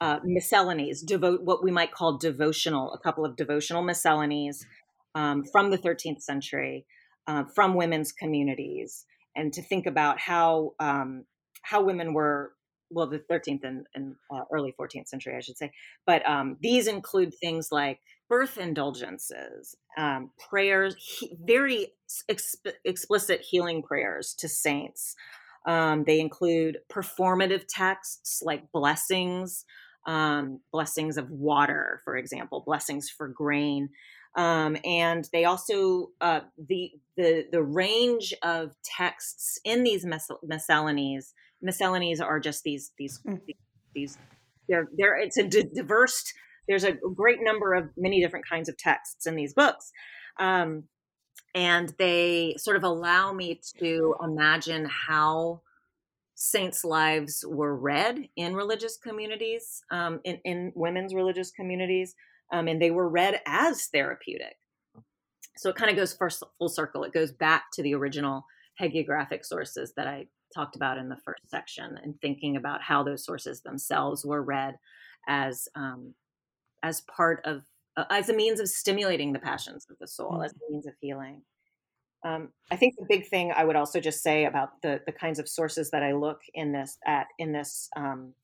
uh, 0.00 0.20
miscellanies, 0.24 1.02
devote 1.02 1.42
what 1.42 1.62
we 1.62 1.70
might 1.70 1.92
call 1.92 2.16
devotional, 2.16 2.92
a 2.92 2.98
couple 2.98 3.26
of 3.26 3.36
devotional 3.36 3.82
miscellanies 3.82 4.64
um, 5.14 5.44
from 5.52 5.70
the 5.70 5.78
13th 5.78 6.22
century, 6.22 6.86
uh, 7.26 7.44
from 7.54 7.74
women's 7.74 8.10
communities, 8.10 9.04
and 9.36 9.52
to 9.52 9.62
think 9.62 9.86
about 9.86 10.18
how 10.18 10.72
um, 10.80 11.24
how 11.62 11.82
women 11.82 12.14
were 12.14 12.52
well, 12.90 13.06
the 13.06 13.18
13th 13.18 13.64
and, 13.64 13.86
and 13.94 14.14
uh, 14.32 14.42
early 14.52 14.74
14th 14.78 15.08
century, 15.08 15.34
I 15.36 15.40
should 15.40 15.56
say. 15.56 15.72
But 16.06 16.28
um, 16.28 16.56
these 16.60 16.86
include 16.86 17.34
things 17.34 17.70
like 17.70 18.00
birth 18.28 18.58
indulgences, 18.58 19.76
um, 19.96 20.30
prayers, 20.48 20.94
he, 20.98 21.36
very 21.42 21.88
explicit 22.84 23.40
healing 23.40 23.82
prayers 23.82 24.34
to 24.38 24.48
saints. 24.48 25.16
Um, 25.66 26.04
they 26.04 26.20
include 26.20 26.78
performative 26.90 27.64
texts 27.68 28.42
like 28.44 28.70
blessings, 28.72 29.64
um, 30.06 30.60
blessings 30.72 31.18
of 31.18 31.30
water, 31.30 32.00
for 32.04 32.16
example, 32.16 32.62
blessings 32.64 33.10
for 33.10 33.28
grain. 33.28 33.90
Um, 34.34 34.76
and 34.84 35.28
they 35.32 35.44
also 35.44 36.10
uh, 36.20 36.40
the 36.68 36.92
the 37.16 37.46
the 37.50 37.62
range 37.62 38.32
of 38.42 38.76
texts 38.84 39.58
in 39.64 39.82
these 39.84 40.06
miscellanies. 40.06 41.34
Miscellanies 41.62 42.20
are 42.20 42.40
just 42.40 42.62
these 42.62 42.92
these 42.98 43.20
mm. 43.26 43.40
these 43.94 44.18
they're 44.68 44.88
they're 44.96 45.16
it's 45.18 45.36
a 45.36 45.44
d- 45.44 45.68
diverse. 45.74 46.24
There's 46.68 46.84
a 46.84 46.92
great 46.92 47.38
number 47.40 47.74
of 47.74 47.88
many 47.96 48.20
different 48.20 48.46
kinds 48.48 48.68
of 48.68 48.76
texts 48.76 49.26
in 49.26 49.36
these 49.36 49.54
books. 49.54 49.90
Um, 50.38 50.84
and 51.54 51.92
they 51.98 52.54
sort 52.58 52.76
of 52.76 52.84
allow 52.84 53.32
me 53.32 53.60
to 53.78 54.14
imagine 54.22 54.86
how 55.08 55.62
saints' 56.34 56.84
lives 56.84 57.44
were 57.48 57.74
read 57.74 58.28
in 58.36 58.54
religious 58.54 58.96
communities, 58.96 59.82
um, 59.90 60.20
in, 60.24 60.38
in, 60.44 60.72
women's 60.76 61.14
religious 61.14 61.50
communities, 61.50 62.14
um, 62.52 62.68
and 62.68 62.80
they 62.80 62.90
were 62.90 63.08
read 63.08 63.40
as 63.46 63.86
therapeutic. 63.86 64.56
So 65.56 65.70
it 65.70 65.76
kind 65.76 65.90
of 65.90 65.96
goes 65.96 66.14
first 66.14 66.44
full 66.58 66.68
circle. 66.68 67.02
It 67.02 67.12
goes 67.12 67.32
back 67.32 67.64
to 67.72 67.82
the 67.82 67.94
original 67.94 68.44
hagiographic 68.80 69.44
sources 69.44 69.92
that 69.96 70.06
I 70.06 70.28
talked 70.54 70.76
about 70.76 70.98
in 70.98 71.08
the 71.08 71.16
first 71.24 71.48
section, 71.48 71.98
and 72.02 72.20
thinking 72.20 72.56
about 72.56 72.82
how 72.82 73.02
those 73.02 73.24
sources 73.24 73.60
themselves 73.62 74.24
were 74.24 74.42
read 74.42 74.76
as 75.28 75.68
um, 75.74 76.14
as 76.82 77.02
part 77.02 77.40
of 77.44 77.62
uh, 77.96 78.04
as 78.10 78.28
a 78.28 78.34
means 78.34 78.60
of 78.60 78.68
stimulating 78.68 79.32
the 79.32 79.38
passions 79.38 79.86
of 79.90 79.96
the 79.98 80.08
soul, 80.08 80.32
mm-hmm. 80.32 80.44
as 80.44 80.52
a 80.52 80.72
means 80.72 80.86
of 80.86 80.94
healing. 81.00 81.42
Um, 82.24 82.48
I 82.70 82.76
think 82.76 82.94
the 82.96 83.06
big 83.08 83.28
thing 83.28 83.52
I 83.54 83.64
would 83.64 83.76
also 83.76 84.00
just 84.00 84.22
say 84.22 84.44
about 84.44 84.82
the 84.82 85.00
the 85.06 85.12
kinds 85.12 85.38
of 85.38 85.48
sources 85.48 85.90
that 85.90 86.02
I 86.02 86.12
look 86.12 86.40
in 86.54 86.72
this 86.72 86.98
at 87.06 87.26
in 87.38 87.52
this 87.52 87.88
um, 87.96 88.34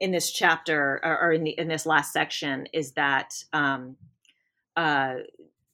in 0.00 0.10
this 0.10 0.30
chapter 0.30 1.00
or, 1.02 1.20
or, 1.20 1.32
in 1.32 1.44
the 1.44 1.50
in 1.58 1.68
this 1.68 1.86
last 1.86 2.12
section 2.12 2.66
is 2.72 2.92
that 2.92 3.34
um, 3.52 3.96
uh, 4.76 5.14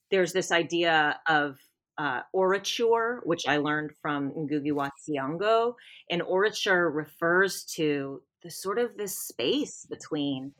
there's 0.09 0.33
this 0.33 0.51
idea 0.51 1.19
of 1.27 1.59
uh, 1.97 2.21
orature, 2.35 3.19
which 3.23 3.47
I 3.47 3.57
learned 3.57 3.91
from 4.01 4.31
Ngugi 4.31 4.73
wa 4.73 4.89
Thiong'o, 5.07 5.73
and 6.09 6.21
orature 6.21 6.93
refers 6.93 7.63
to 7.75 8.21
the 8.43 8.51
sort 8.51 8.77
of 8.77 8.95
this 8.97 9.17
space 9.17 9.85
between 9.89 10.53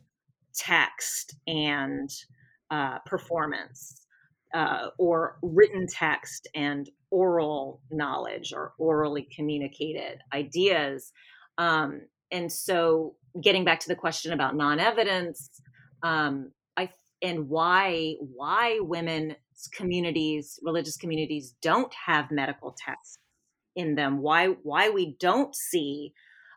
text 0.55 1.35
and 1.47 2.09
uh, 2.71 2.99
performance 3.05 4.05
uh, 4.53 4.87
or 4.97 5.37
written 5.41 5.85
text 5.87 6.47
and 6.55 6.89
oral 7.11 7.81
knowledge 7.91 8.53
or 8.53 8.73
orally 8.79 9.27
communicated 9.35 10.19
ideas. 10.33 11.11
Um, 11.57 12.01
and 12.31 12.51
so, 12.51 13.15
getting 13.41 13.65
back 13.65 13.81
to 13.81 13.87
the 13.87 13.95
question 13.95 14.33
about 14.33 14.55
non-evidence, 14.55 15.49
um, 16.03 16.51
I 16.77 16.89
and 17.21 17.49
why 17.49 18.15
why 18.19 18.79
women's 18.81 19.35
communities, 19.73 20.59
religious 20.63 20.97
communities, 20.97 21.55
don't 21.61 21.93
have 22.05 22.31
medical 22.31 22.75
texts 22.77 23.17
in 23.75 23.95
them. 23.95 24.21
Why 24.21 24.47
why 24.63 24.89
we 24.89 25.15
don't 25.19 25.55
see 25.55 26.13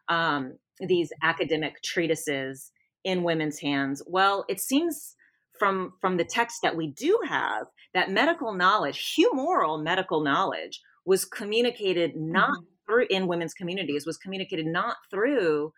um, 0.09 0.59
these 0.81 1.13
academic 1.23 1.83
treatises 1.83 2.71
in 3.05 3.23
women's 3.23 3.61
hands? 3.61 4.03
Well, 4.07 4.45
it 4.49 4.61
seems 4.61 5.17
from 5.59 5.95
from 6.01 6.17
the 6.17 6.25
text 6.25 6.61
that 6.63 6.77
we 6.77 6.89
do 6.89 7.19
have 7.29 7.67
that 7.95 8.11
medical 8.11 8.55
knowledge 8.55 9.17
humoral 9.19 9.83
medical 9.83 10.23
knowledge 10.23 10.81
was 11.05 11.25
communicated 11.25 12.17
not 12.17 12.51
mm-hmm. 12.51 12.65
through 12.87 13.07
in 13.11 13.27
women's 13.27 13.55
communities 13.55 14.07
was 14.07 14.17
communicated 14.17 14.67
not 14.67 14.97
through 15.11 15.73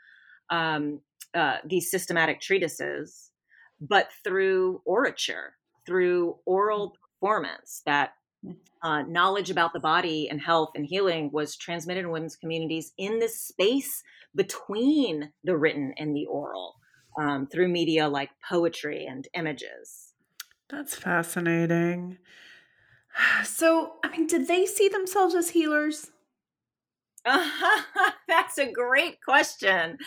um, 0.50 1.00
uh, 1.34 1.56
these 1.64 1.90
systematic 1.90 2.40
treatises 2.40 3.30
but 3.80 4.08
through 4.22 4.82
orature 4.86 5.50
through 5.86 6.36
oral 6.44 6.94
performance 7.20 7.82
that 7.86 8.14
mm. 8.44 8.56
uh, 8.82 9.02
knowledge 9.02 9.50
about 9.50 9.72
the 9.72 9.80
body 9.80 10.28
and 10.30 10.40
health 10.40 10.70
and 10.74 10.86
healing 10.86 11.30
was 11.32 11.56
transmitted 11.56 12.00
in 12.00 12.10
women's 12.10 12.36
communities 12.36 12.92
in 12.98 13.18
the 13.18 13.28
space 13.28 14.02
between 14.34 15.32
the 15.44 15.56
written 15.56 15.92
and 15.98 16.14
the 16.14 16.26
oral 16.26 16.76
um, 17.18 17.46
through 17.46 17.68
media 17.68 18.08
like 18.08 18.30
poetry 18.48 19.06
and 19.06 19.28
images. 19.34 20.12
That's 20.68 20.94
fascinating. 20.94 22.18
So, 23.44 23.94
I 24.04 24.08
mean, 24.08 24.28
did 24.28 24.46
they 24.46 24.66
see 24.66 24.88
themselves 24.88 25.34
as 25.34 25.50
healers? 25.50 26.12
That's 27.24 28.56
a 28.56 28.70
great 28.70 29.18
question. 29.20 29.98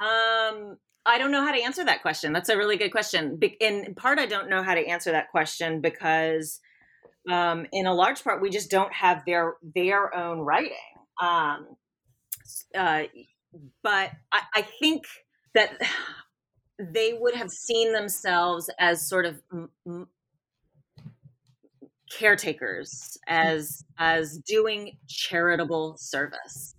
Um, 0.00 0.78
I 1.04 1.18
don't 1.18 1.32
know 1.32 1.44
how 1.44 1.52
to 1.52 1.62
answer 1.62 1.84
that 1.84 2.02
question. 2.02 2.32
That's 2.32 2.48
a 2.48 2.56
really 2.56 2.76
good 2.76 2.90
question. 2.92 3.40
In 3.60 3.94
part, 3.94 4.18
I 4.18 4.26
don't 4.26 4.48
know 4.48 4.62
how 4.62 4.74
to 4.74 4.86
answer 4.86 5.10
that 5.12 5.30
question 5.30 5.80
because, 5.80 6.60
um, 7.30 7.66
in 7.72 7.86
a 7.86 7.94
large 7.94 8.22
part, 8.22 8.40
we 8.40 8.50
just 8.50 8.70
don't 8.70 8.92
have 8.92 9.24
their 9.26 9.54
their 9.74 10.14
own 10.14 10.40
writing. 10.40 10.72
Um, 11.20 11.76
uh, 12.74 13.04
but 13.82 14.10
I, 14.32 14.42
I 14.54 14.62
think 14.80 15.04
that 15.54 15.70
they 16.78 17.16
would 17.18 17.34
have 17.34 17.50
seen 17.50 17.92
themselves 17.92 18.70
as 18.78 19.06
sort 19.08 19.26
of 19.26 19.40
m- 19.86 20.08
caretakers 22.10 23.16
as 23.26 23.84
as 23.98 24.38
doing 24.46 24.98
charitable 25.08 25.96
service 25.98 26.74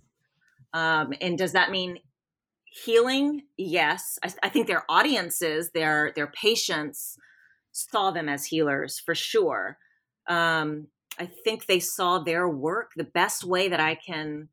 um, 0.72 1.12
and 1.20 1.36
does 1.36 1.52
that 1.52 1.70
mean 1.70 1.98
healing 2.84 3.42
yes 3.56 4.18
I, 4.22 4.32
I, 4.42 4.48
think 4.48 4.66
their 4.66 4.84
audiences 4.88 5.70
their 5.70 6.12
their 6.16 6.26
patients 6.26 7.16
saw 7.74 8.12
them 8.12 8.28
as 8.28 8.46
healers 8.46 8.98
for 8.98 9.14
sure. 9.14 9.76
Um, 10.28 10.86
I 11.18 11.26
think 11.26 11.66
they 11.66 11.80
saw 11.80 12.20
their 12.20 12.48
work 12.48 12.92
the 12.96 13.04
best 13.04 13.44
way 13.44 13.68
that 13.68 13.80
I 13.80 13.96
can 13.96 14.48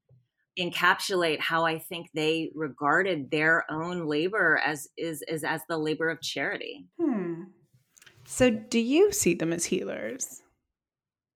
encapsulate 0.59 1.39
how 1.39 1.65
I 1.65 1.79
think 1.79 2.09
they 2.13 2.51
regarded 2.53 3.31
their 3.31 3.65
own 3.71 4.05
labor 4.05 4.59
as 4.63 4.87
is, 4.97 5.23
is 5.27 5.43
as 5.43 5.61
the 5.69 5.77
labor 5.77 6.09
of 6.09 6.21
charity. 6.21 6.87
Hmm. 6.99 7.43
So 8.25 8.49
do 8.49 8.79
you 8.79 9.11
see 9.11 9.33
them 9.33 9.53
as 9.53 9.65
healers? 9.65 10.41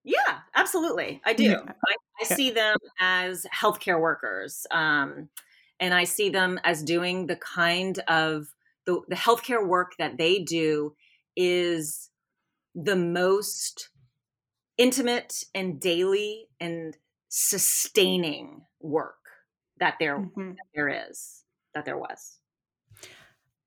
Yeah, 0.03 0.39
absolutely. 0.53 1.21
I 1.25 1.33
do. 1.33 1.43
Yeah. 1.43 1.61
I, 1.67 1.95
I 2.21 2.23
see 2.25 2.51
them 2.51 2.77
as 2.99 3.45
healthcare 3.55 3.99
workers. 3.99 4.67
Um, 4.69 5.29
and 5.79 5.93
I 5.93 6.03
see 6.05 6.29
them 6.29 6.59
as 6.63 6.83
doing 6.83 7.27
the 7.27 7.35
kind 7.35 7.99
of 8.07 8.47
the, 8.85 9.01
the 9.07 9.15
healthcare 9.15 9.65
work 9.65 9.93
that 9.97 10.17
they 10.17 10.39
do 10.39 10.95
is 11.35 12.09
the 12.75 12.95
most 12.95 13.89
intimate 14.77 15.43
and 15.53 15.79
daily 15.79 16.47
and 16.59 16.97
sustaining 17.29 18.61
work 18.81 19.15
that 19.79 19.95
there 19.99 20.19
mm-hmm. 20.19 20.51
that 20.51 20.67
there 20.73 21.07
is 21.09 21.43
that 21.73 21.85
there 21.85 21.97
was 21.97 22.39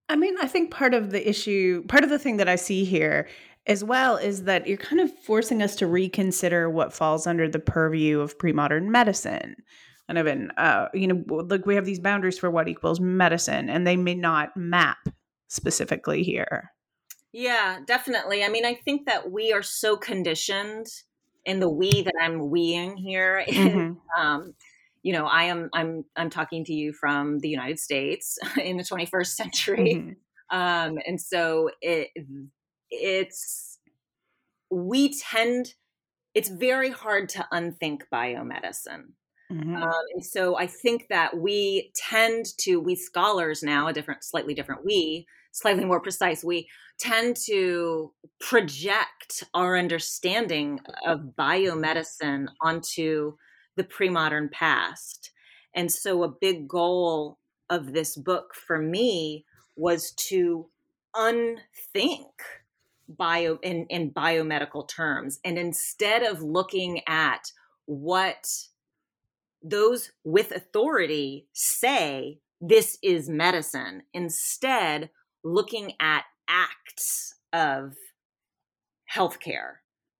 i 0.08 0.16
mean 0.16 0.36
i 0.40 0.46
think 0.46 0.70
part 0.70 0.94
of 0.94 1.10
the 1.10 1.28
issue 1.28 1.84
part 1.86 2.04
of 2.04 2.10
the 2.10 2.18
thing 2.18 2.36
that 2.36 2.48
i 2.48 2.56
see 2.56 2.84
here 2.84 3.28
as 3.66 3.84
well 3.84 4.16
is 4.16 4.44
that 4.44 4.66
you're 4.66 4.78
kind 4.78 5.00
of 5.00 5.10
forcing 5.18 5.62
us 5.62 5.76
to 5.76 5.86
reconsider 5.86 6.70
what 6.70 6.92
falls 6.92 7.26
under 7.26 7.48
the 7.48 7.58
purview 7.58 8.20
of 8.20 8.38
pre-modern 8.38 8.90
medicine 8.90 9.56
kind 10.08 10.18
of 10.18 10.26
in 10.26 10.50
uh 10.56 10.88
you 10.94 11.06
know 11.06 11.22
like 11.44 11.66
we 11.66 11.74
have 11.74 11.84
these 11.84 12.00
boundaries 12.00 12.38
for 12.38 12.50
what 12.50 12.68
equals 12.68 12.98
medicine 12.98 13.68
and 13.68 13.86
they 13.86 13.96
may 13.96 14.14
not 14.14 14.56
map 14.56 14.98
specifically 15.48 16.22
here 16.22 16.72
yeah, 17.32 17.80
definitely. 17.86 18.42
I 18.42 18.48
mean, 18.48 18.64
I 18.64 18.74
think 18.74 19.06
that 19.06 19.30
we 19.30 19.52
are 19.52 19.62
so 19.62 19.96
conditioned 19.96 20.86
in 21.44 21.60
the 21.60 21.68
we 21.68 22.02
that 22.02 22.14
I'm 22.20 22.50
weing 22.50 22.96
here. 22.96 23.44
Mm-hmm. 23.48 24.20
um, 24.20 24.54
you 25.02 25.12
know, 25.12 25.26
I 25.26 25.44
am 25.44 25.70
I'm 25.72 26.04
I'm 26.16 26.30
talking 26.30 26.64
to 26.64 26.72
you 26.72 26.92
from 26.92 27.38
the 27.38 27.48
United 27.48 27.78
States 27.78 28.38
in 28.62 28.76
the 28.76 28.82
21st 28.82 29.26
century. 29.26 29.94
Mm-hmm. 29.94 30.58
Um, 30.58 30.98
and 31.06 31.20
so 31.20 31.70
it 31.80 32.08
it's 32.90 33.78
we 34.70 35.14
tend 35.14 35.74
it's 36.34 36.48
very 36.48 36.90
hard 36.90 37.28
to 37.30 37.46
unthink 37.52 38.04
biomedicine. 38.12 39.12
Mm-hmm. 39.50 39.76
Um, 39.76 40.02
and 40.14 40.24
so 40.24 40.56
I 40.58 40.66
think 40.66 41.08
that 41.08 41.38
we 41.38 41.90
tend 41.94 42.46
to, 42.58 42.78
we 42.80 42.94
scholars 42.94 43.62
now, 43.62 43.88
a 43.88 43.92
different, 43.92 44.24
slightly 44.24 44.54
different 44.54 44.84
we, 44.84 45.26
slightly 45.52 45.84
more 45.84 46.00
precise, 46.00 46.44
we 46.44 46.68
tend 46.98 47.36
to 47.46 48.12
project 48.40 49.44
our 49.54 49.78
understanding 49.78 50.80
of 51.06 51.32
biomedicine 51.38 52.48
onto 52.60 53.36
the 53.76 53.84
pre 53.84 54.08
modern 54.08 54.48
past. 54.48 55.30
And 55.74 55.90
so, 55.90 56.24
a 56.24 56.28
big 56.28 56.68
goal 56.68 57.38
of 57.70 57.92
this 57.92 58.16
book 58.16 58.54
for 58.54 58.78
me 58.78 59.44
was 59.76 60.12
to 60.12 60.66
unthink 61.14 62.26
bio 63.08 63.58
in, 63.62 63.86
in 63.86 64.10
biomedical 64.10 64.86
terms 64.86 65.40
and 65.44 65.58
instead 65.58 66.22
of 66.22 66.42
looking 66.42 67.00
at 67.06 67.50
what 67.86 68.46
those 69.62 70.12
with 70.24 70.52
authority 70.52 71.46
say 71.52 72.38
this 72.60 72.98
is 73.02 73.28
medicine 73.28 74.02
instead 74.12 75.10
looking 75.44 75.92
at 76.00 76.24
acts 76.48 77.34
of 77.52 77.94
healthcare. 79.12 79.76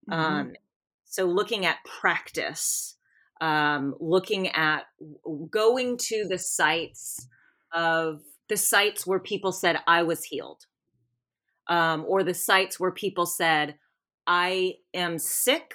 Mm-hmm. 0.09 0.12
Um, 0.12 0.53
so, 1.05 1.24
looking 1.24 1.66
at 1.66 1.78
practice, 1.84 2.97
um, 3.41 3.95
looking 4.01 4.49
at 4.49 4.84
going 5.51 5.97
to 5.97 6.26
the 6.28 6.39
sites 6.39 7.28
of 7.72 8.22
the 8.49 8.57
sites 8.57 9.07
where 9.07 9.20
people 9.20 9.53
said, 9.53 9.78
I 9.86 10.03
was 10.03 10.24
healed, 10.24 10.66
um, 11.66 12.05
or 12.07 12.22
the 12.22 12.34
sites 12.34 12.78
where 12.80 12.93
people 12.93 13.26
said, 13.26 13.76
I 14.26 14.74
am 14.95 15.18
sick 15.18 15.74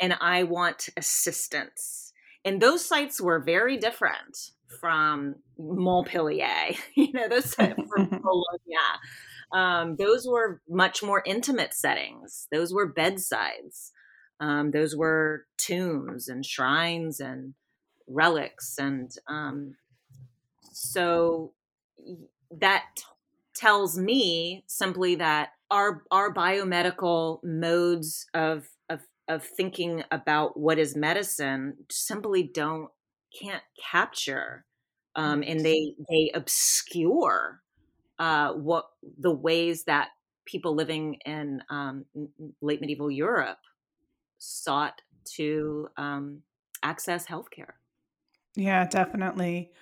and 0.00 0.16
I 0.20 0.42
want 0.42 0.88
assistance. 0.96 2.12
And 2.44 2.60
those 2.60 2.84
sites 2.84 3.20
were 3.20 3.38
very 3.38 3.76
different 3.76 4.50
from 4.80 5.36
Montpellier, 5.58 6.74
you 6.94 7.12
know, 7.12 7.28
those 7.28 7.54
from 7.54 7.74
Bologna. 7.86 8.76
Um, 9.52 9.96
those 9.96 10.26
were 10.26 10.60
much 10.68 11.02
more 11.02 11.22
intimate 11.24 11.74
settings. 11.74 12.48
Those 12.50 12.72
were 12.72 12.86
bedsides. 12.86 13.92
Um, 14.40 14.72
those 14.72 14.96
were 14.96 15.46
tombs 15.56 16.28
and 16.28 16.44
shrines 16.44 17.20
and 17.20 17.54
relics. 18.08 18.76
And 18.78 19.10
um, 19.28 19.76
so 20.72 21.52
that 22.50 22.84
tells 23.54 23.96
me 23.96 24.64
simply 24.66 25.14
that 25.14 25.50
our 25.70 26.02
our 26.10 26.32
biomedical 26.34 27.38
modes 27.44 28.26
of 28.34 28.68
of 29.28 29.44
thinking 29.44 30.04
about 30.10 30.58
what 30.58 30.78
is 30.78 30.96
medicine 30.96 31.76
simply 31.90 32.42
don't 32.42 32.90
can't 33.40 33.62
capture 33.90 34.64
um, 35.16 35.42
and 35.46 35.60
they 35.60 35.94
they 36.08 36.30
obscure 36.34 37.62
uh, 38.18 38.52
what 38.52 38.86
the 39.18 39.30
ways 39.30 39.84
that 39.84 40.08
people 40.44 40.74
living 40.74 41.18
in 41.24 41.62
um, 41.70 42.04
late 42.60 42.80
medieval 42.80 43.10
Europe 43.10 43.58
sought 44.38 45.00
to 45.24 45.88
um, 45.96 46.42
access 46.82 47.26
healthcare. 47.26 47.72
Yeah, 48.56 48.86
definitely. 48.86 49.72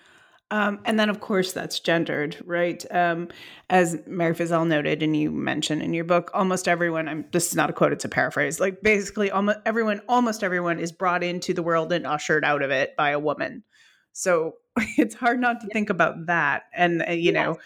Um, 0.53 0.81
and 0.85 1.01
then, 1.01 1.09
of 1.09 1.21
course, 1.21 1.55
that's 1.55 1.81
gendered, 1.81 2.37
right? 2.45 2.85
Um, 2.95 3.29
as 3.71 3.99
Mary 4.07 4.35
Fissell 4.35 4.67
noted, 4.67 5.03
and 5.03 5.17
you 5.17 5.31
mentioned 5.31 5.83
in 5.83 5.95
your 5.95 6.05
book, 6.05 6.31
almost 6.35 6.69
everyone. 6.69 7.09
I'm, 7.09 7.25
this 7.33 7.49
is 7.49 7.57
not 7.57 7.71
a 7.71 7.73
quote; 7.73 7.91
it's 7.91 8.05
a 8.05 8.11
paraphrase. 8.11 8.61
Like 8.61 8.83
basically, 8.83 9.31
almost 9.31 9.61
everyone, 9.65 10.03
almost 10.11 10.45
everyone, 10.45 10.79
is 10.79 10.93
brought 10.93 11.25
into 11.25 11.55
the 11.55 11.63
world 11.63 11.91
and 11.91 12.07
ushered 12.07 12.45
out 12.45 12.61
of 12.61 12.71
it 12.71 12.95
by 12.99 13.13
a 13.13 13.19
woman. 13.19 13.65
So 14.13 14.57
it's 14.99 15.15
hard 15.15 15.41
not 15.41 15.63
to 15.63 15.69
think 15.69 15.89
about 15.89 16.27
that, 16.27 16.65
and 16.75 17.03
uh, 17.09 17.13
you 17.13 17.33
know, 17.33 17.57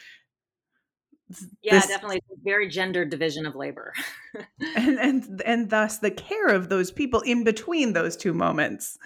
yeah 1.61 1.73
this, 1.73 1.89
definitely 1.89 2.23
very 2.45 2.69
gendered 2.69 3.11
division 3.11 3.47
of 3.47 3.57
labor 3.57 3.93
and 4.77 5.01
and 5.01 5.43
and 5.43 5.71
thus 5.71 5.99
the 5.99 6.11
care 6.13 6.47
of 6.47 6.69
those 6.69 6.93
people 6.93 7.21
in 7.23 7.43
between 7.43 7.95
those 7.95 8.17
two 8.17 8.33
moments 8.33 8.97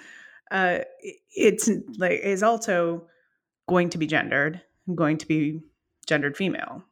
uh 0.51 0.81
it's 1.35 1.71
like 1.97 2.21
is 2.21 2.43
also 2.43 3.07
going 3.71 3.89
to 3.91 3.99
be 3.99 4.07
gendered 4.07 4.61
I'm 4.89 4.97
going 4.97 5.17
to 5.19 5.27
be 5.27 5.61
gendered 6.07 6.37
female 6.37 6.83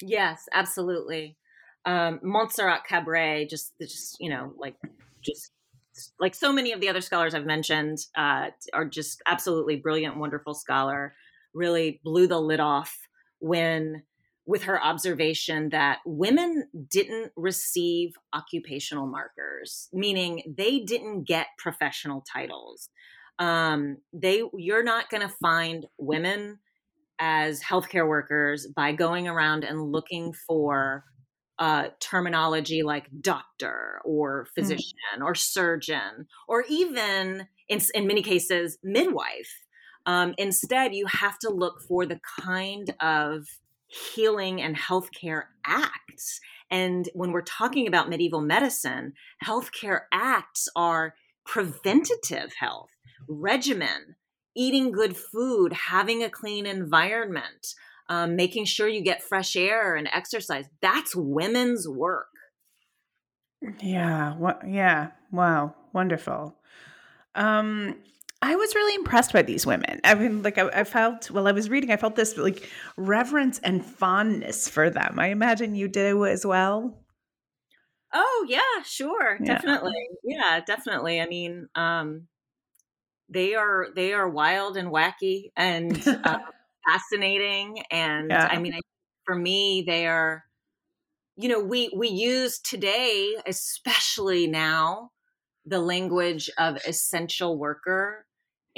yes 0.00 0.48
absolutely 0.52 1.36
um 1.84 2.18
montserrat 2.22 2.82
cabré 2.88 3.48
just 3.48 3.72
just 3.80 4.16
you 4.20 4.30
know 4.30 4.52
like 4.56 4.74
just 5.22 5.52
like 6.18 6.34
so 6.34 6.52
many 6.52 6.72
of 6.72 6.80
the 6.80 6.88
other 6.88 7.02
scholars 7.02 7.34
i've 7.34 7.46
mentioned 7.46 7.98
uh 8.16 8.46
are 8.72 8.86
just 8.86 9.22
absolutely 9.26 9.76
brilliant 9.76 10.16
wonderful 10.16 10.54
scholar 10.54 11.14
really 11.52 12.00
blew 12.02 12.26
the 12.26 12.40
lid 12.40 12.58
off 12.58 12.96
when 13.38 14.02
with 14.46 14.64
her 14.64 14.82
observation 14.82 15.70
that 15.70 16.00
women 16.04 16.68
didn't 16.90 17.32
receive 17.36 18.14
occupational 18.34 19.06
markers, 19.06 19.88
meaning 19.92 20.54
they 20.58 20.80
didn't 20.80 21.24
get 21.24 21.46
professional 21.58 22.22
titles. 22.30 22.90
Um, 23.38 23.98
they 24.12 24.42
you're 24.56 24.84
not 24.84 25.10
going 25.10 25.22
to 25.22 25.34
find 25.42 25.86
women 25.98 26.58
as 27.18 27.60
healthcare 27.60 28.08
workers 28.08 28.66
by 28.66 28.92
going 28.92 29.28
around 29.28 29.64
and 29.64 29.92
looking 29.92 30.32
for 30.46 31.04
uh, 31.58 31.88
terminology 32.00 32.82
like 32.82 33.06
doctor 33.20 34.00
or 34.04 34.46
hmm. 34.54 34.60
physician 34.60 34.98
mm. 35.18 35.24
or 35.24 35.34
surgeon 35.34 36.26
or 36.48 36.64
even 36.68 37.46
in, 37.68 37.80
in 37.94 38.06
many 38.06 38.22
cases 38.22 38.78
midwife. 38.82 39.60
Um, 40.06 40.34
instead, 40.36 40.94
you 40.94 41.06
have 41.06 41.38
to 41.40 41.50
look 41.50 41.80
for 41.80 42.04
the 42.04 42.20
kind 42.40 42.92
of 43.00 43.46
healing 43.86 44.60
and 44.60 44.76
healthcare 44.76 45.44
acts. 45.64 46.40
And 46.70 47.08
when 47.14 47.32
we're 47.32 47.42
talking 47.42 47.86
about 47.86 48.08
medieval 48.08 48.40
medicine, 48.40 49.14
healthcare 49.42 50.02
acts 50.12 50.68
are 50.76 51.14
preventative 51.46 52.52
health, 52.58 52.90
regimen, 53.28 54.16
eating 54.56 54.92
good 54.92 55.16
food, 55.16 55.72
having 55.72 56.22
a 56.22 56.30
clean 56.30 56.66
environment, 56.66 57.74
um, 58.08 58.36
making 58.36 58.64
sure 58.66 58.88
you 58.88 59.02
get 59.02 59.22
fresh 59.22 59.56
air 59.56 59.94
and 59.96 60.08
exercise. 60.12 60.66
That's 60.80 61.14
women's 61.16 61.88
work. 61.88 62.26
Yeah. 63.80 64.36
What? 64.36 64.62
Yeah. 64.68 65.10
Wow. 65.32 65.74
Wonderful. 65.92 66.56
Um, 67.34 67.96
I 68.42 68.56
was 68.56 68.74
really 68.74 68.94
impressed 68.94 69.32
by 69.32 69.40
these 69.40 69.64
women. 69.64 70.00
I 70.04 70.14
mean, 70.14 70.42
like 70.42 70.58
I, 70.58 70.68
I, 70.68 70.84
felt 70.84 71.30
while 71.30 71.48
I 71.48 71.52
was 71.52 71.70
reading, 71.70 71.90
I 71.90 71.96
felt 71.96 72.14
this 72.14 72.36
like 72.36 72.68
reverence 72.98 73.58
and 73.60 73.84
fondness 73.84 74.68
for 74.68 74.90
them. 74.90 75.18
I 75.18 75.28
imagine 75.28 75.74
you 75.74 75.88
do 75.88 76.26
as 76.26 76.44
well. 76.44 77.00
Oh 78.12 78.46
yeah, 78.48 78.82
sure, 78.84 79.38
yeah. 79.40 79.54
definitely. 79.54 79.94
Yeah, 80.22 80.60
definitely. 80.64 81.20
I 81.22 81.26
mean, 81.26 81.68
um, 81.74 82.28
they 83.28 83.54
are 83.54 83.88
they 83.94 84.12
are 84.12 84.28
wild 84.28 84.76
and 84.76 84.88
wacky 84.88 85.50
and 85.56 86.06
uh, 86.24 86.38
fascinating, 86.86 87.82
and 87.90 88.30
yeah. 88.30 88.48
I 88.50 88.58
mean, 88.58 88.74
I, 88.74 88.80
for 89.24 89.34
me, 89.34 89.84
they 89.86 90.06
are. 90.06 90.44
You 91.36 91.48
know, 91.48 91.60
we 91.60 91.92
we 91.96 92.08
use 92.08 92.60
today, 92.60 93.34
especially 93.46 94.46
now, 94.46 95.10
the 95.66 95.80
language 95.80 96.48
of 96.58 96.76
essential 96.86 97.58
worker 97.58 98.26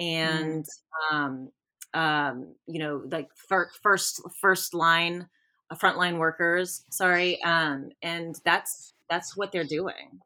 mm. 0.01 0.05
and 0.05 0.65
mm. 0.65 1.15
um, 1.15 1.51
um, 1.95 2.55
you 2.67 2.79
know, 2.79 3.03
like 3.11 3.29
fir- 3.49 3.71
first 3.83 4.21
first 4.41 4.75
line, 4.75 5.29
uh, 5.71 5.75
frontline 5.77 6.19
workers. 6.19 6.85
Sorry, 6.91 7.43
um, 7.43 7.91
and 8.03 8.35
that's 8.45 8.95
that's 9.09 9.37
what 9.37 9.53
they're 9.53 9.65
doing. 9.65 10.21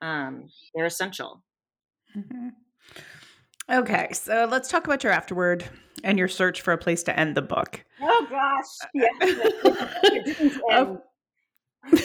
Um, 0.00 0.48
they're 0.74 0.86
essential. 0.86 1.42
Mm-hmm. 2.16 2.48
Okay, 3.70 4.08
so 4.12 4.46
let's 4.50 4.68
talk 4.68 4.84
about 4.84 5.02
your 5.02 5.12
afterword 5.12 5.64
and 6.02 6.18
your 6.18 6.28
search 6.28 6.60
for 6.60 6.72
a 6.72 6.78
place 6.78 7.02
to 7.04 7.18
end 7.18 7.34
the 7.34 7.42
book. 7.42 7.82
Oh 8.00 8.26
gosh, 8.28 8.66
yeah. 8.92 9.08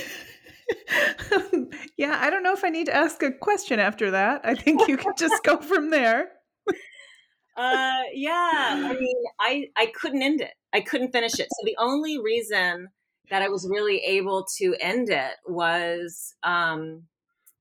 yeah, 1.98 2.18
I 2.20 2.30
don't 2.30 2.44
know 2.44 2.54
if 2.54 2.64
I 2.64 2.70
need 2.70 2.86
to 2.86 2.96
ask 2.96 3.22
a 3.24 3.32
question 3.32 3.80
after 3.80 4.12
that. 4.12 4.42
I 4.44 4.56
think 4.56 4.88
you 4.88 4.98
can 4.98 5.14
just 5.18 5.44
go 5.44 5.58
from 5.58 5.90
there. 5.90 6.30
uh, 7.58 8.02
yeah, 8.14 8.90
I 8.90 8.96
mean, 9.00 9.24
I 9.40 9.68
I 9.76 9.88
couldn't 9.88 10.22
end 10.22 10.42
it. 10.42 10.54
I 10.74 10.82
couldn't 10.82 11.12
finish 11.12 11.34
it. 11.34 11.48
So 11.50 11.66
the 11.66 11.78
only 11.80 12.20
reason 12.20 12.90
that 13.30 13.42
I 13.42 13.50
was 13.50 13.68
really 13.70 13.98
able 13.98 14.46
to 14.58 14.76
end 14.80 15.10
it 15.10 15.34
was 15.48 16.36
um, 16.44 17.04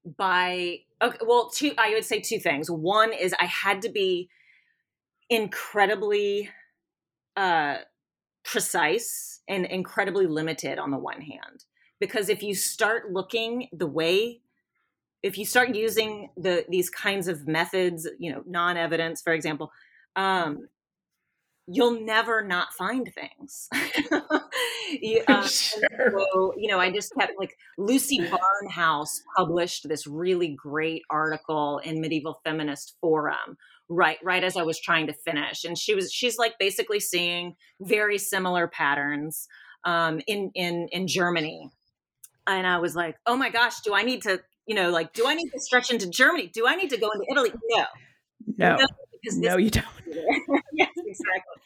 by 0.05 0.81
okay, 1.03 1.19
well, 1.27 1.51
two. 1.51 1.73
I 1.79 1.91
would 1.91 2.05
say 2.05 2.21
two 2.21 2.39
things. 2.39 2.71
One 2.71 3.13
is 3.13 3.35
I 3.39 3.47
had 3.47 3.83
to 3.83 3.89
be 3.89 4.29
incredibly 5.31 6.51
uh, 7.37 7.79
precise 8.45 9.41
and 9.49 9.67
incredibly 9.67 10.27
limited 10.27 10.79
on 10.79 10.91
the 10.91 10.99
one 10.99 11.21
hand 11.21 11.65
because 12.01 12.29
if 12.29 12.43
you 12.43 12.55
start 12.55 13.13
looking 13.13 13.69
the 13.73 13.87
way 13.87 14.41
if 15.23 15.37
you 15.37 15.45
start 15.45 15.75
using 15.75 16.31
the 16.37 16.65
these 16.69 16.89
kinds 16.89 17.29
of 17.29 17.47
methods 17.47 18.09
you 18.19 18.33
know 18.33 18.43
non-evidence 18.47 19.21
for 19.21 19.33
example 19.33 19.71
um, 20.17 20.69
you'll 21.71 22.01
never 22.01 22.43
not 22.43 22.73
find 22.73 23.13
things 23.15 23.69
you, 24.91 25.23
um, 25.29 25.47
sure. 25.47 26.21
so 26.33 26.55
you 26.57 26.69
know 26.69 26.79
i 26.79 26.91
just 26.91 27.13
kept 27.19 27.33
like 27.39 27.57
lucy 27.77 28.19
barnhouse 28.19 29.21
published 29.37 29.89
this 29.89 30.07
really 30.07 30.57
great 30.57 31.03
article 31.11 31.79
in 31.85 32.01
medieval 32.01 32.41
feminist 32.45 32.97
forum 33.01 33.57
right 33.89 34.19
right 34.23 34.45
as 34.45 34.57
i 34.57 34.63
was 34.63 34.81
trying 34.81 35.07
to 35.07 35.13
finish 35.13 35.65
and 35.65 35.77
she 35.77 35.95
was 35.95 36.13
she's 36.13 36.39
like 36.39 36.55
basically 36.59 37.01
seeing 37.01 37.55
very 37.81 38.19
similar 38.19 38.67
patterns 38.67 39.47
um, 39.85 40.21
in 40.27 40.51
in 40.55 40.89
in 40.91 41.07
germany 41.07 41.71
and 42.49 42.67
I 42.67 42.79
was 42.79 42.97
like, 42.97 43.17
oh 43.27 43.37
my 43.37 43.51
gosh, 43.51 43.81
do 43.83 43.95
I 43.95 44.03
need 44.03 44.23
to, 44.23 44.41
you 44.67 44.75
know, 44.75 44.91
like, 44.91 45.13
do 45.13 45.27
I 45.27 45.35
need 45.35 45.51
to 45.51 45.61
stretch 45.61 45.91
into 45.91 46.09
Germany? 46.09 46.51
Do 46.53 46.67
I 46.67 46.77
need 46.77 46.91
to 46.91 46.97
go 46.97 47.11
into 47.11 47.27
Italy? 47.31 47.53
No. 47.69 47.85
No. 48.57 48.77
no 48.77 48.87
no, 49.33 49.57
you 49.57 49.71
don't. 49.71 49.87
yes, 50.73 50.91
exactly. 51.09 51.63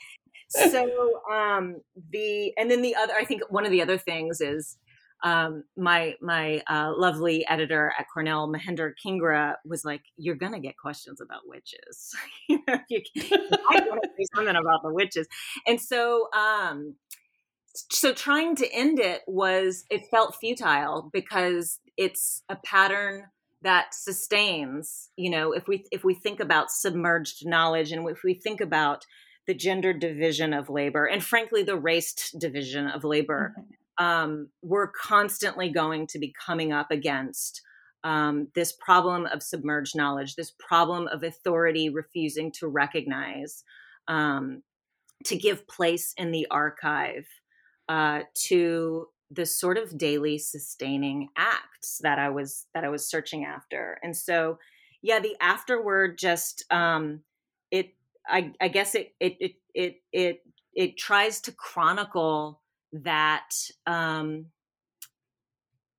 So 0.48 1.20
um 1.32 1.80
the 2.10 2.52
and 2.56 2.70
then 2.70 2.82
the 2.82 2.94
other 2.94 3.14
I 3.14 3.24
think 3.24 3.42
one 3.50 3.64
of 3.64 3.70
the 3.70 3.82
other 3.82 3.98
things 3.98 4.40
is 4.40 4.76
um, 5.22 5.64
my 5.76 6.14
my 6.20 6.62
uh, 6.68 6.92
lovely 6.96 7.46
editor 7.48 7.92
at 7.98 8.06
Cornell, 8.12 8.52
Mahinder 8.52 8.92
Kingra, 9.04 9.54
was 9.64 9.84
like, 9.84 10.02
"You're 10.16 10.34
gonna 10.34 10.58
get 10.58 10.76
questions 10.76 11.20
about 11.20 11.42
witches. 11.46 12.12
you 12.48 12.58
know, 12.66 12.76
you, 12.88 13.00
I 13.14 13.82
want 13.86 14.02
to 14.02 14.08
say 14.16 14.24
something 14.34 14.56
about 14.56 14.82
the 14.82 14.92
witches." 14.92 15.28
And 15.66 15.80
so, 15.80 16.28
um, 16.32 16.96
so 17.74 18.12
trying 18.12 18.56
to 18.56 18.72
end 18.72 18.98
it 18.98 19.22
was 19.26 19.84
it 19.90 20.02
felt 20.10 20.36
futile 20.40 21.08
because 21.12 21.78
it's 21.96 22.42
a 22.48 22.56
pattern 22.56 23.24
that 23.62 23.94
sustains 23.94 25.10
you 25.16 25.30
know 25.30 25.52
if 25.52 25.68
we 25.68 25.84
if 25.92 26.04
we 26.04 26.14
think 26.14 26.40
about 26.40 26.70
submerged 26.70 27.46
knowledge 27.46 27.92
and 27.92 28.08
if 28.10 28.22
we 28.24 28.34
think 28.34 28.60
about 28.60 29.04
the 29.46 29.54
gender 29.54 29.92
division 29.92 30.52
of 30.52 30.70
labor 30.70 31.06
and 31.06 31.22
frankly 31.22 31.62
the 31.62 31.76
raced 31.76 32.38
division 32.38 32.86
of 32.88 33.04
labor 33.04 33.54
mm-hmm. 33.58 34.04
um, 34.04 34.48
we're 34.62 34.88
constantly 34.88 35.68
going 35.68 36.06
to 36.06 36.18
be 36.18 36.34
coming 36.44 36.72
up 36.72 36.90
against 36.90 37.62
um, 38.04 38.48
this 38.54 38.72
problem 38.72 39.26
of 39.26 39.42
submerged 39.42 39.96
knowledge 39.96 40.36
this 40.36 40.52
problem 40.58 41.08
of 41.08 41.22
authority 41.22 41.88
refusing 41.88 42.50
to 42.52 42.66
recognize 42.66 43.64
um, 44.08 44.62
to 45.24 45.36
give 45.36 45.68
place 45.68 46.12
in 46.16 46.32
the 46.32 46.46
archive 46.50 47.26
uh, 47.88 48.20
to 48.34 49.06
the 49.30 49.46
sort 49.46 49.78
of 49.78 49.96
daily 49.96 50.38
sustaining 50.38 51.28
acts 51.36 52.00
that 52.02 52.18
I 52.18 52.28
was 52.28 52.66
that 52.74 52.84
I 52.84 52.88
was 52.88 53.06
searching 53.06 53.44
after. 53.44 53.98
And 54.02 54.16
so, 54.16 54.58
yeah, 55.00 55.20
the 55.20 55.36
afterword 55.40 56.18
just 56.18 56.64
um, 56.70 57.20
it 57.70 57.94
I, 58.26 58.52
I 58.60 58.68
guess 58.68 58.94
it 58.94 59.14
it 59.20 59.36
it 59.40 59.52
it 59.74 59.96
it 60.12 60.42
it 60.74 60.98
tries 60.98 61.40
to 61.42 61.52
chronicle 61.52 62.60
that 62.92 63.50
um, 63.86 64.46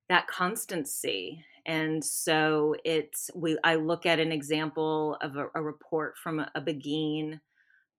that 0.08 0.26
constancy. 0.26 1.44
And 1.66 2.04
so 2.04 2.74
it's 2.84 3.30
we 3.34 3.56
i 3.64 3.76
look 3.76 4.04
at 4.04 4.20
an 4.20 4.32
example 4.32 5.16
of 5.22 5.36
a, 5.36 5.46
a 5.54 5.62
report 5.62 6.18
from 6.18 6.40
a, 6.40 6.50
a 6.54 6.60
beguine 6.60 7.40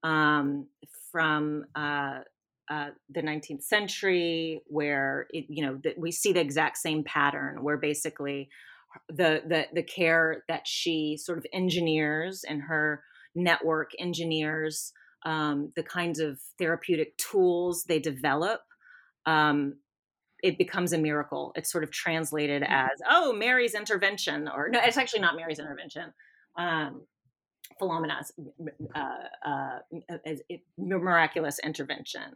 um, 0.03 0.67
from 1.11 1.65
uh, 1.75 2.19
uh, 2.69 2.89
the 3.09 3.21
19th 3.21 3.63
century, 3.63 4.61
where 4.67 5.27
it, 5.31 5.45
you 5.49 5.65
know 5.65 5.79
the, 5.83 5.95
we 5.97 6.11
see 6.11 6.31
the 6.31 6.41
exact 6.41 6.77
same 6.77 7.03
pattern, 7.03 7.63
where 7.63 7.77
basically 7.77 8.49
the 9.09 9.41
the 9.47 9.65
the 9.73 9.83
care 9.83 10.43
that 10.47 10.67
she 10.67 11.17
sort 11.17 11.37
of 11.37 11.45
engineers 11.53 12.43
and 12.47 12.61
her 12.63 13.03
network 13.35 13.91
engineers 13.99 14.93
um, 15.25 15.71
the 15.75 15.83
kinds 15.83 16.19
of 16.19 16.39
therapeutic 16.59 17.17
tools 17.17 17.83
they 17.85 17.99
develop 17.99 18.61
um, 19.25 19.75
it 20.43 20.57
becomes 20.57 20.93
a 20.93 20.97
miracle 20.97 21.51
it's 21.55 21.71
sort 21.71 21.83
of 21.83 21.91
translated 21.91 22.61
mm-hmm. 22.61 22.73
as 22.73 22.99
oh 23.09 23.33
mary's 23.33 23.75
intervention 23.75 24.47
or 24.47 24.69
no 24.69 24.79
it's 24.83 24.97
actually 24.97 25.21
not 25.21 25.35
mary's 25.35 25.59
intervention 25.59 26.13
um, 26.57 27.01
Philomena's 27.79 28.31
uh, 28.95 28.99
uh, 29.45 29.79
miraculous 30.77 31.59
intervention. 31.59 32.35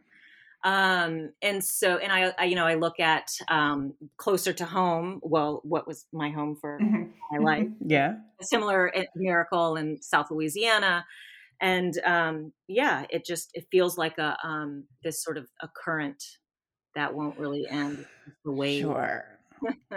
Um, 0.62 1.30
and 1.40 1.64
so, 1.64 1.96
and 1.96 2.12
I, 2.12 2.34
I, 2.38 2.44
you 2.44 2.54
know, 2.54 2.66
I 2.66 2.74
look 2.74 3.00
at 3.00 3.28
um, 3.48 3.94
closer 4.18 4.52
to 4.52 4.64
home. 4.64 5.20
Well, 5.22 5.60
what 5.64 5.86
was 5.86 6.06
my 6.12 6.30
home 6.30 6.56
for 6.60 6.78
mm-hmm. 6.80 7.04
my 7.32 7.38
life? 7.38 7.66
Mm-hmm. 7.66 7.90
Yeah, 7.90 8.14
a 8.40 8.44
similar 8.44 8.92
miracle 9.16 9.76
in 9.76 10.02
South 10.02 10.30
Louisiana, 10.30 11.06
and 11.60 11.98
um, 12.04 12.52
yeah, 12.68 13.04
it 13.10 13.24
just 13.24 13.50
it 13.54 13.66
feels 13.70 13.96
like 13.96 14.18
a 14.18 14.36
um, 14.44 14.84
this 15.02 15.22
sort 15.22 15.38
of 15.38 15.46
a 15.62 15.68
current 15.68 16.22
that 16.94 17.14
won't 17.14 17.38
really 17.38 17.66
end 17.68 18.04
the 18.44 18.52
way. 18.52 18.80
Sure 18.80 19.39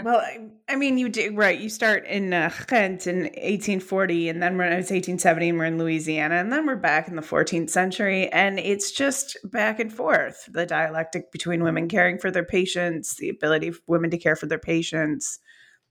well, 0.03 0.18
I, 0.18 0.49
I, 0.70 0.76
mean, 0.76 0.97
you 0.97 1.09
do 1.09 1.34
right. 1.36 1.59
You 1.59 1.70
start 1.70 2.05
in 2.05 2.34
uh, 2.34 2.51
Ghent 2.68 3.07
in 3.07 3.24
1840, 3.24 4.30
and 4.30 4.41
then 4.41 4.57
when 4.57 4.68
it's 4.68 4.91
1870, 4.91 5.49
and 5.49 5.57
we're 5.57 5.66
in 5.66 5.78
Louisiana, 5.78 6.36
and 6.36 6.51
then 6.51 6.66
we're 6.66 6.76
back 6.76 7.07
in 7.07 7.16
the 7.16 7.22
14th 7.22 7.70
century, 7.70 8.32
and 8.32 8.59
it's 8.59 8.91
just 8.91 9.38
back 9.43 9.80
and 9.80 9.91
forth. 9.91 10.47
The 10.51 10.66
dialectic 10.66 11.32
between 11.32 11.64
women 11.64 11.88
caring 11.88 12.18
for 12.20 12.32
their 12.32 12.45
patients, 12.45 13.16
the 13.16 13.30
ability 13.30 13.70
of 13.70 13.82
women 13.88 14.09
to 14.11 14.18
care 14.18 14.36
for 14.36 14.45
their 14.45 14.59
patients, 14.59 15.39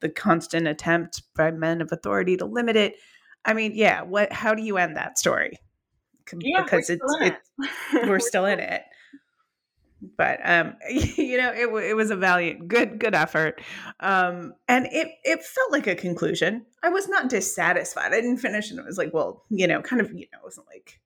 the 0.01 0.09
constant 0.09 0.67
attempt 0.67 1.23
by 1.35 1.51
men 1.51 1.81
of 1.81 1.93
authority 1.93 2.37
to 2.37 2.45
limit 2.45 2.77
it. 2.77 2.97
I 3.45 3.55
mean, 3.55 3.73
yeah. 3.75 4.03
What? 4.03 4.33
How 4.33 4.55
do 4.55 4.63
you 4.63 4.79
end 4.79 4.97
that 4.97 5.19
story? 5.19 5.59
Yeah, 6.39 6.63
because 6.63 6.89
it's, 6.89 7.03
it. 7.21 7.37
we're 8.09 8.21
still 8.21 8.47
in 8.47 8.61
it 8.61 8.83
but 10.17 10.41
um 10.45 10.75
you 10.91 11.39
know 11.39 11.53
it, 11.53 11.69
it 11.85 11.95
was 11.95 12.11
a 12.11 12.17
valiant 12.17 12.69
good 12.69 12.99
good 12.99 13.15
effort 13.15 13.61
um 14.01 14.55
and 14.69 14.87
it 14.87 15.09
it 15.25 15.43
felt 15.43 15.73
like 15.73 15.87
a 15.87 15.95
conclusion. 15.95 16.67
I 16.83 16.89
was 16.89 17.09
not 17.09 17.31
dissatisfied. 17.31 18.13
I 18.13 18.21
didn't 18.21 18.39
finish 18.39 18.71
and 18.71 18.79
it 18.79 18.85
was 18.85 18.99
like 18.99 19.15
well 19.15 19.45
you 19.51 19.67
know 19.67 19.81
kind 19.81 20.01
of 20.01 20.11
you 20.13 20.27
know 20.33 20.39
it 20.41 20.45
wasn't 20.45 20.67
like 20.67 21.01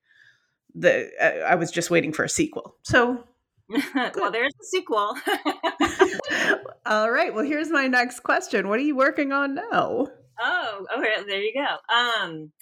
the 0.74 1.10
uh, 1.20 1.46
i 1.46 1.54
was 1.54 1.70
just 1.70 1.90
waiting 1.90 2.12
for 2.12 2.24
a 2.24 2.28
sequel. 2.28 2.76
So 2.82 3.24
well 3.94 4.30
there's 4.30 4.54
a 4.60 4.64
sequel. 4.64 5.16
All 6.86 7.10
right 7.10 7.34
well 7.34 7.44
here's 7.44 7.70
my 7.70 7.86
next 7.86 8.20
question. 8.20 8.68
What 8.68 8.78
are 8.78 8.82
you 8.82 8.96
working 8.96 9.32
on 9.32 9.54
now? 9.54 10.06
Oh 10.40 10.86
okay 10.96 11.24
there 11.26 11.40
you 11.40 11.52
go. 11.54 11.94
Um 11.94 12.52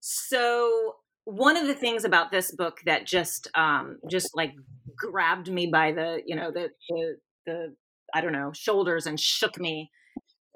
so 0.00 0.96
one 1.24 1.56
of 1.56 1.66
the 1.66 1.74
things 1.74 2.04
about 2.04 2.30
this 2.30 2.52
book 2.52 2.80
that 2.84 3.06
just 3.06 3.48
um 3.54 3.98
just 4.10 4.36
like 4.36 4.52
grabbed 4.96 5.50
me 5.50 5.66
by 5.66 5.92
the 5.92 6.22
you 6.26 6.36
know 6.36 6.50
the 6.50 6.70
the 6.88 7.16
the 7.46 7.74
I 8.14 8.20
don't 8.20 8.32
know 8.32 8.52
shoulders 8.54 9.06
and 9.06 9.18
shook 9.18 9.58
me 9.58 9.90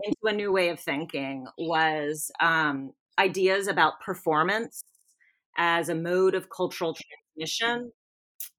into 0.05 0.17
a 0.25 0.33
new 0.33 0.53
way 0.53 0.69
of 0.69 0.81
thinking 0.81 1.47
was 1.59 2.31
um, 2.41 2.93
ideas 3.19 3.67
about 3.67 4.01
performance 4.01 4.83
as 5.57 5.89
a 5.89 5.95
mode 5.95 6.35
of 6.35 6.49
cultural 6.51 6.95
transmission. 7.37 7.91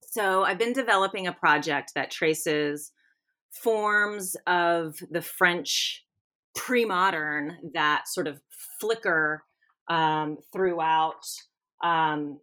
So 0.01 0.43
I've 0.43 0.57
been 0.57 0.73
developing 0.73 1.27
a 1.27 1.33
project 1.33 1.93
that 1.95 2.11
traces 2.11 2.91
forms 3.51 4.35
of 4.47 4.95
the 5.09 5.21
French 5.21 6.03
pre 6.55 6.83
modern 6.83 7.57
that 7.73 8.07
sort 8.07 8.27
of 8.27 8.41
flicker 8.79 9.43
um, 9.89 10.37
throughout 10.51 11.25
um, 11.83 12.39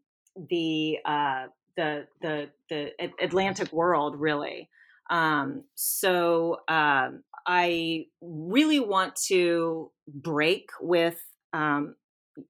the, 0.50 0.98
uh, 1.04 1.46
the, 1.76 2.06
the, 2.22 2.50
the 2.68 2.90
Atlantic 3.22 3.72
world, 3.72 4.18
really. 4.18 4.68
Um, 5.10 5.64
so 5.74 6.60
um, 6.68 7.22
I 7.46 8.06
really 8.20 8.80
want 8.80 9.16
to 9.28 9.90
break 10.08 10.70
with. 10.80 11.18
Um, 11.52 11.94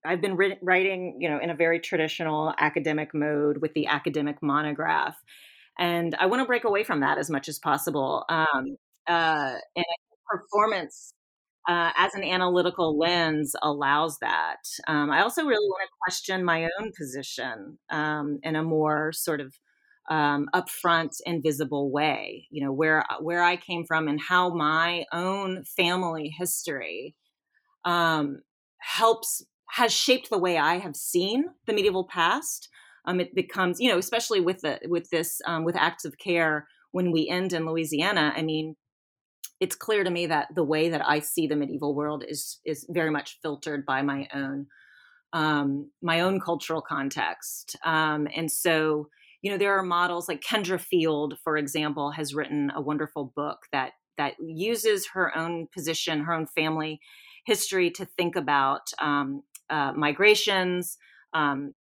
I've 0.04 0.20
been 0.20 0.36
ri- 0.36 0.58
writing, 0.62 1.18
you 1.20 1.28
know, 1.28 1.38
in 1.38 1.50
a 1.50 1.54
very 1.54 1.80
traditional 1.80 2.54
academic 2.58 3.14
mode 3.14 3.58
with 3.58 3.74
the 3.74 3.86
academic 3.86 4.42
monograph, 4.42 5.16
and 5.78 6.14
I 6.18 6.26
want 6.26 6.40
to 6.40 6.46
break 6.46 6.64
away 6.64 6.82
from 6.82 7.00
that 7.00 7.18
as 7.18 7.30
much 7.30 7.48
as 7.48 7.58
possible. 7.58 8.24
Um, 8.28 8.76
uh, 9.06 9.54
and 9.76 9.84
performance 10.28 11.12
uh, 11.66 11.90
as 11.96 12.14
an 12.14 12.22
analytical 12.22 12.96
lens 12.98 13.54
allows 13.62 14.18
that. 14.20 14.58
Um, 14.86 15.10
I 15.10 15.22
also 15.22 15.44
really 15.44 15.66
want 15.66 15.88
to 15.88 15.96
question 16.04 16.44
my 16.44 16.68
own 16.78 16.92
position 16.96 17.78
um, 17.90 18.38
in 18.42 18.56
a 18.56 18.62
more 18.62 19.12
sort 19.12 19.40
of 19.40 19.54
um, 20.08 20.48
upfront 20.54 21.16
and 21.26 21.42
visible 21.42 21.90
way. 21.90 22.46
You 22.50 22.64
know 22.64 22.72
where 22.72 23.04
where 23.20 23.42
I 23.42 23.56
came 23.56 23.84
from 23.84 24.06
and 24.08 24.20
how 24.20 24.54
my 24.54 25.04
own 25.12 25.64
family 25.64 26.28
history 26.38 27.14
um, 27.84 28.40
helps 28.78 29.44
has 29.70 29.92
shaped 29.92 30.30
the 30.30 30.38
way 30.38 30.58
I 30.58 30.78
have 30.78 30.96
seen 30.96 31.46
the 31.66 31.72
medieval 31.72 32.06
past. 32.06 32.68
Um, 33.04 33.20
it 33.20 33.34
becomes 33.34 33.80
you 33.80 33.90
know 33.90 33.98
especially 33.98 34.40
with 34.40 34.60
the 34.60 34.78
with 34.86 35.10
this 35.10 35.40
um, 35.46 35.64
with 35.64 35.76
acts 35.76 36.04
of 36.04 36.18
care 36.18 36.66
when 36.92 37.12
we 37.12 37.28
end 37.28 37.52
in 37.52 37.66
Louisiana. 37.66 38.32
I 38.36 38.42
mean, 38.42 38.76
it's 39.60 39.76
clear 39.76 40.04
to 40.04 40.10
me 40.10 40.26
that 40.26 40.48
the 40.54 40.64
way 40.64 40.88
that 40.90 41.06
I 41.06 41.20
see 41.20 41.46
the 41.46 41.56
medieval 41.56 41.94
world 41.94 42.24
is 42.26 42.60
is 42.64 42.86
very 42.88 43.10
much 43.10 43.38
filtered 43.42 43.86
by 43.86 44.02
my 44.02 44.28
own 44.34 44.66
um, 45.32 45.90
my 46.02 46.20
own 46.20 46.40
cultural 46.40 46.80
context, 46.80 47.76
um, 47.84 48.28
and 48.34 48.50
so 48.50 49.08
you 49.42 49.50
know 49.50 49.58
there 49.58 49.78
are 49.78 49.82
models 49.82 50.28
like 50.28 50.40
kendra 50.40 50.80
field 50.80 51.34
for 51.44 51.56
example 51.56 52.10
has 52.10 52.34
written 52.34 52.72
a 52.74 52.80
wonderful 52.80 53.32
book 53.36 53.58
that 53.70 53.92
that 54.18 54.34
uses 54.40 55.08
her 55.12 55.36
own 55.36 55.68
position 55.72 56.24
her 56.24 56.32
own 56.32 56.46
family 56.46 56.98
history 57.44 57.90
to 57.90 58.04
think 58.04 58.34
about 58.34 58.90
um, 58.98 59.42
uh, 59.70 59.92
migrations 59.92 60.96
um, 61.32 61.74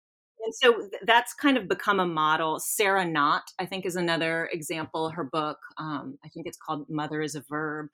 and 0.45 0.55
so 0.55 0.89
that's 1.07 1.35
kind 1.35 1.57
of 1.57 1.69
become 1.69 2.01
a 2.01 2.07
model 2.07 2.59
sarah 2.61 3.05
knott 3.05 3.45
i 3.59 3.67
think 3.67 3.87
is 3.87 3.97
another 3.97 4.49
example 4.53 5.11
her 5.11 5.25
book 5.25 5.59
um, 5.79 6.19
i 6.25 6.29
think 6.29 6.47
it's 6.47 6.59
called 6.59 6.87
mother 6.89 7.21
is 7.23 7.35
a 7.35 7.45
verb 7.49 7.87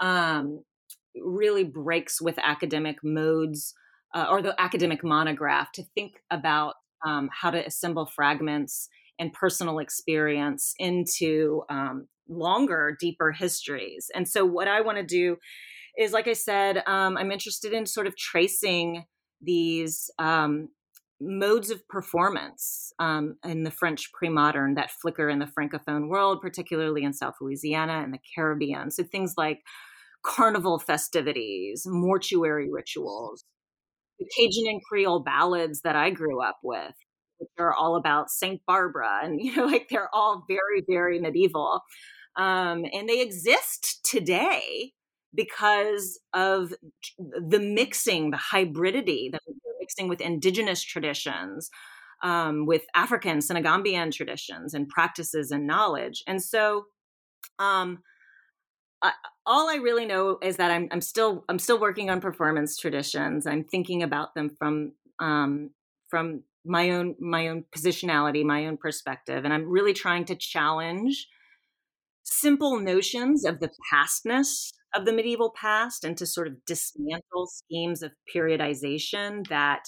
um, 0.00 0.62
really 1.16 1.64
breaks 1.64 2.20
with 2.20 2.38
academic 2.42 2.96
modes 3.02 3.74
uh, 4.14 4.26
or 4.30 4.42
the 4.42 4.60
academic 4.60 5.04
monograph 5.04 5.72
to 5.72 5.82
think 5.94 6.22
about 6.30 6.74
um, 7.04 7.28
how 7.32 7.50
to 7.50 7.64
assemble 7.64 8.06
fragments 8.06 8.88
and 9.18 9.32
personal 9.32 9.78
experience 9.78 10.74
into 10.78 11.62
um, 11.68 12.06
longer, 12.28 12.96
deeper 12.98 13.32
histories. 13.32 14.10
And 14.14 14.28
so, 14.28 14.44
what 14.44 14.68
I 14.68 14.80
want 14.80 14.98
to 14.98 15.04
do 15.04 15.36
is, 15.98 16.12
like 16.12 16.28
I 16.28 16.32
said, 16.32 16.82
um, 16.86 17.16
I'm 17.16 17.30
interested 17.30 17.72
in 17.72 17.86
sort 17.86 18.06
of 18.06 18.16
tracing 18.16 19.04
these 19.40 20.10
um, 20.18 20.68
modes 21.22 21.70
of 21.70 21.86
performance 21.88 22.92
um, 22.98 23.36
in 23.44 23.62
the 23.62 23.70
French 23.70 24.12
pre 24.12 24.28
modern 24.28 24.74
that 24.74 24.90
flicker 24.90 25.28
in 25.28 25.38
the 25.38 25.46
Francophone 25.58 26.08
world, 26.08 26.40
particularly 26.40 27.04
in 27.04 27.12
South 27.12 27.34
Louisiana 27.40 28.02
and 28.02 28.12
the 28.12 28.18
Caribbean. 28.34 28.90
So, 28.90 29.04
things 29.04 29.34
like 29.36 29.60
carnival 30.24 30.78
festivities, 30.78 31.84
mortuary 31.86 32.70
rituals, 32.70 33.44
the 34.18 34.26
Cajun 34.36 34.68
and 34.68 34.82
Creole 34.84 35.20
ballads 35.20 35.82
that 35.82 35.96
I 35.96 36.10
grew 36.10 36.42
up 36.42 36.58
with, 36.62 36.94
which 37.38 37.50
are 37.58 37.74
all 37.74 37.96
about 37.96 38.30
Saint 38.30 38.60
Barbara, 38.66 39.20
and 39.22 39.40
you 39.40 39.56
know, 39.56 39.66
like 39.66 39.88
they're 39.88 40.14
all 40.14 40.44
very, 40.48 40.84
very 40.88 41.20
medieval, 41.20 41.80
um, 42.36 42.84
and 42.92 43.08
they 43.08 43.20
exist 43.20 44.00
today 44.04 44.92
because 45.34 46.20
of 46.34 46.74
the 47.18 47.58
mixing, 47.58 48.30
the 48.30 48.36
hybridity, 48.36 49.30
the 49.30 49.38
mixing 49.82 50.08
with 50.08 50.20
indigenous 50.20 50.82
traditions, 50.82 51.68
um, 52.22 52.66
with 52.66 52.82
African, 52.94 53.38
Senegambian 53.38 54.12
traditions 54.12 54.74
and 54.74 54.88
practices 54.88 55.50
and 55.50 55.66
knowledge, 55.66 56.22
and 56.26 56.42
so. 56.42 56.86
Um, 57.58 57.98
I, 59.04 59.12
all 59.44 59.68
I 59.68 59.76
really 59.76 60.06
know 60.06 60.38
is 60.40 60.58
that 60.58 60.70
I'm, 60.70 60.88
I'm 60.92 61.00
still 61.00 61.44
I'm 61.48 61.58
still 61.58 61.80
working 61.80 62.08
on 62.08 62.20
performance 62.20 62.76
traditions. 62.76 63.48
I'm 63.48 63.64
thinking 63.64 64.00
about 64.04 64.36
them 64.36 64.48
from 64.56 64.92
um, 65.18 65.70
from 66.08 66.44
my 66.64 66.90
own 66.90 67.16
my 67.18 67.48
own 67.48 67.64
positionality 67.76 68.44
my 68.44 68.66
own 68.66 68.76
perspective 68.76 69.44
and 69.44 69.52
i'm 69.52 69.68
really 69.68 69.92
trying 69.92 70.24
to 70.24 70.34
challenge 70.36 71.26
simple 72.22 72.78
notions 72.78 73.44
of 73.44 73.58
the 73.58 73.70
pastness 73.90 74.72
of 74.94 75.04
the 75.04 75.12
medieval 75.12 75.50
past 75.50 76.04
and 76.04 76.16
to 76.18 76.26
sort 76.26 76.46
of 76.46 76.64
dismantle 76.66 77.46
schemes 77.46 78.02
of 78.02 78.12
periodization 78.34 79.46
that 79.48 79.84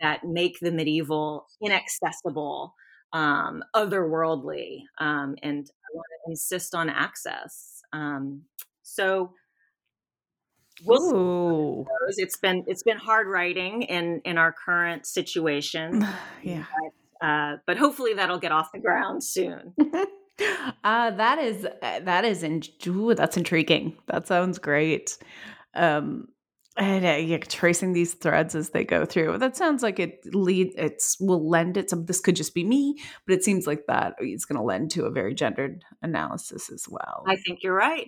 that 0.00 0.22
make 0.24 0.60
the 0.60 0.70
medieval 0.70 1.46
inaccessible 1.60 2.74
um, 3.12 3.62
otherworldly 3.74 4.82
um, 4.98 5.34
and 5.42 5.70
i 5.70 5.88
want 5.94 6.06
to 6.24 6.30
insist 6.30 6.74
on 6.74 6.88
access 6.88 7.82
um, 7.92 8.42
so 8.82 9.32
We'll 10.84 11.86
it's 12.16 12.36
been 12.36 12.64
it's 12.66 12.82
been 12.82 12.98
hard 12.98 13.26
writing 13.26 13.82
in 13.82 14.20
in 14.24 14.38
our 14.38 14.52
current 14.52 15.06
situation. 15.06 16.06
yeah. 16.42 16.64
But, 17.20 17.26
uh, 17.26 17.56
but 17.66 17.76
hopefully 17.76 18.14
that'll 18.14 18.38
get 18.38 18.52
off 18.52 18.70
the 18.72 18.78
ground 18.78 19.24
soon. 19.24 19.74
uh, 20.84 21.10
that 21.10 21.38
is 21.38 21.64
uh, 21.64 22.00
that 22.00 22.24
is 22.24 22.42
in, 22.42 22.62
ooh, 22.86 23.14
that's 23.14 23.36
intriguing. 23.36 23.96
That 24.06 24.26
sounds 24.26 24.58
great. 24.58 25.18
Um, 25.74 26.28
and 26.76 27.04
uh, 27.04 27.10
yeah, 27.10 27.38
tracing 27.38 27.92
these 27.92 28.14
threads 28.14 28.54
as 28.54 28.70
they 28.70 28.84
go 28.84 29.04
through. 29.04 29.38
That 29.38 29.56
sounds 29.56 29.82
like 29.82 29.98
it 29.98 30.20
lead. 30.32 30.72
It's 30.76 31.16
will 31.20 31.48
lend 31.48 31.76
it. 31.76 31.90
Some 31.90 32.06
this 32.06 32.20
could 32.20 32.36
just 32.36 32.54
be 32.54 32.64
me, 32.64 32.96
but 33.26 33.34
it 33.34 33.44
seems 33.44 33.66
like 33.66 33.86
that 33.88 34.14
is 34.20 34.44
going 34.44 34.58
to 34.58 34.62
lend 34.62 34.92
to 34.92 35.04
a 35.04 35.10
very 35.10 35.34
gendered 35.34 35.84
analysis 36.02 36.70
as 36.70 36.86
well. 36.88 37.24
I 37.26 37.36
think 37.36 37.62
you're 37.62 37.74
right. 37.74 38.06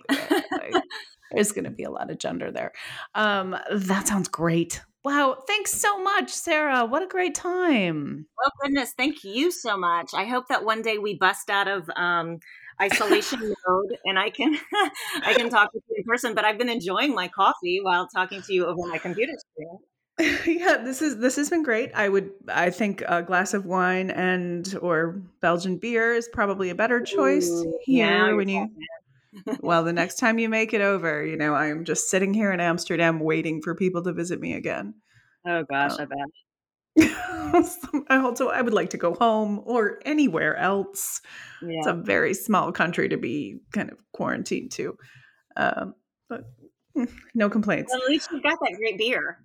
There's 1.31 1.51
going 1.51 1.65
to 1.65 1.71
be 1.71 1.83
a 1.83 1.91
lot 1.91 2.11
of 2.11 2.17
gender 2.17 2.51
there. 2.51 2.71
Um, 3.15 3.55
that 3.71 4.07
sounds 4.07 4.27
great. 4.27 4.81
Wow. 5.03 5.37
Thanks 5.47 5.71
so 5.73 6.01
much, 6.01 6.29
Sara. 6.29 6.85
What 6.85 7.01
a 7.01 7.07
great 7.07 7.33
time. 7.33 8.27
Oh, 8.43 8.49
goodness. 8.61 8.93
Thank 8.95 9.23
you 9.23 9.51
so 9.51 9.77
much. 9.77 10.11
I 10.13 10.25
hope 10.25 10.47
that 10.49 10.63
one 10.63 10.81
day 10.81 10.97
we 10.99 11.15
bust 11.15 11.49
out 11.49 11.67
of 11.67 11.89
um, 11.95 12.39
isolation 12.79 13.39
mode 13.67 13.97
and 14.05 14.19
I 14.19 14.29
can 14.29 14.57
I 15.23 15.33
can 15.33 15.49
talk 15.49 15.73
with 15.73 15.83
you 15.89 15.97
in 15.97 16.03
person. 16.03 16.35
But 16.35 16.45
I've 16.45 16.57
been 16.57 16.69
enjoying 16.69 17.15
my 17.15 17.27
coffee 17.29 17.79
while 17.81 18.07
talking 18.07 18.41
to 18.43 18.53
you 18.53 18.65
over 18.65 18.87
my 18.87 18.97
computer 18.97 19.33
screen. 19.37 19.79
yeah 20.45 20.77
this 20.77 21.01
is 21.01 21.17
this 21.17 21.37
has 21.37 21.49
been 21.49 21.63
great 21.63 21.89
i 21.95 22.07
would 22.07 22.31
i 22.49 22.69
think 22.69 23.01
a 23.07 23.23
glass 23.23 23.53
of 23.53 23.65
wine 23.65 24.11
and 24.11 24.77
or 24.81 25.21
belgian 25.39 25.77
beer 25.77 26.13
is 26.13 26.27
probably 26.27 26.69
a 26.69 26.75
better 26.75 27.01
choice 27.01 27.49
Ooh, 27.49 27.79
here 27.83 28.35
when 28.35 28.49
you 28.49 28.69
well, 29.61 29.83
the 29.83 29.93
next 29.93 30.17
time 30.17 30.39
you 30.39 30.49
make 30.49 30.73
it 30.73 30.81
over, 30.81 31.25
you 31.25 31.37
know, 31.37 31.53
I'm 31.53 31.85
just 31.85 32.09
sitting 32.09 32.33
here 32.33 32.51
in 32.51 32.59
Amsterdam 32.59 33.19
waiting 33.19 33.61
for 33.61 33.75
people 33.75 34.03
to 34.03 34.13
visit 34.13 34.39
me 34.39 34.53
again. 34.53 34.95
Oh 35.47 35.63
gosh, 35.63 35.93
um, 35.93 35.99
I 36.01 36.05
bet. 36.05 36.27
I 38.09 38.17
also 38.17 38.49
I 38.49 38.61
would 38.61 38.73
like 38.73 38.89
to 38.91 38.97
go 38.97 39.13
home 39.13 39.61
or 39.65 39.99
anywhere 40.05 40.55
else. 40.57 41.21
Yeah. 41.61 41.79
It's 41.79 41.87
a 41.87 41.93
very 41.93 42.33
small 42.33 42.71
country 42.71 43.09
to 43.09 43.17
be 43.17 43.59
kind 43.71 43.89
of 43.89 43.97
quarantined 44.13 44.71
to. 44.73 44.97
Um, 45.55 45.95
but 46.29 46.43
mm, 46.95 47.09
no 47.33 47.49
complaints. 47.49 47.91
Well, 47.93 48.03
at 48.03 48.09
least 48.09 48.29
you've 48.31 48.43
got 48.43 48.59
that 48.61 48.75
great 48.77 48.97
beer. 48.97 49.39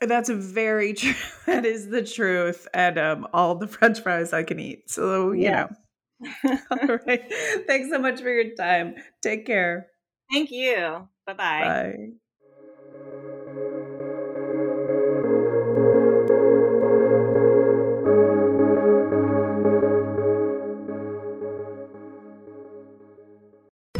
That's 0.00 0.28
very 0.28 0.94
true. 0.94 1.14
That 1.46 1.64
is 1.64 1.88
the 1.88 2.02
truth. 2.02 2.66
And 2.74 2.98
um, 2.98 3.26
all 3.32 3.54
the 3.54 3.68
French 3.68 4.00
fries 4.00 4.32
I 4.32 4.42
can 4.42 4.58
eat. 4.58 4.90
So, 4.90 5.32
you 5.32 5.44
yeah. 5.44 5.62
know, 5.62 5.68
All 6.70 6.98
right. 7.06 7.32
Thanks 7.66 7.90
so 7.90 7.98
much 7.98 8.20
for 8.20 8.30
your 8.30 8.54
time. 8.54 8.94
Take 9.22 9.46
care. 9.46 9.88
Thank 10.32 10.50
you. 10.50 11.08
Bye-bye. 11.26 11.60
Bye. 11.64 12.16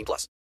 18 0.00 0.04
plus. 0.06 0.40